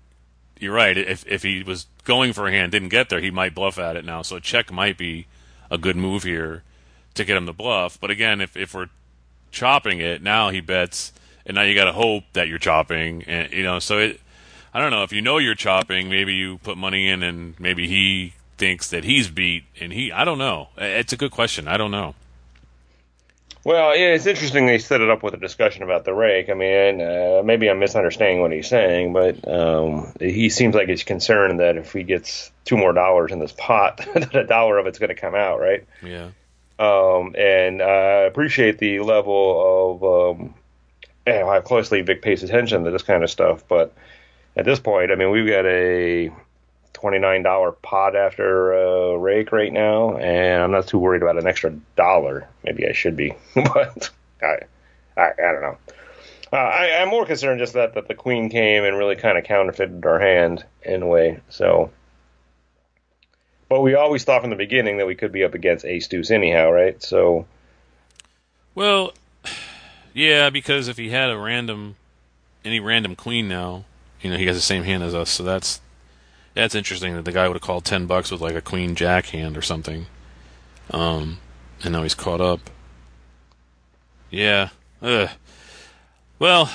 you're 0.58 0.74
right. 0.74 0.96
If 0.96 1.24
if 1.26 1.44
he 1.44 1.62
was 1.62 1.86
going 2.04 2.32
for 2.32 2.48
a 2.48 2.50
hand, 2.50 2.72
didn't 2.72 2.88
get 2.88 3.10
there, 3.10 3.20
he 3.20 3.30
might 3.30 3.54
bluff 3.54 3.78
at 3.78 3.96
it 3.96 4.04
now. 4.04 4.22
So 4.22 4.40
check 4.40 4.72
might 4.72 4.98
be 4.98 5.26
a 5.70 5.78
good 5.78 5.96
move 5.96 6.24
here 6.24 6.64
to 7.18 7.24
get 7.24 7.36
him 7.36 7.46
to 7.46 7.52
bluff. 7.52 8.00
But 8.00 8.10
again, 8.10 8.40
if 8.40 8.56
if 8.56 8.74
we're 8.74 8.88
chopping 9.50 10.00
it 10.00 10.22
now, 10.22 10.50
he 10.50 10.60
bets, 10.60 11.12
and 11.46 11.54
now 11.54 11.62
you 11.62 11.74
got 11.74 11.84
to 11.84 11.92
hope 11.92 12.24
that 12.32 12.48
you're 12.48 12.58
chopping, 12.58 13.22
and 13.24 13.52
you 13.52 13.62
know. 13.62 13.78
So 13.78 13.98
it, 13.98 14.20
I 14.72 14.80
don't 14.80 14.90
know 14.90 15.02
if 15.02 15.12
you 15.12 15.22
know 15.22 15.38
you're 15.38 15.54
chopping, 15.54 16.08
maybe 16.08 16.34
you 16.34 16.58
put 16.58 16.76
money 16.76 17.08
in, 17.08 17.22
and 17.22 17.58
maybe 17.60 17.86
he 17.86 18.34
thinks 18.56 18.90
that 18.90 19.04
he's 19.04 19.28
beat, 19.28 19.64
and 19.80 19.92
he. 19.92 20.10
I 20.12 20.24
don't 20.24 20.38
know. 20.38 20.68
It's 20.76 21.12
a 21.12 21.16
good 21.16 21.30
question. 21.30 21.68
I 21.68 21.76
don't 21.76 21.90
know. 21.90 22.14
Well, 23.64 23.94
yeah, 23.96 24.14
it's 24.14 24.24
interesting 24.24 24.66
they 24.66 24.78
set 24.78 25.00
it 25.00 25.10
up 25.10 25.22
with 25.22 25.34
a 25.34 25.36
discussion 25.36 25.82
about 25.82 26.04
the 26.04 26.14
rake. 26.14 26.48
I 26.48 26.54
mean, 26.54 27.02
uh, 27.02 27.42
maybe 27.44 27.68
I'm 27.68 27.78
misunderstanding 27.78 28.40
what 28.40 28.52
he's 28.52 28.68
saying, 28.68 29.12
but 29.12 29.46
um, 29.46 30.12
he 30.20 30.48
seems 30.48 30.74
like 30.74 30.88
he's 30.88 31.02
concerned 31.02 31.60
that 31.60 31.76
if 31.76 31.92
he 31.92 32.02
gets 32.02 32.50
two 32.64 32.76
more 32.76 32.92
dollars 32.92 33.30
in 33.30 33.40
this 33.40 33.52
pot, 33.52 33.98
that 34.14 34.34
a 34.34 34.44
dollar 34.44 34.78
of 34.78 34.86
it's 34.86 34.98
going 34.98 35.08
to 35.08 35.14
come 35.14 35.34
out, 35.34 35.60
right? 35.60 35.84
Yeah. 36.02 36.28
Um, 36.78 37.34
and 37.36 37.82
I 37.82 38.22
appreciate 38.22 38.78
the 38.78 39.00
level 39.00 39.98
of 40.00 40.38
um, 40.38 40.54
know, 41.26 41.50
how 41.50 41.60
closely 41.60 42.02
Vic 42.02 42.22
pays 42.22 42.42
attention 42.42 42.84
to 42.84 42.90
this 42.90 43.02
kind 43.02 43.22
of 43.22 43.30
stuff. 43.30 43.64
But 43.68 43.92
at 44.56 44.64
this 44.64 44.78
point, 44.78 45.10
I 45.10 45.14
mean, 45.14 45.30
we've 45.30 45.48
got 45.48 45.66
a 45.66 46.30
twenty-nine 46.92 47.42
dollar 47.42 47.72
pot 47.72 48.16
after 48.16 48.74
uh, 48.74 49.14
rake 49.14 49.52
right 49.52 49.72
now, 49.72 50.16
and 50.16 50.62
I'm 50.62 50.70
not 50.70 50.86
too 50.86 50.98
worried 50.98 51.22
about 51.22 51.38
an 51.38 51.46
extra 51.46 51.70
dollar. 51.96 52.48
Maybe 52.64 52.86
I 52.88 52.92
should 52.92 53.16
be, 53.16 53.34
but 53.54 54.10
I, 54.42 54.58
I, 55.16 55.30
I 55.30 55.52
don't 55.52 55.62
know. 55.62 55.78
Uh, 56.50 56.56
I, 56.56 57.02
I'm 57.02 57.08
more 57.08 57.26
concerned 57.26 57.60
just 57.60 57.74
that 57.74 57.94
that 57.94 58.08
the 58.08 58.14
queen 58.14 58.48
came 58.48 58.84
and 58.84 58.96
really 58.96 59.16
kind 59.16 59.36
of 59.36 59.44
counterfeited 59.44 60.04
our 60.06 60.18
hand 60.18 60.64
in 60.82 61.02
a 61.02 61.06
way. 61.06 61.40
So. 61.48 61.90
But 63.68 63.82
we 63.82 63.94
always 63.94 64.24
thought 64.24 64.40
from 64.40 64.50
the 64.50 64.56
beginning 64.56 64.96
that 64.98 65.06
we 65.06 65.14
could 65.14 65.32
be 65.32 65.44
up 65.44 65.54
against 65.54 65.84
ace 65.84 66.08
deuce 66.08 66.30
anyhow, 66.30 66.70
right? 66.70 67.02
So 67.02 67.46
Well, 68.74 69.12
yeah, 70.14 70.50
because 70.50 70.88
if 70.88 70.96
he 70.96 71.10
had 71.10 71.30
a 71.30 71.38
random, 71.38 71.96
any 72.64 72.80
random 72.80 73.14
queen 73.14 73.46
now, 73.46 73.84
you 74.20 74.30
know, 74.30 74.36
he 74.36 74.46
has 74.46 74.56
the 74.56 74.62
same 74.62 74.84
hand 74.84 75.02
as 75.02 75.14
us. 75.14 75.30
So 75.30 75.42
that's 75.42 75.80
that's 76.54 76.74
interesting 76.74 77.14
that 77.14 77.24
the 77.24 77.32
guy 77.32 77.46
would 77.46 77.54
have 77.54 77.62
called 77.62 77.84
ten 77.84 78.06
bucks 78.06 78.30
with 78.30 78.40
like 78.40 78.54
a 78.54 78.62
queen 78.62 78.94
jack 78.94 79.26
hand 79.26 79.56
or 79.56 79.62
something. 79.62 80.06
Um, 80.90 81.38
and 81.84 81.92
now 81.92 82.02
he's 82.02 82.14
caught 82.14 82.40
up. 82.40 82.70
Yeah. 84.30 84.70
Ugh. 85.02 85.28
Well, 86.38 86.70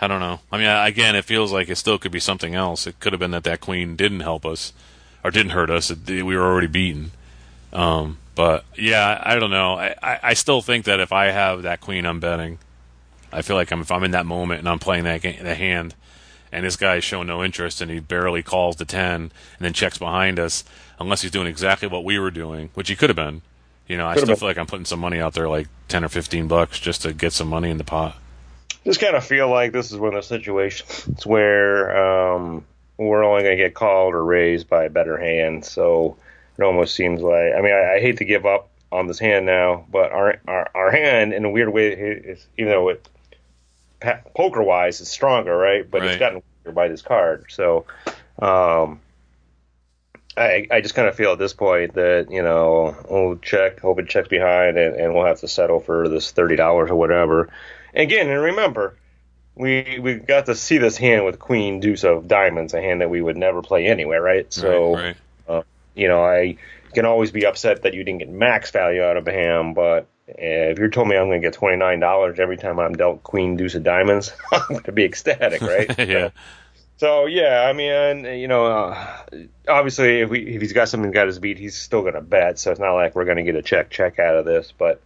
I 0.00 0.08
don't 0.08 0.20
know. 0.20 0.40
I 0.50 0.58
mean, 0.58 0.66
again, 0.66 1.14
it 1.14 1.24
feels 1.24 1.52
like 1.52 1.68
it 1.68 1.76
still 1.76 1.98
could 1.98 2.12
be 2.12 2.20
something 2.20 2.54
else. 2.54 2.86
It 2.86 2.98
could 2.98 3.12
have 3.12 3.20
been 3.20 3.30
that 3.32 3.44
that 3.44 3.60
queen 3.60 3.94
didn't 3.94 4.20
help 4.20 4.46
us 4.46 4.72
or 5.24 5.30
didn't 5.30 5.50
hurt 5.52 5.70
us. 5.70 5.90
It, 5.90 6.08
we 6.08 6.36
were 6.36 6.42
already 6.44 6.66
beaten. 6.66 7.10
Um, 7.72 8.18
but 8.34 8.64
yeah, 8.76 9.20
I, 9.24 9.38
don't 9.38 9.50
know. 9.50 9.74
I, 9.74 9.94
I, 10.02 10.18
I 10.22 10.34
still 10.34 10.62
think 10.62 10.84
that 10.86 11.00
if 11.00 11.12
I 11.12 11.26
have 11.26 11.62
that 11.62 11.80
queen, 11.80 12.06
I'm 12.06 12.20
betting. 12.20 12.58
I 13.32 13.42
feel 13.42 13.56
like 13.56 13.70
I'm, 13.70 13.80
if 13.80 13.90
I'm 13.90 14.04
in 14.04 14.10
that 14.10 14.26
moment 14.26 14.60
and 14.60 14.68
I'm 14.68 14.78
playing 14.78 15.04
that 15.04 15.22
game, 15.22 15.42
that 15.42 15.56
hand, 15.56 15.94
and 16.50 16.66
this 16.66 16.76
guy's 16.76 17.02
showing 17.02 17.28
no 17.28 17.42
interest 17.42 17.80
and 17.80 17.90
he 17.90 17.98
barely 17.98 18.42
calls 18.42 18.76
the 18.76 18.84
ten 18.84 19.14
and 19.22 19.30
then 19.60 19.72
checks 19.72 19.96
behind 19.96 20.38
us, 20.38 20.64
unless 20.98 21.22
he's 21.22 21.30
doing 21.30 21.46
exactly 21.46 21.88
what 21.88 22.04
we 22.04 22.18
were 22.18 22.30
doing, 22.30 22.68
which 22.74 22.88
he 22.90 22.96
could 22.96 23.08
have 23.08 23.16
been. 23.16 23.40
You 23.88 23.96
know, 23.96 24.06
I 24.06 24.14
Could've 24.14 24.26
still 24.26 24.34
been. 24.34 24.40
feel 24.40 24.48
like 24.48 24.58
I'm 24.58 24.66
putting 24.66 24.84
some 24.84 25.00
money 25.00 25.18
out 25.18 25.32
there, 25.34 25.48
like 25.48 25.68
ten 25.88 26.04
or 26.04 26.08
fifteen 26.08 26.48
bucks, 26.48 26.78
just 26.78 27.02
to 27.02 27.12
get 27.14 27.32
some 27.32 27.48
money 27.48 27.70
in 27.70 27.78
the 27.78 27.84
pot. 27.84 28.16
just 28.84 29.00
kind 29.00 29.16
of 29.16 29.24
feel 29.24 29.48
like 29.48 29.72
this 29.72 29.90
is 29.92 29.98
one 29.98 30.08
of 30.08 30.14
those 30.14 30.26
situations 30.26 31.24
where 31.26 32.34
um, 32.34 32.64
we're 33.06 33.24
only 33.24 33.42
going 33.42 33.56
to 33.56 33.62
get 33.62 33.74
called 33.74 34.14
or 34.14 34.24
raised 34.24 34.68
by 34.68 34.84
a 34.84 34.90
better 34.90 35.16
hand. 35.16 35.64
So 35.64 36.16
it 36.58 36.62
almost 36.62 36.94
seems 36.94 37.20
like 37.20 37.54
I 37.56 37.60
mean 37.60 37.72
I, 37.72 37.94
I 37.94 38.00
hate 38.00 38.18
to 38.18 38.24
give 38.24 38.46
up 38.46 38.68
on 38.90 39.06
this 39.06 39.18
hand 39.18 39.46
now, 39.46 39.84
but 39.90 40.12
our 40.12 40.40
our, 40.46 40.70
our 40.74 40.90
hand 40.90 41.32
in 41.32 41.44
a 41.44 41.50
weird 41.50 41.72
way 41.72 41.92
is 41.92 42.46
even 42.58 42.72
though 42.72 42.88
it 42.90 43.08
poker 44.34 44.62
wise 44.62 45.00
is 45.00 45.08
stronger, 45.08 45.56
right? 45.56 45.88
But 45.88 46.04
it's 46.04 46.18
gotten 46.18 46.42
weaker 46.64 46.72
by 46.72 46.88
this 46.88 47.02
card. 47.02 47.46
So 47.48 47.86
um, 48.38 49.00
I 50.36 50.66
I 50.70 50.80
just 50.80 50.94
kind 50.94 51.08
of 51.08 51.14
feel 51.14 51.32
at 51.32 51.38
this 51.38 51.52
point 51.52 51.94
that 51.94 52.28
you 52.30 52.42
know 52.42 52.96
we'll 53.08 53.36
check, 53.36 53.80
hope 53.80 53.98
it 53.98 54.08
checks 54.08 54.28
behind, 54.28 54.78
and, 54.78 54.96
and 54.96 55.14
we'll 55.14 55.26
have 55.26 55.40
to 55.40 55.48
settle 55.48 55.80
for 55.80 56.08
this 56.08 56.30
thirty 56.30 56.56
dollars 56.56 56.90
or 56.90 56.96
whatever. 56.96 57.48
Again, 57.94 58.28
and 58.28 58.40
remember, 58.40 58.96
we 59.54 59.98
we 60.00 60.14
got 60.14 60.46
to 60.46 60.54
see 60.54 60.78
this 60.78 60.96
hand 60.96 61.24
with 61.24 61.38
Queen 61.38 61.80
Deuce 61.80 62.04
of 62.04 62.28
Diamonds, 62.28 62.74
a 62.74 62.80
hand 62.80 63.00
that 63.00 63.10
we 63.10 63.20
would 63.20 63.36
never 63.36 63.62
play 63.62 63.86
anyway, 63.86 64.16
right? 64.16 64.52
So 64.52 64.94
right, 64.94 65.16
right. 65.48 65.64
you 65.94 66.08
know, 66.08 66.24
I 66.24 66.56
can 66.94 67.04
always 67.04 67.30
be 67.30 67.46
upset 67.46 67.82
that 67.82 67.94
you 67.94 68.04
didn't 68.04 68.20
get 68.20 68.28
max 68.28 68.70
value 68.70 69.02
out 69.02 69.16
of 69.16 69.26
a 69.28 69.32
hand, 69.32 69.74
but 69.74 70.06
uh, 70.28 70.34
if 70.38 70.78
you're 70.78 70.88
told 70.88 71.08
me 71.08 71.16
I'm 71.16 71.28
going 71.28 71.40
to 71.40 71.46
get 71.46 71.54
twenty 71.54 71.76
nine 71.76 72.00
dollars 72.00 72.40
every 72.40 72.56
time 72.56 72.78
I'm 72.78 72.94
dealt 72.94 73.22
Queen 73.22 73.56
Deuce 73.56 73.74
of 73.74 73.82
Diamonds, 73.82 74.32
I'm 74.52 74.68
going 74.68 74.82
to 74.84 74.92
be 74.92 75.04
ecstatic, 75.04 75.60
right? 75.60 75.98
yeah. 76.08 76.30
So 76.96 77.26
yeah, 77.26 77.66
I 77.68 77.72
mean, 77.72 78.24
you 78.38 78.48
know, 78.48 78.66
uh, 78.66 79.16
obviously, 79.68 80.20
if, 80.20 80.30
we, 80.30 80.46
if 80.54 80.62
he's 80.62 80.72
got 80.72 80.88
something 80.88 81.10
got 81.10 81.26
his 81.26 81.40
beat, 81.40 81.58
he's 81.58 81.76
still 81.76 82.02
going 82.02 82.14
to 82.14 82.20
bet. 82.20 82.58
So 82.58 82.70
it's 82.70 82.80
not 82.80 82.92
like 82.94 83.14
we're 83.14 83.24
going 83.24 83.38
to 83.38 83.42
get 83.42 83.56
a 83.56 83.62
check 83.62 83.90
check 83.90 84.18
out 84.18 84.36
of 84.36 84.44
this. 84.44 84.72
But 84.76 85.02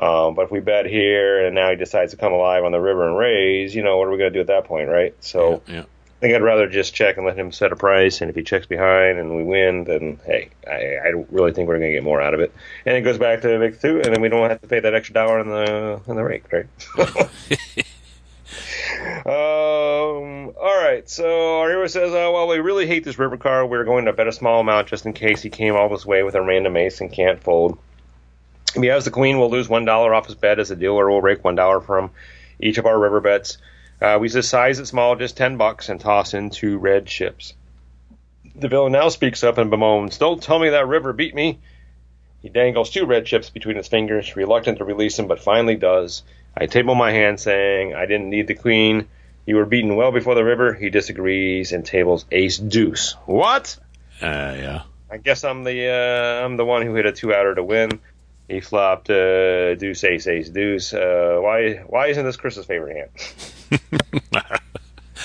um, 0.00 0.34
but 0.34 0.42
if 0.42 0.50
we 0.50 0.60
bet 0.60 0.86
here 0.86 1.46
and 1.46 1.54
now 1.54 1.70
he 1.70 1.76
decides 1.76 2.12
to 2.12 2.16
come 2.16 2.32
alive 2.32 2.64
on 2.64 2.72
the 2.72 2.80
river 2.80 3.06
and 3.06 3.16
raise, 3.16 3.74
you 3.74 3.82
know, 3.82 3.96
what 3.98 4.08
are 4.08 4.10
we 4.10 4.18
going 4.18 4.32
to 4.32 4.36
do 4.36 4.40
at 4.40 4.48
that 4.48 4.64
point, 4.64 4.88
right? 4.88 5.14
So 5.20 5.62
yeah. 5.68 5.82
I 5.82 6.20
think 6.20 6.34
I'd 6.34 6.42
rather 6.42 6.68
just 6.68 6.94
check 6.94 7.16
and 7.16 7.26
let 7.26 7.36
him 7.36 7.52
set 7.52 7.70
a 7.70 7.76
price. 7.76 8.20
And 8.20 8.28
if 8.28 8.34
he 8.34 8.42
checks 8.42 8.66
behind 8.66 9.18
and 9.18 9.36
we 9.36 9.44
win, 9.44 9.84
then 9.84 10.18
hey, 10.26 10.50
I, 10.66 11.08
I 11.08 11.10
don't 11.10 11.30
really 11.30 11.52
think 11.52 11.68
we're 11.68 11.78
going 11.78 11.90
to 11.90 11.94
get 11.96 12.02
more 12.02 12.20
out 12.20 12.34
of 12.34 12.40
it. 12.40 12.52
And 12.86 12.96
it 12.96 13.02
goes 13.02 13.18
back 13.18 13.42
to 13.42 13.58
Vic 13.58 13.80
two, 13.80 14.00
and 14.00 14.12
then 14.12 14.20
we 14.20 14.28
don't 14.28 14.48
have 14.50 14.60
to 14.60 14.66
pay 14.66 14.80
that 14.80 14.94
extra 14.94 15.14
dollar 15.14 15.38
in 15.40 15.48
the 15.48 16.00
in 16.08 16.16
the 16.16 16.24
rake, 16.24 16.44
right? 16.52 16.66
Um. 19.26 20.52
All 20.60 20.82
right. 20.82 21.08
So 21.08 21.60
our 21.60 21.68
hero 21.68 21.86
says, 21.86 22.12
uh, 22.12 22.30
"Well, 22.32 22.46
we 22.46 22.58
really 22.58 22.86
hate 22.86 23.04
this 23.04 23.18
river 23.18 23.36
card. 23.36 23.70
We're 23.70 23.84
going 23.84 24.04
to 24.04 24.12
bet 24.12 24.28
a 24.28 24.32
small 24.32 24.60
amount 24.60 24.88
just 24.88 25.06
in 25.06 25.12
case 25.12 25.42
he 25.42 25.50
came 25.50 25.74
all 25.76 25.88
this 25.88 26.06
way 26.06 26.22
with 26.22 26.34
a 26.34 26.42
random 26.42 26.76
ace 26.76 27.00
and 27.00 27.12
can't 27.12 27.42
fold. 27.42 27.78
If 28.74 28.82
he 28.82 28.88
has 28.88 29.04
the 29.04 29.10
queen, 29.10 29.38
we'll 29.38 29.50
lose 29.50 29.68
one 29.68 29.84
dollar 29.84 30.14
off 30.14 30.26
his 30.26 30.34
bet 30.34 30.58
as 30.58 30.70
a 30.70 30.76
dealer 30.76 31.08
will 31.08 31.22
rake 31.22 31.44
one 31.44 31.54
dollar 31.54 31.80
from 31.80 32.10
each 32.58 32.78
of 32.78 32.86
our 32.86 32.98
river 32.98 33.20
bets. 33.20 33.58
Uh, 34.00 34.18
we 34.20 34.28
just 34.28 34.50
size 34.50 34.78
it 34.78 34.86
small, 34.86 35.16
just 35.16 35.36
ten 35.36 35.56
bucks, 35.56 35.88
and 35.88 36.00
toss 36.00 36.34
in 36.34 36.50
two 36.50 36.78
red 36.78 37.06
chips." 37.06 37.54
The 38.56 38.68
villain 38.68 38.92
now 38.92 39.08
speaks 39.08 39.42
up 39.44 39.58
and 39.58 39.70
bemoans, 39.70 40.18
"Don't 40.18 40.42
tell 40.42 40.58
me 40.58 40.70
that 40.70 40.88
river 40.88 41.12
beat 41.12 41.34
me." 41.34 41.58
He 42.42 42.50
dangles 42.50 42.90
two 42.90 43.06
red 43.06 43.24
chips 43.24 43.48
between 43.48 43.76
his 43.76 43.88
fingers, 43.88 44.36
reluctant 44.36 44.78
to 44.78 44.84
release 44.84 45.16
them, 45.16 45.28
but 45.28 45.40
finally 45.40 45.76
does. 45.76 46.22
I 46.56 46.66
table 46.66 46.94
my 46.94 47.10
hand, 47.10 47.40
saying, 47.40 47.94
I 47.94 48.06
didn't 48.06 48.28
need 48.28 48.46
the 48.48 48.54
queen. 48.54 49.08
You 49.46 49.56
were 49.56 49.64
beaten 49.64 49.96
well 49.96 50.12
before 50.12 50.34
the 50.34 50.44
river. 50.44 50.74
He 50.74 50.90
disagrees 50.90 51.72
and 51.72 51.84
tables 51.86 52.26
ace 52.30 52.58
deuce. 52.58 53.16
What? 53.24 53.78
Uh, 54.20 54.54
yeah. 54.58 54.82
I 55.10 55.16
guess 55.16 55.44
I'm 55.44 55.64
the 55.64 55.88
uh, 55.88 56.44
I'm 56.44 56.56
the 56.56 56.64
one 56.64 56.82
who 56.82 56.94
hit 56.94 57.06
a 57.06 57.12
two 57.12 57.32
outer 57.32 57.54
to 57.54 57.62
win. 57.62 58.00
He 58.48 58.60
flopped 58.60 59.08
uh, 59.10 59.74
deuce 59.76 60.04
ace 60.04 60.26
ace 60.26 60.48
deuce. 60.48 60.92
Uh, 60.92 61.38
why 61.40 61.74
why 61.86 62.08
isn't 62.08 62.24
this 62.24 62.36
Chris's 62.36 62.66
favorite 62.66 62.96
hand? 62.96 63.80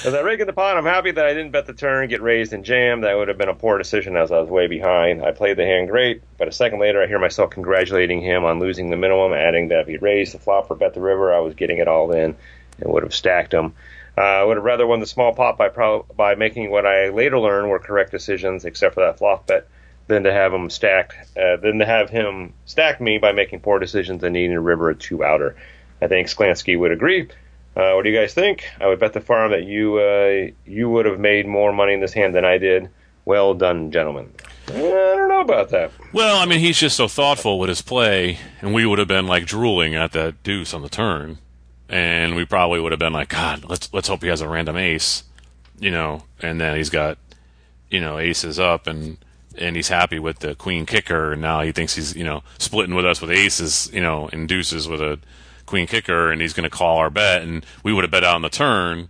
As 0.06 0.14
I 0.14 0.22
rake 0.22 0.40
in 0.40 0.48
the 0.48 0.54
pot, 0.54 0.78
I'm 0.78 0.86
happy 0.86 1.12
that 1.12 1.26
I 1.26 1.34
didn't 1.34 1.52
bet 1.52 1.66
the 1.66 1.74
turn, 1.74 2.08
get 2.08 2.22
raised 2.22 2.54
and 2.54 2.64
jammed. 2.64 3.04
That 3.04 3.18
would 3.18 3.28
have 3.28 3.38
been 3.38 3.50
a 3.50 3.54
poor 3.54 3.78
decision 3.78 4.16
as 4.16 4.32
I 4.32 4.40
was 4.40 4.48
way 4.48 4.68
behind. 4.68 5.22
I 5.22 5.32
played 5.32 5.58
the 5.58 5.66
hand 5.66 5.90
great, 5.90 6.22
but 6.38 6.48
a 6.48 6.54
second 6.54 6.80
later 6.80 7.04
I 7.04 7.08
hear 7.08 7.20
myself 7.20 7.50
congratulating 7.50 8.22
him 8.22 8.46
on 8.46 8.60
losing 8.60 8.90
the 8.90 8.96
minimum, 8.96 9.34
adding 9.34 9.68
that 9.70 9.82
if 9.82 9.88
he 9.88 9.98
raised 9.98 10.34
the 10.34 10.40
flop 10.40 10.72
or 10.72 10.76
bet 10.76 10.94
the 10.94 11.02
river, 11.02 11.34
I 11.34 11.40
was 11.40 11.54
getting 11.54 11.80
it 11.80 11.90
all 11.90 12.14
in 12.14 12.38
and 12.80 12.94
would 12.94 13.04
have 13.04 13.14
stacked 13.14 13.54
him. 13.54 13.74
Uh, 14.18 14.22
I 14.22 14.44
would 14.44 14.56
have 14.56 14.64
rather 14.64 14.88
won 14.88 15.02
the 15.02 15.06
small 15.06 15.34
pot 15.34 15.58
by 15.58 15.68
pro- 15.68 16.04
by 16.16 16.36
making 16.36 16.72
what 16.72 16.86
I 16.86 17.10
later 17.10 17.38
learned 17.38 17.70
were 17.70 17.80
correct 17.80 18.12
decisions, 18.12 18.64
except 18.64 18.94
for 18.94 19.02
that 19.02 19.18
flop 19.18 19.48
bet, 19.48 19.68
than 20.10 20.24
to 20.24 20.34
have 20.34 20.54
him 20.54 20.70
stacked, 20.70 21.16
uh, 21.38 21.56
than 21.58 21.80
to 21.80 21.86
have 21.86 22.10
him 22.10 22.54
stack 22.66 23.00
me 23.00 23.18
by 23.20 23.32
making 23.32 23.62
poor 23.62 23.80
decisions 23.80 24.24
and 24.24 24.34
needing 24.34 24.56
a 24.56 24.60
river 24.60 24.90
a 24.90 24.96
two 24.96 25.24
outer. 25.24 25.56
I 26.02 26.08
think 26.08 26.28
Sklansky 26.28 26.78
would 26.78 26.92
agree. 26.92 27.30
Uh, 27.76 27.94
what 27.94 28.04
do 28.04 28.10
you 28.10 28.20
guys 28.20 28.34
think? 28.34 28.66
I 28.82 28.88
would 28.88 29.00
bet 29.00 29.14
the 29.14 29.22
farm 29.22 29.52
that 29.52 29.64
you 29.64 30.00
uh, 30.00 30.52
you 30.66 30.90
would 30.90 31.06
have 31.06 31.20
made 31.20 31.48
more 31.48 31.72
money 31.72 31.94
in 31.94 32.02
this 32.02 32.12
hand 32.12 32.36
than 32.36 32.44
I 32.44 32.58
did. 32.58 32.90
Well 33.24 33.54
done, 33.54 33.92
gentlemen. 33.92 34.34
I 34.68 34.72
don't 34.72 35.30
know 35.30 35.42
about 35.42 35.70
that. 35.70 35.92
Well, 36.12 36.38
I 36.38 36.46
mean, 36.46 36.60
he's 36.60 36.80
just 36.80 36.98
so 36.98 37.08
thoughtful 37.08 37.60
with 37.60 37.70
his 37.70 37.82
play, 37.82 38.40
and 38.62 38.74
we 38.74 38.86
would 38.86 39.00
have 39.00 39.08
been 39.08 39.28
like 39.28 39.46
drooling 39.46 39.96
at 39.96 40.12
that 40.14 40.42
deuce 40.44 40.74
on 40.74 40.82
the 40.82 40.90
turn, 40.90 41.38
and 41.88 42.36
we 42.36 42.46
probably 42.46 42.80
would 42.80 42.92
have 42.92 43.00
been 43.00 43.14
like, 43.14 43.30
God, 43.30 43.66
let's 43.70 43.94
let's 43.94 44.08
hope 44.08 44.24
he 44.24 44.30
has 44.30 44.42
a 44.42 44.50
random 44.50 44.76
ace, 44.76 45.24
you 45.80 45.92
know, 45.92 46.24
and 46.42 46.60
then 46.60 46.76
he's 46.76 46.90
got, 46.90 47.20
you 47.92 48.02
know, 48.02 48.18
aces 48.18 48.60
up, 48.60 48.88
and 48.88 49.18
and 49.60 49.76
he's 49.76 49.90
happy 49.90 50.18
with 50.18 50.40
the 50.40 50.56
queen 50.56 50.86
kicker, 50.86 51.34
and 51.34 51.42
now 51.42 51.62
he 51.62 51.72
thinks 51.72 51.96
he's 51.96 52.16
you 52.16 52.24
know 52.24 52.44
splitting 52.58 52.96
with 52.96 53.06
us 53.06 53.22
with 53.22 53.32
aces, 53.32 53.90
you 53.94 54.02
know, 54.02 54.30
and 54.32 54.48
deuces 54.48 54.88
with 54.88 55.02
a 55.02 55.20
queen 55.66 55.86
kicker, 55.86 56.32
and 56.32 56.42
he's 56.42 56.54
going 56.54 56.64
to 56.64 56.76
call 56.76 56.98
our 56.98 57.10
bet, 57.10 57.44
and 57.44 57.66
we 57.84 57.94
would 57.94 58.04
have 58.04 58.12
bet 58.12 58.24
out 58.24 58.36
on 58.36 58.42
the 58.42 58.50
turn, 58.50 59.10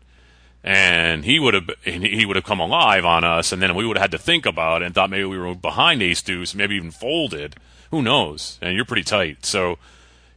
and 0.64 1.24
he 1.24 1.40
would 1.40 1.54
have 1.54 1.70
he 1.84 2.26
would 2.26 2.36
have 2.36 2.46
come 2.46 2.60
alive 2.60 3.06
on 3.06 3.24
us, 3.24 3.52
and 3.52 3.62
then 3.62 3.76
we 3.76 3.86
would 3.86 3.98
have 3.98 4.04
had 4.04 4.12
to 4.12 4.18
think 4.18 4.46
about 4.46 4.82
it 4.82 4.86
and 4.86 4.96
thought 4.96 5.10
maybe 5.10 5.26
we 5.26 5.38
were 5.38 5.56
behind 5.56 6.02
ace 6.02 6.22
deuce, 6.22 6.54
maybe 6.54 6.76
even 6.76 6.92
folded. 6.92 7.56
Who 7.92 8.02
knows? 8.02 8.60
And 8.62 8.76
you're 8.76 8.86
pretty 8.86 9.04
tight, 9.04 9.46
so 9.46 9.78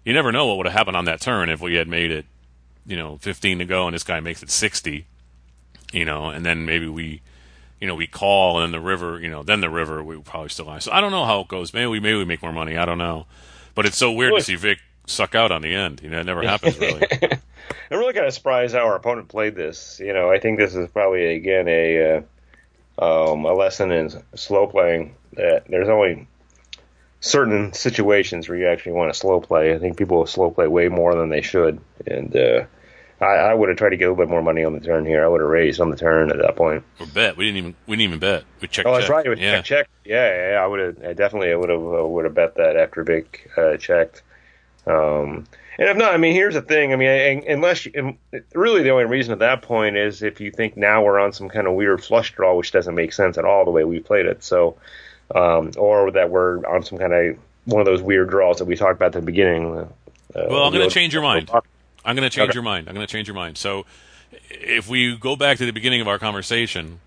you 0.05 0.13
never 0.13 0.33
know 0.33 0.47
what 0.47 0.59
would 0.59 0.67
have 0.67 0.75
happened 0.75 0.97
on 0.97 1.05
that 1.07 1.21
turn 1.21 1.49
if 1.49 1.61
we 1.61 1.75
had 1.75 1.89
made 1.89 2.11
it, 2.11 2.27
you 2.87 2.97
know, 2.97 3.19
15 3.19 3.59
to 3.59 3.65
go, 3.65 3.87
and 3.87 3.95
this 3.95 4.03
guy 4.03 4.21
makes 4.21 4.43
it 4.43 4.51
60, 4.51 5.07
you 5.93 6.05
know, 6.05 6.29
and 6.29 6.45
then 6.45 6.65
maybe 6.65 6.89
we. 6.89 7.21
You 7.83 7.89
know, 7.89 7.97
we 7.97 8.07
call 8.07 8.59
and 8.59 8.65
then 8.65 8.81
the 8.81 8.87
river. 8.87 9.21
You 9.21 9.29
know, 9.29 9.43
then 9.43 9.61
the 9.61 9.69
river. 9.69 10.05
We 10.05 10.17
probably 10.19 10.51
still 10.51 10.67
lie. 10.67 10.79
So 10.79 10.93
I 10.93 11.01
don't 11.01 11.11
know 11.11 11.25
how 11.25 11.41
it 11.41 11.49
goes. 11.49 11.75
Maybe 11.75 11.87
we 11.87 11.99
maybe 11.99 12.17
we 12.17 12.25
make 12.25 12.41
more 12.41 12.53
money. 12.53 12.77
I 12.77 12.85
don't 12.85 12.99
know. 12.99 13.27
But 13.75 13.87
it's 13.87 13.99
so 13.99 14.13
weird 14.13 14.35
to 14.37 14.43
see 14.43 14.55
Vic 14.55 14.79
suck 15.07 15.35
out 15.35 15.51
on 15.51 15.63
the 15.63 15.75
end. 15.75 16.01
You 16.01 16.11
know, 16.11 16.21
it 16.21 16.27
never 16.27 16.43
happens 16.43 16.79
really. 16.79 17.03
I'm 17.91 17.99
really 17.99 18.13
kind 18.13 18.27
of 18.27 18.35
surprised 18.35 18.75
how 18.75 18.83
our 18.83 18.95
opponent 18.95 19.29
played 19.29 19.57
this. 19.57 20.01
You 20.01 20.13
know, 20.13 20.31
I 20.31 20.39
think 20.39 20.59
this 20.59 20.77
is 20.77 20.89
probably 20.91 21.35
again 21.35 21.67
a 21.67 22.25
uh, 22.99 23.33
um, 23.33 23.45
a 23.45 23.53
lesson 23.53 23.91
in 23.91 24.11
slow 24.37 24.69
playing. 24.69 25.17
That 25.33 25.65
there's 25.69 25.89
only 25.89 26.29
certain 27.21 27.73
situations 27.73 28.49
where 28.49 28.59
you 28.59 28.69
actually 28.69 28.93
want 28.93 29.13
to 29.13 29.19
slow 29.19 29.41
play. 29.41 29.75
I 29.75 29.79
think 29.79 29.97
people 29.97 30.25
slow 30.27 30.51
play 30.51 30.69
way 30.69 30.89
more 30.89 31.15
than 31.15 31.31
they 31.31 31.43
should, 31.43 31.81
and 32.07 32.37
uh, 32.37 32.65
I, 33.23 33.51
I 33.51 33.55
would 33.55 33.69
have 33.69 33.79
tried 33.79 33.91
to 33.91 33.97
get 33.97 34.07
a 34.07 34.11
little 34.11 34.25
bit 34.25 34.31
more 34.31 34.43
money 34.43 34.65
on 34.65 34.73
the 34.73 34.81
turn 34.81 35.07
here. 35.07 35.25
I 35.25 35.29
would 35.29 35.41
have 35.41 35.49
raised 35.49 35.81
on 35.81 35.91
the 35.91 35.97
turn 35.97 36.31
at 36.31 36.39
that 36.39 36.57
point. 36.57 36.85
Or 36.99 37.07
bet. 37.07 37.37
We 37.37 37.45
didn't 37.45 37.59
even 37.59 37.75
we 37.87 37.97
didn't 37.97 38.09
even 38.09 38.19
bet. 38.19 38.45
We 38.61 38.69
checked. 38.69 38.89
Oh, 38.89 38.95
that's 38.95 39.07
check. 39.07 39.27
right. 39.27 39.39
Yeah. 39.39 39.57
check, 39.57 39.65
check. 39.65 39.89
Yeah, 40.05 40.51
yeah, 40.53 40.59
I 40.59 40.67
would 40.67 40.81
have. 40.81 41.05
I 41.05 41.13
definitely, 41.13 41.53
I 41.53 41.57
would 41.57 41.71
have, 41.71 41.81
uh, 41.81 42.07
would 42.07 42.25
have 42.25 42.35
bet 42.35 42.57
that 42.57 42.77
after 42.77 43.05
Vic 43.05 43.51
uh, 43.57 43.77
checked. 43.77 44.23
Um, 44.87 45.47
and 45.79 45.89
if 45.89 45.97
not, 45.97 46.13
I 46.13 46.17
mean, 46.17 46.35
here's 46.35 46.55
the 46.55 46.63
thing. 46.63 46.93
I 46.93 46.97
mean, 46.97 47.45
unless 47.49 47.87
you, 47.87 48.19
really 48.55 48.83
the 48.83 48.91
only 48.91 49.05
reason 49.05 49.33
at 49.33 49.39
that 49.39 49.63
point 49.63 49.97
is 49.97 50.23
if 50.23 50.41
you 50.41 50.51
think 50.51 50.77
now 50.77 51.05
we're 51.05 51.19
on 51.19 51.33
some 51.33 51.49
kind 51.49 51.67
of 51.67 51.75
weird 51.75 52.05
flush 52.05 52.35
draw, 52.35 52.57
which 52.57 52.73
doesn't 52.73 52.95
make 52.95 53.13
sense 53.13 53.39
at 53.39 53.45
all 53.45 53.65
the 53.65 53.71
way 53.71 53.85
we 53.85 54.01
played 54.01 54.27
it. 54.27 54.43
So, 54.43 54.77
um, 55.35 55.71
or 55.79 56.11
that 56.11 56.31
we're 56.31 56.67
on 56.67 56.83
some 56.83 56.99
kind 56.99 57.13
of 57.13 57.39
one 57.65 57.81
of 57.81 57.87
those 57.87 58.03
weird 58.03 58.31
draws 58.31 58.59
that 58.59 58.65
we 58.65 58.77
talked 58.77 58.97
about 58.97 59.07
at 59.07 59.13
the 59.13 59.23
beginning. 59.23 59.79
Uh, 59.79 59.87
Well, 60.35 60.65
I'm 60.65 60.73
going 60.73 60.89
to 60.89 60.95
change 60.95 61.15
your 61.15 61.23
mind. 61.23 61.51
I'm 62.05 62.17
going 62.17 62.29
to 62.29 62.35
change 62.35 62.51
Okay. 62.51 62.57
your 62.57 62.63
mind. 62.63 62.89
I'm 62.89 62.95
going 62.95 63.07
to 63.07 63.13
change 63.13 63.29
your 63.29 63.35
mind. 63.35 63.59
So, 63.59 63.87
if 64.51 64.89
we 64.89 65.17
go 65.17 65.37
back 65.37 65.59
to 65.59 65.67
the 65.67 65.73
beginning 65.73 66.01
of 66.01 66.09
our 66.09 66.19
conversation, 66.19 67.01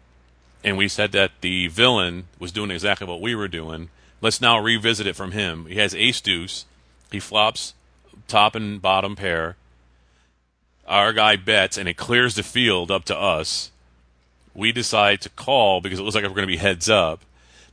and 0.63 0.77
we 0.77 0.87
said 0.87 1.11
that 1.13 1.31
the 1.41 1.67
villain 1.67 2.25
was 2.39 2.51
doing 2.51 2.71
exactly 2.71 3.07
what 3.07 3.21
we 3.21 3.35
were 3.35 3.47
doing, 3.47 3.89
let's 4.21 4.39
now 4.41 4.59
revisit 4.59 5.05
it 5.07 5.15
from 5.15 5.31
him. 5.31 5.65
He 5.65 5.75
has 5.75 5.93
ace 5.95 6.21
deuce. 6.21 6.65
He 7.11 7.19
flops 7.19 7.73
top 8.27 8.55
and 8.55 8.81
bottom 8.81 9.15
pair. 9.15 9.55
Our 10.87 11.13
guy 11.13 11.35
bets, 11.35 11.77
and 11.77 11.89
it 11.89 11.97
clears 11.97 12.35
the 12.35 12.43
field 12.43 12.91
up 12.91 13.05
to 13.05 13.17
us. 13.17 13.71
We 14.53 14.71
decide 14.71 15.19
to 15.21 15.29
call 15.29 15.81
because 15.81 15.99
it 15.99 16.03
looks 16.03 16.15
like 16.15 16.23
we're 16.23 16.29
going 16.29 16.41
to 16.43 16.47
be 16.47 16.57
heads 16.57 16.89
up. 16.89 17.21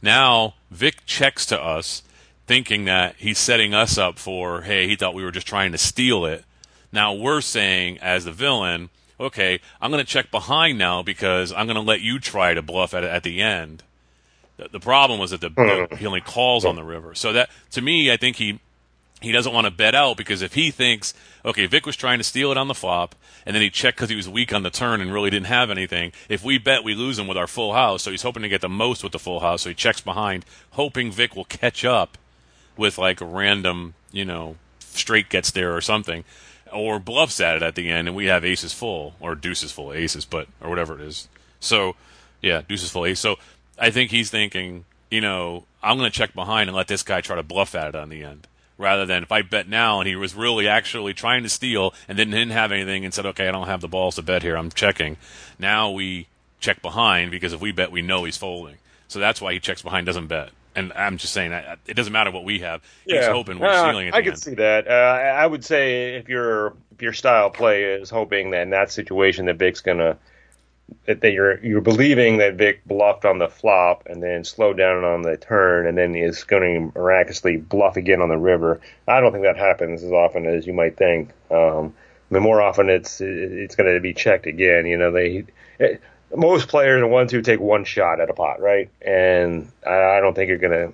Now 0.00 0.54
Vic 0.70 1.04
checks 1.06 1.46
to 1.46 1.60
us, 1.62 2.02
thinking 2.46 2.86
that 2.86 3.14
he's 3.18 3.38
setting 3.38 3.72
us 3.74 3.96
up 3.98 4.18
for, 4.18 4.62
hey, 4.62 4.88
he 4.88 4.96
thought 4.96 5.14
we 5.14 5.22
were 5.22 5.30
just 5.30 5.46
trying 5.46 5.72
to 5.72 5.78
steal 5.78 6.24
it. 6.24 6.44
Now 6.92 7.14
we're 7.14 7.40
saying, 7.40 7.98
as 7.98 8.24
the 8.24 8.32
villain, 8.32 8.90
okay, 9.18 9.60
I'm 9.80 9.90
going 9.90 10.04
to 10.04 10.10
check 10.10 10.30
behind 10.30 10.78
now 10.78 11.02
because 11.02 11.52
I'm 11.52 11.66
going 11.66 11.76
to 11.76 11.80
let 11.80 12.00
you 12.00 12.18
try 12.18 12.54
to 12.54 12.62
bluff 12.62 12.94
at 12.94 13.04
at 13.04 13.22
the 13.22 13.40
end. 13.40 13.82
The, 14.58 14.68
the 14.68 14.80
problem 14.80 15.18
was 15.18 15.30
that 15.30 15.40
the, 15.40 15.48
the 15.48 15.86
hmm. 15.90 15.96
he 15.96 16.06
only 16.06 16.20
calls 16.20 16.64
on 16.64 16.76
the 16.76 16.84
river. 16.84 17.14
So 17.14 17.32
that 17.32 17.50
to 17.72 17.80
me, 17.80 18.12
I 18.12 18.16
think 18.16 18.36
he 18.36 18.60
he 19.22 19.32
doesn't 19.32 19.52
want 19.52 19.66
to 19.66 19.70
bet 19.70 19.94
out 19.94 20.16
because 20.16 20.42
if 20.42 20.54
he 20.54 20.70
thinks, 20.70 21.14
okay, 21.44 21.66
Vic 21.66 21.86
was 21.86 21.96
trying 21.96 22.18
to 22.18 22.24
steal 22.24 22.50
it 22.50 22.58
on 22.58 22.68
the 22.68 22.74
flop, 22.74 23.14
and 23.46 23.54
then 23.54 23.62
he 23.62 23.70
checked 23.70 23.96
because 23.96 24.10
he 24.10 24.16
was 24.16 24.28
weak 24.28 24.52
on 24.52 24.62
the 24.62 24.70
turn 24.70 25.00
and 25.00 25.12
really 25.12 25.30
didn't 25.30 25.46
have 25.46 25.70
anything. 25.70 26.12
If 26.28 26.44
we 26.44 26.58
bet, 26.58 26.84
we 26.84 26.94
lose 26.94 27.18
him 27.18 27.26
with 27.26 27.38
our 27.38 27.46
full 27.46 27.72
house. 27.72 28.02
So 28.02 28.10
he's 28.10 28.22
hoping 28.22 28.42
to 28.42 28.48
get 28.48 28.60
the 28.60 28.68
most 28.68 29.02
with 29.02 29.12
the 29.12 29.18
full 29.18 29.40
house. 29.40 29.62
So 29.62 29.70
he 29.70 29.74
checks 29.74 30.00
behind, 30.00 30.44
hoping 30.72 31.10
Vic 31.10 31.34
will 31.36 31.44
catch 31.44 31.84
up 31.84 32.18
with 32.76 32.98
like 32.98 33.20
a 33.20 33.24
random, 33.24 33.94
you 34.10 34.24
know, 34.24 34.56
straight 34.80 35.28
gets 35.28 35.50
there 35.50 35.74
or 35.74 35.80
something, 35.80 36.24
or 36.72 36.98
bluffs 36.98 37.40
at 37.40 37.56
it 37.56 37.62
at 37.62 37.74
the 37.74 37.90
end, 37.90 38.08
and 38.08 38.16
we 38.16 38.26
have 38.26 38.44
aces 38.44 38.72
full 38.72 39.14
or 39.20 39.34
deuces 39.34 39.72
full 39.72 39.92
aces, 39.92 40.24
but 40.24 40.48
or 40.60 40.70
whatever 40.70 40.94
it 40.94 41.00
is. 41.00 41.28
So 41.60 41.96
yeah, 42.40 42.62
deuces 42.66 42.90
full 42.90 43.06
ace. 43.06 43.20
So 43.20 43.36
I 43.78 43.90
think 43.90 44.10
he's 44.10 44.30
thinking, 44.30 44.84
you 45.10 45.20
know, 45.20 45.64
I'm 45.82 45.98
going 45.98 46.10
to 46.10 46.16
check 46.16 46.34
behind 46.34 46.68
and 46.68 46.76
let 46.76 46.88
this 46.88 47.02
guy 47.02 47.20
try 47.20 47.36
to 47.36 47.42
bluff 47.42 47.74
at 47.74 47.88
it 47.88 47.94
on 47.94 48.08
the 48.08 48.22
end. 48.24 48.46
Rather 48.78 49.06
than 49.06 49.22
if 49.22 49.30
I 49.30 49.42
bet 49.42 49.68
now 49.68 50.00
and 50.00 50.08
he 50.08 50.16
was 50.16 50.34
really 50.34 50.66
actually 50.66 51.14
trying 51.14 51.42
to 51.44 51.48
steal 51.48 51.94
and 52.08 52.18
then 52.18 52.30
didn't 52.30 52.50
have 52.50 52.72
anything 52.72 53.04
and 53.04 53.14
said, 53.14 53.26
okay, 53.26 53.46
I 53.46 53.52
don't 53.52 53.68
have 53.68 53.80
the 53.80 53.88
balls 53.88 54.16
to 54.16 54.22
bet 54.22 54.42
here, 54.42 54.56
I'm 54.56 54.70
checking. 54.70 55.18
Now 55.58 55.90
we 55.90 56.26
check 56.58 56.82
behind 56.82 57.30
because 57.30 57.52
if 57.52 57.60
we 57.60 57.70
bet, 57.70 57.92
we 57.92 58.02
know 58.02 58.24
he's 58.24 58.36
folding. 58.36 58.76
So 59.08 59.18
that's 59.18 59.40
why 59.40 59.52
he 59.52 59.60
checks 59.60 59.82
behind, 59.82 60.06
doesn't 60.06 60.26
bet. 60.26 60.50
And 60.74 60.92
I'm 60.94 61.18
just 61.18 61.32
saying, 61.32 61.52
I- 61.52 61.76
it 61.86 61.94
doesn't 61.94 62.12
matter 62.12 62.30
what 62.30 62.44
we 62.44 62.60
have. 62.60 62.82
He's 63.06 63.26
hoping 63.26 63.58
we're 63.58 63.68
Uh, 63.68 63.88
stealing 63.88 64.08
at 64.08 64.14
I 64.14 64.22
could 64.22 64.32
end. 64.34 64.38
see 64.38 64.54
that. 64.54 64.88
Uh, 64.88 64.90
I 64.90 65.46
would 65.46 65.64
say 65.64 66.14
if 66.16 66.28
your 66.28 66.74
if 66.94 67.02
your 67.02 67.12
style 67.12 67.50
play 67.50 67.84
is 67.84 68.10
hoping 68.10 68.50
that 68.50 68.62
in 68.62 68.70
that 68.70 68.90
situation 68.90 69.46
that 69.46 69.56
Vic's 69.56 69.80
gonna 69.80 70.16
that, 71.06 71.20
that 71.22 71.32
you're 71.32 71.58
you're 71.64 71.80
believing 71.80 72.38
that 72.38 72.54
Vic 72.54 72.84
bluffed 72.86 73.24
on 73.24 73.38
the 73.38 73.48
flop 73.48 74.04
and 74.06 74.22
then 74.22 74.44
slowed 74.44 74.76
down 74.76 75.04
on 75.04 75.22
the 75.22 75.36
turn 75.36 75.86
and 75.86 75.96
then 75.96 76.14
is 76.14 76.44
going 76.44 76.90
to 76.92 76.98
miraculously 76.98 77.56
bluff 77.56 77.96
again 77.96 78.20
on 78.20 78.28
the 78.28 78.36
river. 78.36 78.80
I 79.08 79.20
don't 79.20 79.32
think 79.32 79.44
that 79.44 79.56
happens 79.56 80.02
as 80.02 80.12
often 80.12 80.46
as 80.46 80.66
you 80.66 80.72
might 80.74 80.96
think. 80.96 81.30
Um, 81.50 81.94
I 82.30 82.34
mean, 82.34 82.42
more 82.42 82.60
often 82.62 82.88
it's 82.90 83.20
it's 83.20 83.74
going 83.74 83.92
to 83.92 84.00
be 84.00 84.12
checked 84.14 84.46
again. 84.46 84.86
You 84.86 84.96
know, 84.98 85.10
they 85.12 85.44
most 86.34 86.68
players 86.68 87.02
are 87.02 87.06
ones 87.06 87.32
who 87.32 87.42
take 87.42 87.60
one 87.60 87.84
shot 87.84 88.20
at 88.20 88.30
a 88.30 88.34
pot, 88.34 88.60
right? 88.60 88.90
And 89.00 89.70
I, 89.86 90.16
I 90.16 90.20
don't 90.20 90.34
think 90.34 90.48
you're 90.48 90.58
going 90.58 90.72
to 90.72 90.92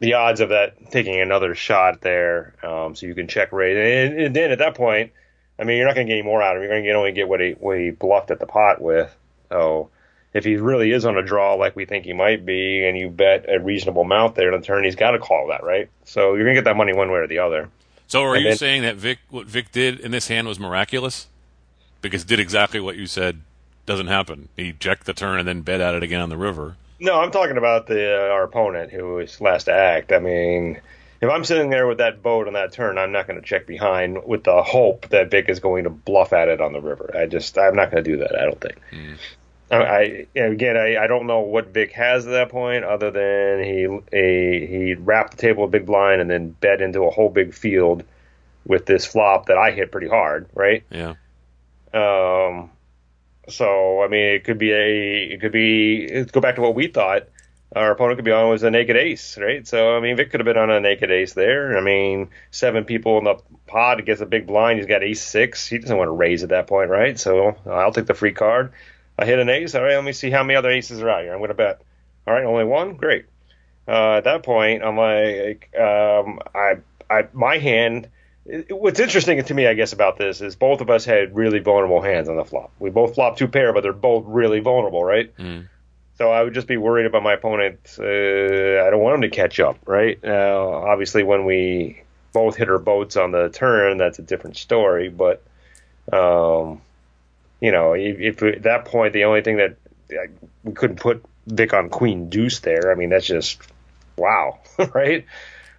the 0.00 0.14
odds 0.14 0.40
of 0.40 0.50
that 0.50 0.90
taking 0.90 1.20
another 1.20 1.54
shot 1.54 2.00
there, 2.00 2.54
um, 2.62 2.94
so 2.94 3.06
you 3.06 3.14
can 3.14 3.28
check 3.28 3.52
raise. 3.52 3.76
And, 4.10 4.20
and 4.20 4.36
then 4.36 4.50
at 4.50 4.58
that 4.58 4.74
point, 4.74 5.12
I 5.58 5.64
mean, 5.64 5.76
you're 5.78 5.86
not 5.86 5.94
going 5.94 6.06
to 6.06 6.12
get 6.12 6.18
any 6.18 6.26
more 6.26 6.42
out 6.42 6.56
of 6.56 6.62
him. 6.62 6.68
You're 6.68 6.72
going 6.74 6.82
to 6.84 6.88
get 6.88 6.96
only 6.96 7.12
get 7.12 7.28
what 7.28 7.40
he 7.40 7.52
what 7.52 7.78
he 7.78 7.90
bluffed 7.90 8.30
at 8.30 8.40
the 8.40 8.46
pot 8.46 8.80
with. 8.80 9.14
So 9.50 9.90
if 10.32 10.44
he 10.44 10.56
really 10.56 10.90
is 10.90 11.04
on 11.04 11.16
a 11.16 11.22
draw 11.22 11.54
like 11.54 11.76
we 11.76 11.84
think 11.84 12.04
he 12.04 12.12
might 12.12 12.44
be, 12.44 12.84
and 12.84 12.98
you 12.98 13.08
bet 13.08 13.46
a 13.48 13.60
reasonable 13.60 14.02
amount 14.02 14.34
there 14.34 14.58
turn, 14.60 14.84
he's 14.84 14.96
got 14.96 15.12
to 15.12 15.18
call 15.20 15.48
that, 15.48 15.62
right? 15.62 15.88
So 16.04 16.34
you're 16.34 16.44
going 16.44 16.56
to 16.56 16.60
get 16.60 16.64
that 16.64 16.76
money 16.76 16.92
one 16.92 17.10
way 17.10 17.18
or 17.18 17.26
the 17.28 17.38
other. 17.38 17.68
So 18.08 18.22
are 18.24 18.34
And 18.34 18.42
you 18.42 18.50
then- 18.50 18.58
saying 18.58 18.82
that 18.82 18.96
Vic, 18.96 19.18
what 19.30 19.46
Vic 19.46 19.70
did 19.70 20.00
in 20.00 20.10
this 20.10 20.28
hand 20.28 20.48
was 20.48 20.58
miraculous? 20.58 21.28
Because 22.02 22.24
did 22.24 22.40
exactly 22.40 22.80
what 22.80 22.96
you 22.96 23.06
said 23.06 23.40
doesn't 23.86 24.06
happen. 24.06 24.48
He 24.56 24.72
checked 24.72 25.06
the 25.06 25.12
turn 25.12 25.38
and 25.38 25.48
then 25.48 25.62
bet 25.62 25.80
at 25.80 25.94
it 25.94 26.02
again 26.02 26.20
on 26.20 26.28
the 26.28 26.36
river. 26.36 26.76
No, 27.00 27.20
I'm 27.20 27.30
talking 27.30 27.56
about 27.56 27.86
the 27.86 28.16
uh, 28.16 28.32
our 28.32 28.44
opponent 28.44 28.92
who 28.92 29.14
was 29.14 29.40
last 29.40 29.64
to 29.64 29.72
act. 29.72 30.12
I 30.12 30.20
mean, 30.20 30.80
if 31.20 31.30
I'm 31.30 31.44
sitting 31.44 31.70
there 31.70 31.86
with 31.86 31.98
that 31.98 32.22
boat 32.22 32.46
on 32.46 32.54
that 32.54 32.72
turn, 32.72 32.98
I'm 32.98 33.12
not 33.12 33.26
going 33.26 33.40
to 33.40 33.46
check 33.46 33.66
behind 33.66 34.24
with 34.24 34.44
the 34.44 34.62
hope 34.62 35.08
that 35.08 35.30
Vic 35.30 35.48
is 35.48 35.60
going 35.60 35.84
to 35.84 35.90
bluff 35.90 36.32
at 36.32 36.48
it 36.48 36.60
on 36.60 36.72
the 36.72 36.80
river. 36.80 37.10
I 37.14 37.26
just 37.26 37.58
I'm 37.58 37.76
not 37.76 37.90
going 37.90 38.04
to 38.04 38.10
do 38.10 38.18
that. 38.18 38.38
I 38.38 38.44
don't 38.44 38.60
think. 38.60 38.76
I, 39.70 40.26
I 40.36 40.40
again, 40.40 40.76
I, 40.76 40.96
I 40.96 41.06
don't 41.06 41.26
know 41.26 41.40
what 41.40 41.68
Vic 41.68 41.92
has 41.92 42.26
at 42.26 42.30
that 42.30 42.50
point, 42.50 42.84
other 42.84 43.10
than 43.10 43.64
he 43.64 44.16
a, 44.16 44.66
he 44.66 44.94
wrapped 44.94 45.32
the 45.32 45.36
table 45.38 45.62
with 45.62 45.72
big 45.72 45.86
blind 45.86 46.20
and 46.20 46.30
then 46.30 46.50
bet 46.50 46.80
into 46.80 47.02
a 47.02 47.10
whole 47.10 47.30
big 47.30 47.54
field 47.54 48.04
with 48.66 48.86
this 48.86 49.04
flop 49.04 49.46
that 49.46 49.58
I 49.58 49.72
hit 49.72 49.90
pretty 49.90 50.08
hard, 50.08 50.48
right? 50.54 50.84
Yeah. 50.90 51.14
Um, 51.92 52.70
so 53.48 54.02
I 54.02 54.08
mean, 54.08 54.34
it 54.34 54.44
could 54.44 54.58
be 54.58 54.72
a, 54.72 55.34
it 55.34 55.40
could 55.40 55.52
be 55.52 56.24
go 56.24 56.40
back 56.40 56.56
to 56.56 56.60
what 56.60 56.74
we 56.74 56.88
thought. 56.88 57.28
Our 57.74 57.90
opponent 57.90 58.18
could 58.18 58.24
be 58.24 58.30
on 58.30 58.50
was 58.50 58.62
a 58.62 58.70
naked 58.70 58.96
ace, 58.96 59.36
right? 59.36 59.66
So 59.66 59.96
I 59.96 60.00
mean, 60.00 60.16
Vic 60.16 60.30
could 60.30 60.40
have 60.40 60.44
been 60.44 60.56
on 60.56 60.70
a 60.70 60.80
naked 60.80 61.10
ace 61.10 61.32
there. 61.32 61.76
I 61.76 61.80
mean, 61.80 62.30
seven 62.50 62.84
people 62.84 63.18
in 63.18 63.24
the 63.24 63.36
pod 63.66 64.04
gets 64.06 64.20
a 64.20 64.26
big 64.26 64.46
blind. 64.46 64.78
He's 64.78 64.86
got 64.86 65.02
ace 65.02 65.22
six. 65.22 65.66
He 65.66 65.78
doesn't 65.78 65.96
want 65.96 66.08
to 66.08 66.12
raise 66.12 66.42
at 66.44 66.50
that 66.50 66.68
point, 66.68 66.90
right? 66.90 67.18
So 67.18 67.56
I'll 67.66 67.92
take 67.92 68.06
the 68.06 68.14
free 68.14 68.32
card. 68.32 68.72
I 69.18 69.24
hit 69.24 69.38
an 69.38 69.48
ace. 69.48 69.74
All 69.74 69.82
right, 69.82 69.96
let 69.96 70.04
me 70.04 70.12
see 70.12 70.30
how 70.30 70.42
many 70.42 70.56
other 70.56 70.70
aces 70.70 71.00
are 71.00 71.08
out 71.08 71.22
here. 71.22 71.32
I'm 71.32 71.38
going 71.38 71.48
to 71.48 71.54
bet. 71.54 71.80
All 72.26 72.34
right, 72.34 72.44
only 72.44 72.64
one. 72.64 72.94
Great. 72.94 73.26
Uh, 73.86 74.14
at 74.14 74.24
that 74.24 74.42
point, 74.42 74.82
I'm 74.82 74.96
like, 74.96 75.70
um, 75.78 76.40
I, 76.54 76.76
I, 77.10 77.28
my 77.32 77.58
hand. 77.58 78.08
It- 78.46 78.66
What's 78.72 79.00
interesting 79.00 79.42
to 79.42 79.54
me, 79.54 79.66
I 79.66 79.74
guess, 79.74 79.92
about 79.92 80.16
this 80.18 80.40
is 80.40 80.56
both 80.56 80.80
of 80.80 80.90
us 80.90 81.04
had 81.04 81.34
really 81.34 81.60
vulnerable 81.60 82.00
hands 82.02 82.28
on 82.28 82.36
the 82.36 82.44
flop. 82.44 82.72
We 82.78 82.90
both 82.90 83.14
flopped 83.14 83.38
two 83.38 83.48
pair, 83.48 83.72
but 83.72 83.82
they're 83.82 83.92
both 83.92 84.24
really 84.26 84.60
vulnerable, 84.60 85.04
right? 85.04 85.34
Mm. 85.36 85.68
So 86.16 86.30
I 86.30 86.42
would 86.44 86.54
just 86.54 86.68
be 86.68 86.76
worried 86.76 87.06
about 87.06 87.22
my 87.22 87.32
opponent. 87.32 87.80
Uh, 87.98 88.04
I 88.04 88.90
don't 88.90 89.00
want 89.00 89.16
him 89.16 89.22
to 89.22 89.30
catch 89.30 89.58
up, 89.58 89.78
right? 89.86 90.22
Now, 90.22 90.74
obviously, 90.74 91.22
when 91.24 91.44
we 91.44 92.02
both 92.32 92.56
hit 92.56 92.68
our 92.68 92.78
boats 92.78 93.16
on 93.16 93.32
the 93.32 93.48
turn, 93.48 93.96
that's 93.96 94.18
a 94.18 94.22
different 94.22 94.56
story. 94.56 95.08
But, 95.08 95.42
um, 96.12 96.82
you 97.60 97.72
know, 97.72 97.94
if, 97.94 98.20
if 98.20 98.42
at 98.42 98.62
that 98.62 98.84
point 98.84 99.12
the 99.12 99.24
only 99.24 99.42
thing 99.42 99.56
that 99.56 99.76
like, 100.10 100.30
we 100.62 100.72
couldn't 100.72 101.00
put 101.00 101.24
Vic 101.46 101.72
on 101.72 101.88
Queen 101.88 102.28
Deuce 102.30 102.60
there, 102.60 102.92
I 102.92 102.94
mean, 102.94 103.08
that's 103.08 103.26
just 103.26 103.60
wow, 104.16 104.60
right? 104.94 105.24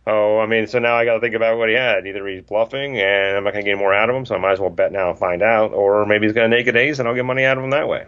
Oh, 0.07 0.39
I 0.39 0.45
mean, 0.45 0.67
so 0.67 0.77
now 0.79 0.95
I 0.95 1.03
got 1.05 1.15
to 1.15 1.19
think 1.19 1.33
about 1.33 1.57
what 1.57 1.67
he 1.69 1.75
had. 1.75 2.05
Either 2.05 2.27
he's 2.27 2.43
bluffing, 2.43 2.99
and 2.99 3.37
I'm 3.37 3.43
not 3.43 3.53
going 3.53 3.65
to 3.65 3.71
get 3.71 3.77
more 3.79 3.93
out 3.93 4.09
of 4.09 4.15
him, 4.15 4.25
so 4.25 4.35
I 4.35 4.37
might 4.37 4.51
as 4.51 4.59
well 4.59 4.69
bet 4.69 4.91
now 4.91 5.09
and 5.09 5.17
find 5.17 5.41
out, 5.41 5.73
or 5.73 6.05
maybe 6.05 6.27
he's 6.27 6.33
going 6.35 6.49
to 6.51 6.55
naked 6.55 6.75
ace, 6.75 6.99
and 6.99 7.07
I'll 7.07 7.15
get 7.15 7.25
money 7.25 7.43
out 7.43 7.57
of 7.57 7.63
him 7.63 7.71
that 7.71 7.87
way. 7.87 8.05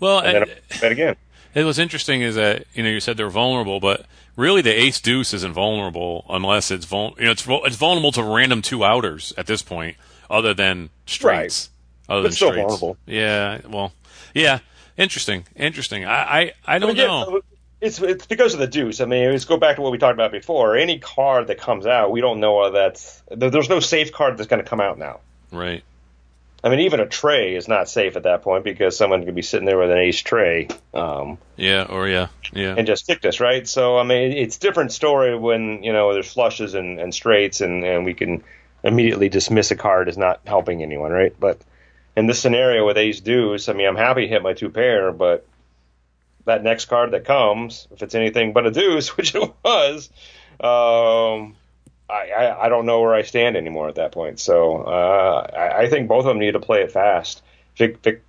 Well, 0.00 0.20
And 0.20 0.34
then 0.34 0.42
I- 0.44 0.78
bet 0.80 0.92
again. 0.92 1.16
It 1.54 1.64
was 1.64 1.78
interesting 1.78 2.20
is 2.22 2.34
that 2.34 2.64
you 2.74 2.82
know 2.82 2.88
you 2.88 2.98
said 2.98 3.16
they're 3.16 3.28
vulnerable, 3.30 3.78
but 3.78 4.06
really 4.34 4.60
the 4.60 4.72
ace 4.72 5.00
deuce 5.00 5.32
isn't 5.34 5.52
vulnerable 5.52 6.24
unless 6.28 6.72
it's 6.72 6.84
vul- 6.84 7.14
you 7.16 7.26
know 7.26 7.30
it's 7.30 7.46
it's 7.46 7.76
vulnerable 7.76 8.10
to 8.12 8.24
random 8.24 8.60
two 8.60 8.82
outers 8.84 9.32
at 9.36 9.46
this 9.46 9.62
point, 9.62 9.96
other 10.28 10.52
than 10.52 10.90
straights. 11.06 11.70
Other 12.08 12.22
But 12.22 12.22
than 12.24 12.32
still 12.32 12.48
straights. 12.48 12.62
vulnerable. 12.80 12.96
Yeah. 13.06 13.60
Well. 13.68 13.92
Yeah. 14.34 14.58
Interesting. 14.96 15.46
Interesting. 15.54 16.04
I 16.04 16.40
I, 16.40 16.52
I 16.66 16.78
don't 16.80 16.90
Again, 16.90 17.06
know. 17.06 17.40
It's 17.84 18.00
it's 18.00 18.26
because 18.26 18.54
of 18.54 18.60
the 18.60 18.66
deuce. 18.66 19.00
I 19.00 19.04
mean, 19.04 19.30
let's 19.30 19.44
go 19.44 19.58
back 19.58 19.76
to 19.76 19.82
what 19.82 19.92
we 19.92 19.98
talked 19.98 20.14
about 20.14 20.32
before. 20.32 20.76
Any 20.76 20.98
card 20.98 21.48
that 21.48 21.58
comes 21.58 21.86
out, 21.86 22.10
we 22.10 22.22
don't 22.22 22.40
know 22.40 22.70
that's 22.70 23.22
there's 23.30 23.68
no 23.68 23.80
safe 23.80 24.12
card 24.12 24.38
that's 24.38 24.48
going 24.48 24.62
to 24.62 24.68
come 24.68 24.80
out 24.80 24.98
now. 24.98 25.20
Right. 25.52 25.84
I 26.64 26.70
mean, 26.70 26.80
even 26.80 27.00
a 27.00 27.06
tray 27.06 27.56
is 27.56 27.68
not 27.68 27.90
safe 27.90 28.16
at 28.16 28.22
that 28.22 28.40
point 28.40 28.64
because 28.64 28.96
someone 28.96 29.26
could 29.26 29.34
be 29.34 29.42
sitting 29.42 29.66
there 29.66 29.76
with 29.76 29.90
an 29.90 29.98
ace 29.98 30.20
tray 30.20 30.68
um, 30.94 31.36
Yeah. 31.56 31.84
Or 31.84 32.08
yeah. 32.08 32.28
Yeah. 32.54 32.74
and 32.78 32.86
just 32.86 33.04
tick 33.04 33.20
this, 33.20 33.38
right? 33.38 33.68
So, 33.68 33.98
I 33.98 34.02
mean, 34.02 34.32
it's 34.32 34.56
different 34.56 34.90
story 34.90 35.36
when 35.36 35.82
you 35.82 35.92
know 35.92 36.14
there's 36.14 36.32
flushes 36.32 36.72
and, 36.72 36.98
and 36.98 37.12
straights, 37.12 37.60
and, 37.60 37.84
and 37.84 38.06
we 38.06 38.14
can 38.14 38.42
immediately 38.82 39.28
dismiss 39.28 39.70
a 39.72 39.76
card 39.76 40.08
as 40.08 40.16
not 40.16 40.40
helping 40.46 40.82
anyone, 40.82 41.12
right? 41.12 41.34
But 41.38 41.60
in 42.16 42.26
this 42.26 42.40
scenario 42.40 42.86
with 42.86 42.96
ace 42.96 43.20
deuce, 43.20 43.68
I 43.68 43.74
mean, 43.74 43.86
I'm 43.86 43.96
happy 43.96 44.22
to 44.22 44.28
hit 44.28 44.42
my 44.42 44.54
two 44.54 44.70
pair, 44.70 45.12
but 45.12 45.46
that 46.44 46.62
next 46.62 46.86
card 46.86 47.12
that 47.12 47.24
comes, 47.24 47.88
if 47.92 48.02
it's 48.02 48.14
anything 48.14 48.52
but 48.52 48.66
a 48.66 48.70
deuce, 48.70 49.08
which 49.16 49.34
it 49.34 49.52
was, 49.64 50.10
um, 50.60 51.56
I, 52.08 52.30
I, 52.30 52.66
I 52.66 52.68
don't 52.68 52.86
know 52.86 53.00
where 53.00 53.14
I 53.14 53.22
stand 53.22 53.56
anymore 53.56 53.88
at 53.88 53.96
that 53.96 54.12
point. 54.12 54.40
So 54.40 54.76
uh, 54.76 55.50
I, 55.54 55.82
I 55.82 55.88
think 55.88 56.08
both 56.08 56.20
of 56.20 56.26
them 56.26 56.38
need 56.38 56.52
to 56.52 56.60
play 56.60 56.82
it 56.82 56.92
fast. 56.92 57.42
Vic, 57.76 58.02
Vic, 58.02 58.22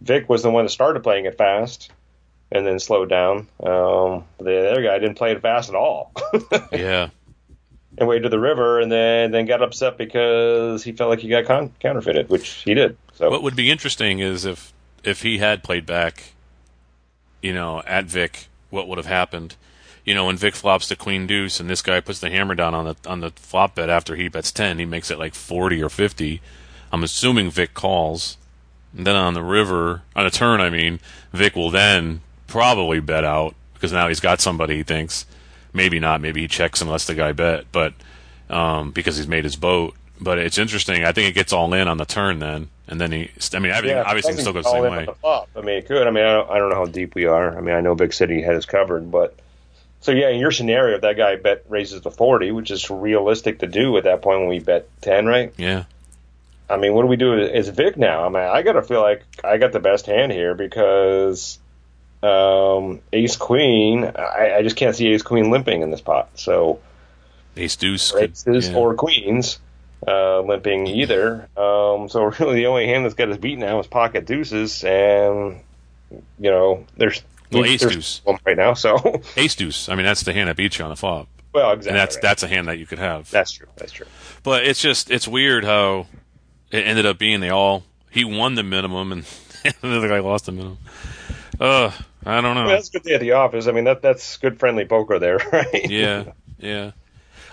Vic 0.00 0.28
was 0.28 0.42
the 0.42 0.50
one 0.50 0.64
that 0.64 0.70
started 0.70 1.02
playing 1.02 1.26
it 1.26 1.36
fast 1.36 1.90
and 2.52 2.66
then 2.66 2.78
slowed 2.78 3.08
down. 3.08 3.48
Um, 3.62 4.24
the 4.38 4.70
other 4.70 4.82
guy 4.82 4.98
didn't 4.98 5.16
play 5.16 5.32
it 5.32 5.42
fast 5.42 5.68
at 5.68 5.74
all 5.74 6.12
yeah. 6.72 7.10
and 7.98 8.08
waited 8.08 8.24
to 8.24 8.28
the 8.28 8.38
river 8.38 8.80
and 8.80 8.90
then, 8.90 9.30
then 9.32 9.46
got 9.46 9.62
upset 9.62 9.98
because 9.98 10.82
he 10.82 10.92
felt 10.92 11.10
like 11.10 11.20
he 11.20 11.28
got 11.28 11.44
con- 11.44 11.72
counterfeited, 11.80 12.28
which 12.28 12.48
he 12.48 12.74
did. 12.74 12.96
So 13.14 13.30
What 13.30 13.42
would 13.42 13.56
be 13.56 13.70
interesting 13.70 14.20
is 14.20 14.44
if 14.44 14.72
if 15.02 15.22
he 15.22 15.38
had 15.38 15.62
played 15.62 15.86
back, 15.86 16.34
you 17.42 17.52
know, 17.52 17.82
at 17.86 18.06
Vic, 18.06 18.48
what 18.70 18.88
would 18.88 18.98
have 18.98 19.06
happened? 19.06 19.56
You 20.04 20.14
know, 20.14 20.26
when 20.26 20.36
Vic 20.36 20.54
flops 20.54 20.88
to 20.88 20.96
Queen 20.96 21.26
Deuce 21.26 21.60
and 21.60 21.68
this 21.68 21.82
guy 21.82 22.00
puts 22.00 22.20
the 22.20 22.30
hammer 22.30 22.54
down 22.54 22.74
on 22.74 22.84
the 22.84 22.96
on 23.08 23.20
the 23.20 23.30
flop 23.30 23.74
bet 23.74 23.90
after 23.90 24.16
he 24.16 24.28
bets 24.28 24.50
ten, 24.50 24.78
he 24.78 24.84
makes 24.84 25.10
it 25.10 25.18
like 25.18 25.34
forty 25.34 25.82
or 25.82 25.88
fifty. 25.88 26.40
I'm 26.92 27.04
assuming 27.04 27.50
Vic 27.50 27.74
calls. 27.74 28.36
And 28.96 29.06
then 29.06 29.14
on 29.14 29.34
the 29.34 29.42
river, 29.42 30.02
on 30.16 30.26
a 30.26 30.30
turn, 30.30 30.60
I 30.60 30.68
mean, 30.68 30.98
Vic 31.32 31.54
will 31.54 31.70
then 31.70 32.22
probably 32.48 32.98
bet 32.98 33.24
out 33.24 33.54
because 33.74 33.92
now 33.92 34.08
he's 34.08 34.18
got 34.20 34.40
somebody 34.40 34.78
he 34.78 34.82
thinks. 34.82 35.26
Maybe 35.72 36.00
not. 36.00 36.20
Maybe 36.20 36.40
he 36.40 36.48
checks 36.48 36.80
and 36.80 36.90
lets 36.90 37.04
the 37.06 37.14
guy 37.14 37.30
bet, 37.30 37.66
but 37.70 37.94
um, 38.48 38.90
because 38.90 39.16
he's 39.16 39.28
made 39.28 39.44
his 39.44 39.54
boat. 39.54 39.94
But 40.20 40.38
it's 40.38 40.58
interesting. 40.58 41.04
I 41.04 41.12
think 41.12 41.28
it 41.28 41.34
gets 41.34 41.52
all 41.52 41.72
in 41.72 41.86
on 41.86 41.98
the 41.98 42.04
turn 42.04 42.40
then, 42.40 42.68
and 42.90 43.00
then 43.00 43.12
he. 43.12 43.30
I 43.54 43.58
mean, 43.60 43.72
everything 43.72 43.96
Yeah, 43.96 44.04
obviously 44.04 44.32
can 44.34 44.40
still 44.40 44.52
go 44.52 44.62
the 44.62 44.70
same 44.70 44.82
way. 44.82 45.08
I 45.24 45.60
mean, 45.60 45.78
it 45.78 45.86
could. 45.86 46.06
I 46.06 46.10
mean, 46.10 46.24
I 46.24 46.32
don't, 46.32 46.50
I 46.50 46.58
don't 46.58 46.70
know 46.70 46.76
how 46.76 46.86
deep 46.86 47.14
we 47.14 47.26
are. 47.26 47.56
I 47.56 47.60
mean, 47.60 47.74
I 47.74 47.80
know 47.80 47.94
Big 47.94 48.12
City 48.12 48.42
has 48.42 48.66
covered, 48.66 49.10
but 49.10 49.36
so 50.00 50.12
yeah, 50.12 50.28
in 50.28 50.40
your 50.40 50.50
scenario, 50.50 50.96
if 50.96 51.02
that 51.02 51.16
guy 51.16 51.36
bet 51.36 51.64
raises 51.68 52.00
to 52.02 52.10
forty, 52.10 52.50
which 52.50 52.70
is 52.70 52.90
realistic 52.90 53.60
to 53.60 53.66
do 53.66 53.96
at 53.96 54.04
that 54.04 54.22
point 54.22 54.40
when 54.40 54.48
we 54.48 54.58
bet 54.58 54.88
ten, 55.00 55.26
right? 55.26 55.54
Yeah, 55.56 55.84
I 56.68 56.76
mean, 56.76 56.94
what 56.94 57.02
do 57.02 57.08
we 57.08 57.16
do 57.16 57.38
as 57.38 57.68
Vic 57.68 57.96
now? 57.96 58.24
I 58.24 58.28
mean, 58.28 58.42
I 58.42 58.62
got 58.62 58.72
to 58.72 58.82
feel 58.82 59.00
like 59.00 59.24
I 59.44 59.58
got 59.58 59.72
the 59.72 59.80
best 59.80 60.06
hand 60.06 60.32
here 60.32 60.54
because 60.54 61.58
um, 62.22 63.00
Ace 63.12 63.36
Queen. 63.36 64.04
I, 64.04 64.56
I 64.58 64.62
just 64.62 64.76
can't 64.76 64.96
see 64.96 65.08
Ace 65.08 65.22
Queen 65.22 65.50
limping 65.50 65.82
in 65.82 65.90
this 65.90 66.00
pot. 66.00 66.30
So 66.34 66.80
Ace 67.56 67.76
Deuce. 67.76 68.12
could- 68.12 68.36
yeah. 68.46 68.74
or 68.74 68.94
queens 68.94 69.58
uh, 70.06 70.40
limping 70.40 70.86
either. 70.86 71.48
Um, 71.56 72.08
so 72.08 72.24
really, 72.38 72.54
the 72.56 72.66
only 72.66 72.86
hand 72.86 73.04
that's 73.04 73.14
got 73.14 73.28
us 73.30 73.36
beat 73.38 73.58
now 73.58 73.78
is 73.80 73.86
pocket 73.86 74.26
deuces, 74.26 74.82
and 74.84 75.60
you 76.38 76.50
know, 76.50 76.84
there's 76.96 77.22
Well, 77.52 77.64
ace 77.64 77.80
there's 77.80 77.94
deuce. 77.94 78.22
right 78.44 78.56
now. 78.56 78.74
So 78.74 79.20
Ace 79.36 79.54
Deuce. 79.54 79.88
I 79.88 79.94
mean, 79.94 80.04
that's 80.06 80.22
the 80.22 80.32
hand 80.32 80.48
that 80.48 80.56
beats 80.56 80.78
you 80.78 80.84
on 80.84 80.90
the 80.90 80.96
flop, 80.96 81.28
well, 81.52 81.72
exactly. 81.72 81.90
and 81.90 81.98
that's 81.98 82.16
right. 82.16 82.22
that's 82.22 82.42
a 82.42 82.48
hand 82.48 82.68
that 82.68 82.78
you 82.78 82.86
could 82.86 82.98
have. 82.98 83.30
that's 83.30 83.52
true. 83.52 83.68
That's 83.76 83.92
true. 83.92 84.06
But 84.42 84.64
it's 84.64 84.80
just 84.80 85.10
it's 85.10 85.28
weird 85.28 85.64
how 85.64 86.06
it 86.70 86.86
ended 86.86 87.06
up 87.06 87.18
being 87.18 87.40
they 87.40 87.50
all 87.50 87.82
he 88.10 88.24
won 88.24 88.54
the 88.54 88.62
minimum 88.62 89.12
and 89.12 89.22
the 89.62 89.96
other 89.96 90.08
guy 90.08 90.18
lost 90.20 90.46
the 90.46 90.52
minimum. 90.52 90.78
Uh, 91.60 91.90
I 92.24 92.40
don't 92.40 92.54
know. 92.54 92.62
Mean, 92.64 92.68
that's 92.72 92.88
good 92.88 93.02
day 93.02 93.14
at 93.14 93.20
the 93.20 93.32
office. 93.32 93.66
I 93.66 93.72
mean, 93.72 93.84
that 93.84 94.00
that's 94.02 94.38
good 94.38 94.58
friendly 94.58 94.84
poker 94.86 95.18
there, 95.18 95.36
right? 95.52 95.90
yeah, 95.90 96.24
yeah. 96.58 96.92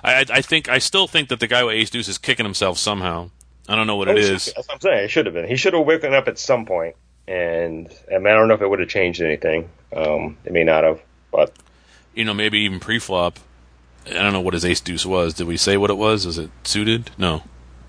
I 0.08 0.26
I- 0.30 0.42
think 0.42 0.70
I 0.70 0.78
still 0.80 1.08
think 1.08 1.30
that 1.30 1.40
the 1.40 1.48
guy 1.48 1.64
with 1.64 1.76
Ace 1.76 1.90
Deuce 1.90 2.08
is 2.08 2.18
kicking 2.18 2.46
himself 2.46 2.78
somehow. 2.78 3.30
I 3.70 3.76
don't 3.76 3.88
know 3.88 3.96
what 3.98 4.08
it 4.08 4.16
Oh, 4.16 4.20
is. 4.20 4.46
That's 4.56 4.68
what 4.68 4.76
I'm 4.76 4.80
saying. 4.82 5.04
It 5.06 5.08
should 5.10 5.26
have 5.26 5.34
been. 5.36 5.48
He 5.48 5.56
should 5.58 5.74
have 5.74 5.86
woken 5.86 6.14
up 6.14 6.28
at 6.30 6.40
some 6.40 6.66
point, 6.66 6.96
and 7.28 7.94
I, 8.10 8.18
mean, 8.18 8.28
I 8.28 8.32
don't 8.36 8.48
know 8.48 8.54
if 8.54 8.62
it 8.62 8.70
would 8.70 8.80
have 8.80 8.88
changed 8.90 9.22
anything. 9.22 9.70
Um, 9.96 10.38
it 10.46 10.54
may 10.54 10.64
not 10.64 10.84
have, 10.86 11.02
but 11.32 11.54
You 12.16 12.24
know, 12.26 12.34
maybe 12.34 12.60
even 12.60 12.80
pre-flop. 12.80 13.40
I 14.08 14.14
don't 14.14 14.32
know 14.32 14.40
what 14.40 14.54
his 14.54 14.64
Ace 14.64 14.80
Deuce 14.80 15.06
was. 15.06 15.34
Did 15.34 15.48
we 15.48 15.58
say 15.58 15.76
what 15.76 15.90
it 15.90 15.98
was? 15.98 16.26
Was 16.26 16.38
it 16.38 16.50
suited? 16.64 17.12
No. 17.18 17.44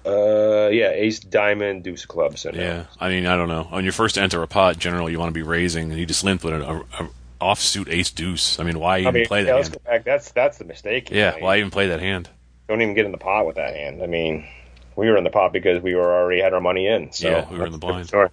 uh, 0.04 0.68
yeah, 0.72 0.90
Ace 0.90 1.20
Diamond 1.20 1.84
Deuce 1.84 2.04
Club. 2.06 2.36
So. 2.38 2.50
Yeah. 2.52 2.84
I 2.98 3.08
mean, 3.08 3.26
I 3.26 3.36
don't 3.36 3.48
know. 3.48 3.64
When 3.70 3.84
you 3.84 3.92
first 3.92 4.18
enter 4.18 4.42
a 4.42 4.48
pot, 4.48 4.78
generally 4.78 5.12
you 5.12 5.18
want 5.20 5.28
to 5.30 5.34
be 5.34 5.42
raising, 5.42 5.90
and 5.92 6.00
you 6.00 6.06
just 6.06 6.24
limped 6.24 6.42
with 6.42 6.54
a, 6.54 6.62
a 6.98 7.08
offsuit 7.40 7.88
Ace 7.92 8.10
Deuce. 8.10 8.58
I 8.58 8.64
mean, 8.64 8.78
why 8.78 8.96
I 8.96 9.00
even 9.00 9.14
mean, 9.14 9.26
play 9.26 9.44
that 9.44 9.54
hand? 9.54 9.84
back. 9.84 10.04
That's 10.04 10.32
that's 10.32 10.58
the 10.58 10.64
mistake. 10.64 11.10
Yeah, 11.10 11.36
why 11.40 11.58
even 11.58 11.70
play 11.70 11.88
that 11.88 12.00
hand? 12.00 12.28
don't 12.68 12.82
even 12.82 12.94
get 12.94 13.06
in 13.06 13.12
the 13.12 13.18
pot 13.18 13.46
with 13.46 13.56
that 13.56 13.74
hand. 13.74 14.02
I 14.02 14.06
mean, 14.06 14.46
we 14.94 15.08
were 15.08 15.16
in 15.16 15.24
the 15.24 15.30
pot 15.30 15.52
because 15.52 15.82
we 15.82 15.94
were 15.94 16.14
already 16.14 16.40
had 16.40 16.52
our 16.52 16.60
money 16.60 16.86
in. 16.86 17.10
So 17.12 17.28
Yeah, 17.28 17.50
we 17.50 17.58
were 17.58 17.66
in 17.66 17.72
the 17.72 17.78
that's 17.78 18.10
blind. 18.10 18.30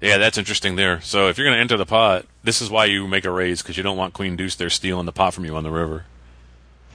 Yeah, 0.00 0.18
that's 0.18 0.38
interesting 0.38 0.76
there. 0.76 1.00
So 1.00 1.28
if 1.28 1.38
you're 1.38 1.46
going 1.46 1.56
to 1.56 1.60
enter 1.60 1.76
the 1.76 1.86
pot, 1.86 2.26
this 2.44 2.60
is 2.60 2.70
why 2.70 2.84
you 2.84 3.08
make 3.08 3.24
a 3.24 3.30
raise 3.30 3.62
because 3.62 3.76
you 3.76 3.82
don't 3.82 3.96
want 3.96 4.14
Queen 4.14 4.36
Deuce 4.36 4.54
there 4.54 4.70
stealing 4.70 5.06
the 5.06 5.12
pot 5.12 5.34
from 5.34 5.44
you 5.44 5.56
on 5.56 5.64
the 5.64 5.70
river. 5.70 6.04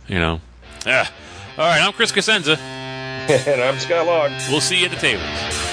You 0.08 0.20
know. 0.20 0.42
Yeah. 0.86 1.08
All 1.58 1.66
right, 1.66 1.82
I'm 1.82 1.94
Chris 1.94 2.12
Cosenza. 2.12 2.58
and 2.58 3.62
I'm 3.62 3.80
Scott 3.80 4.06
Long. 4.06 4.32
We'll 4.50 4.62
see 4.62 4.80
you 4.80 4.86
at 4.86 4.92
the 4.92 4.98
tables. 4.98 5.73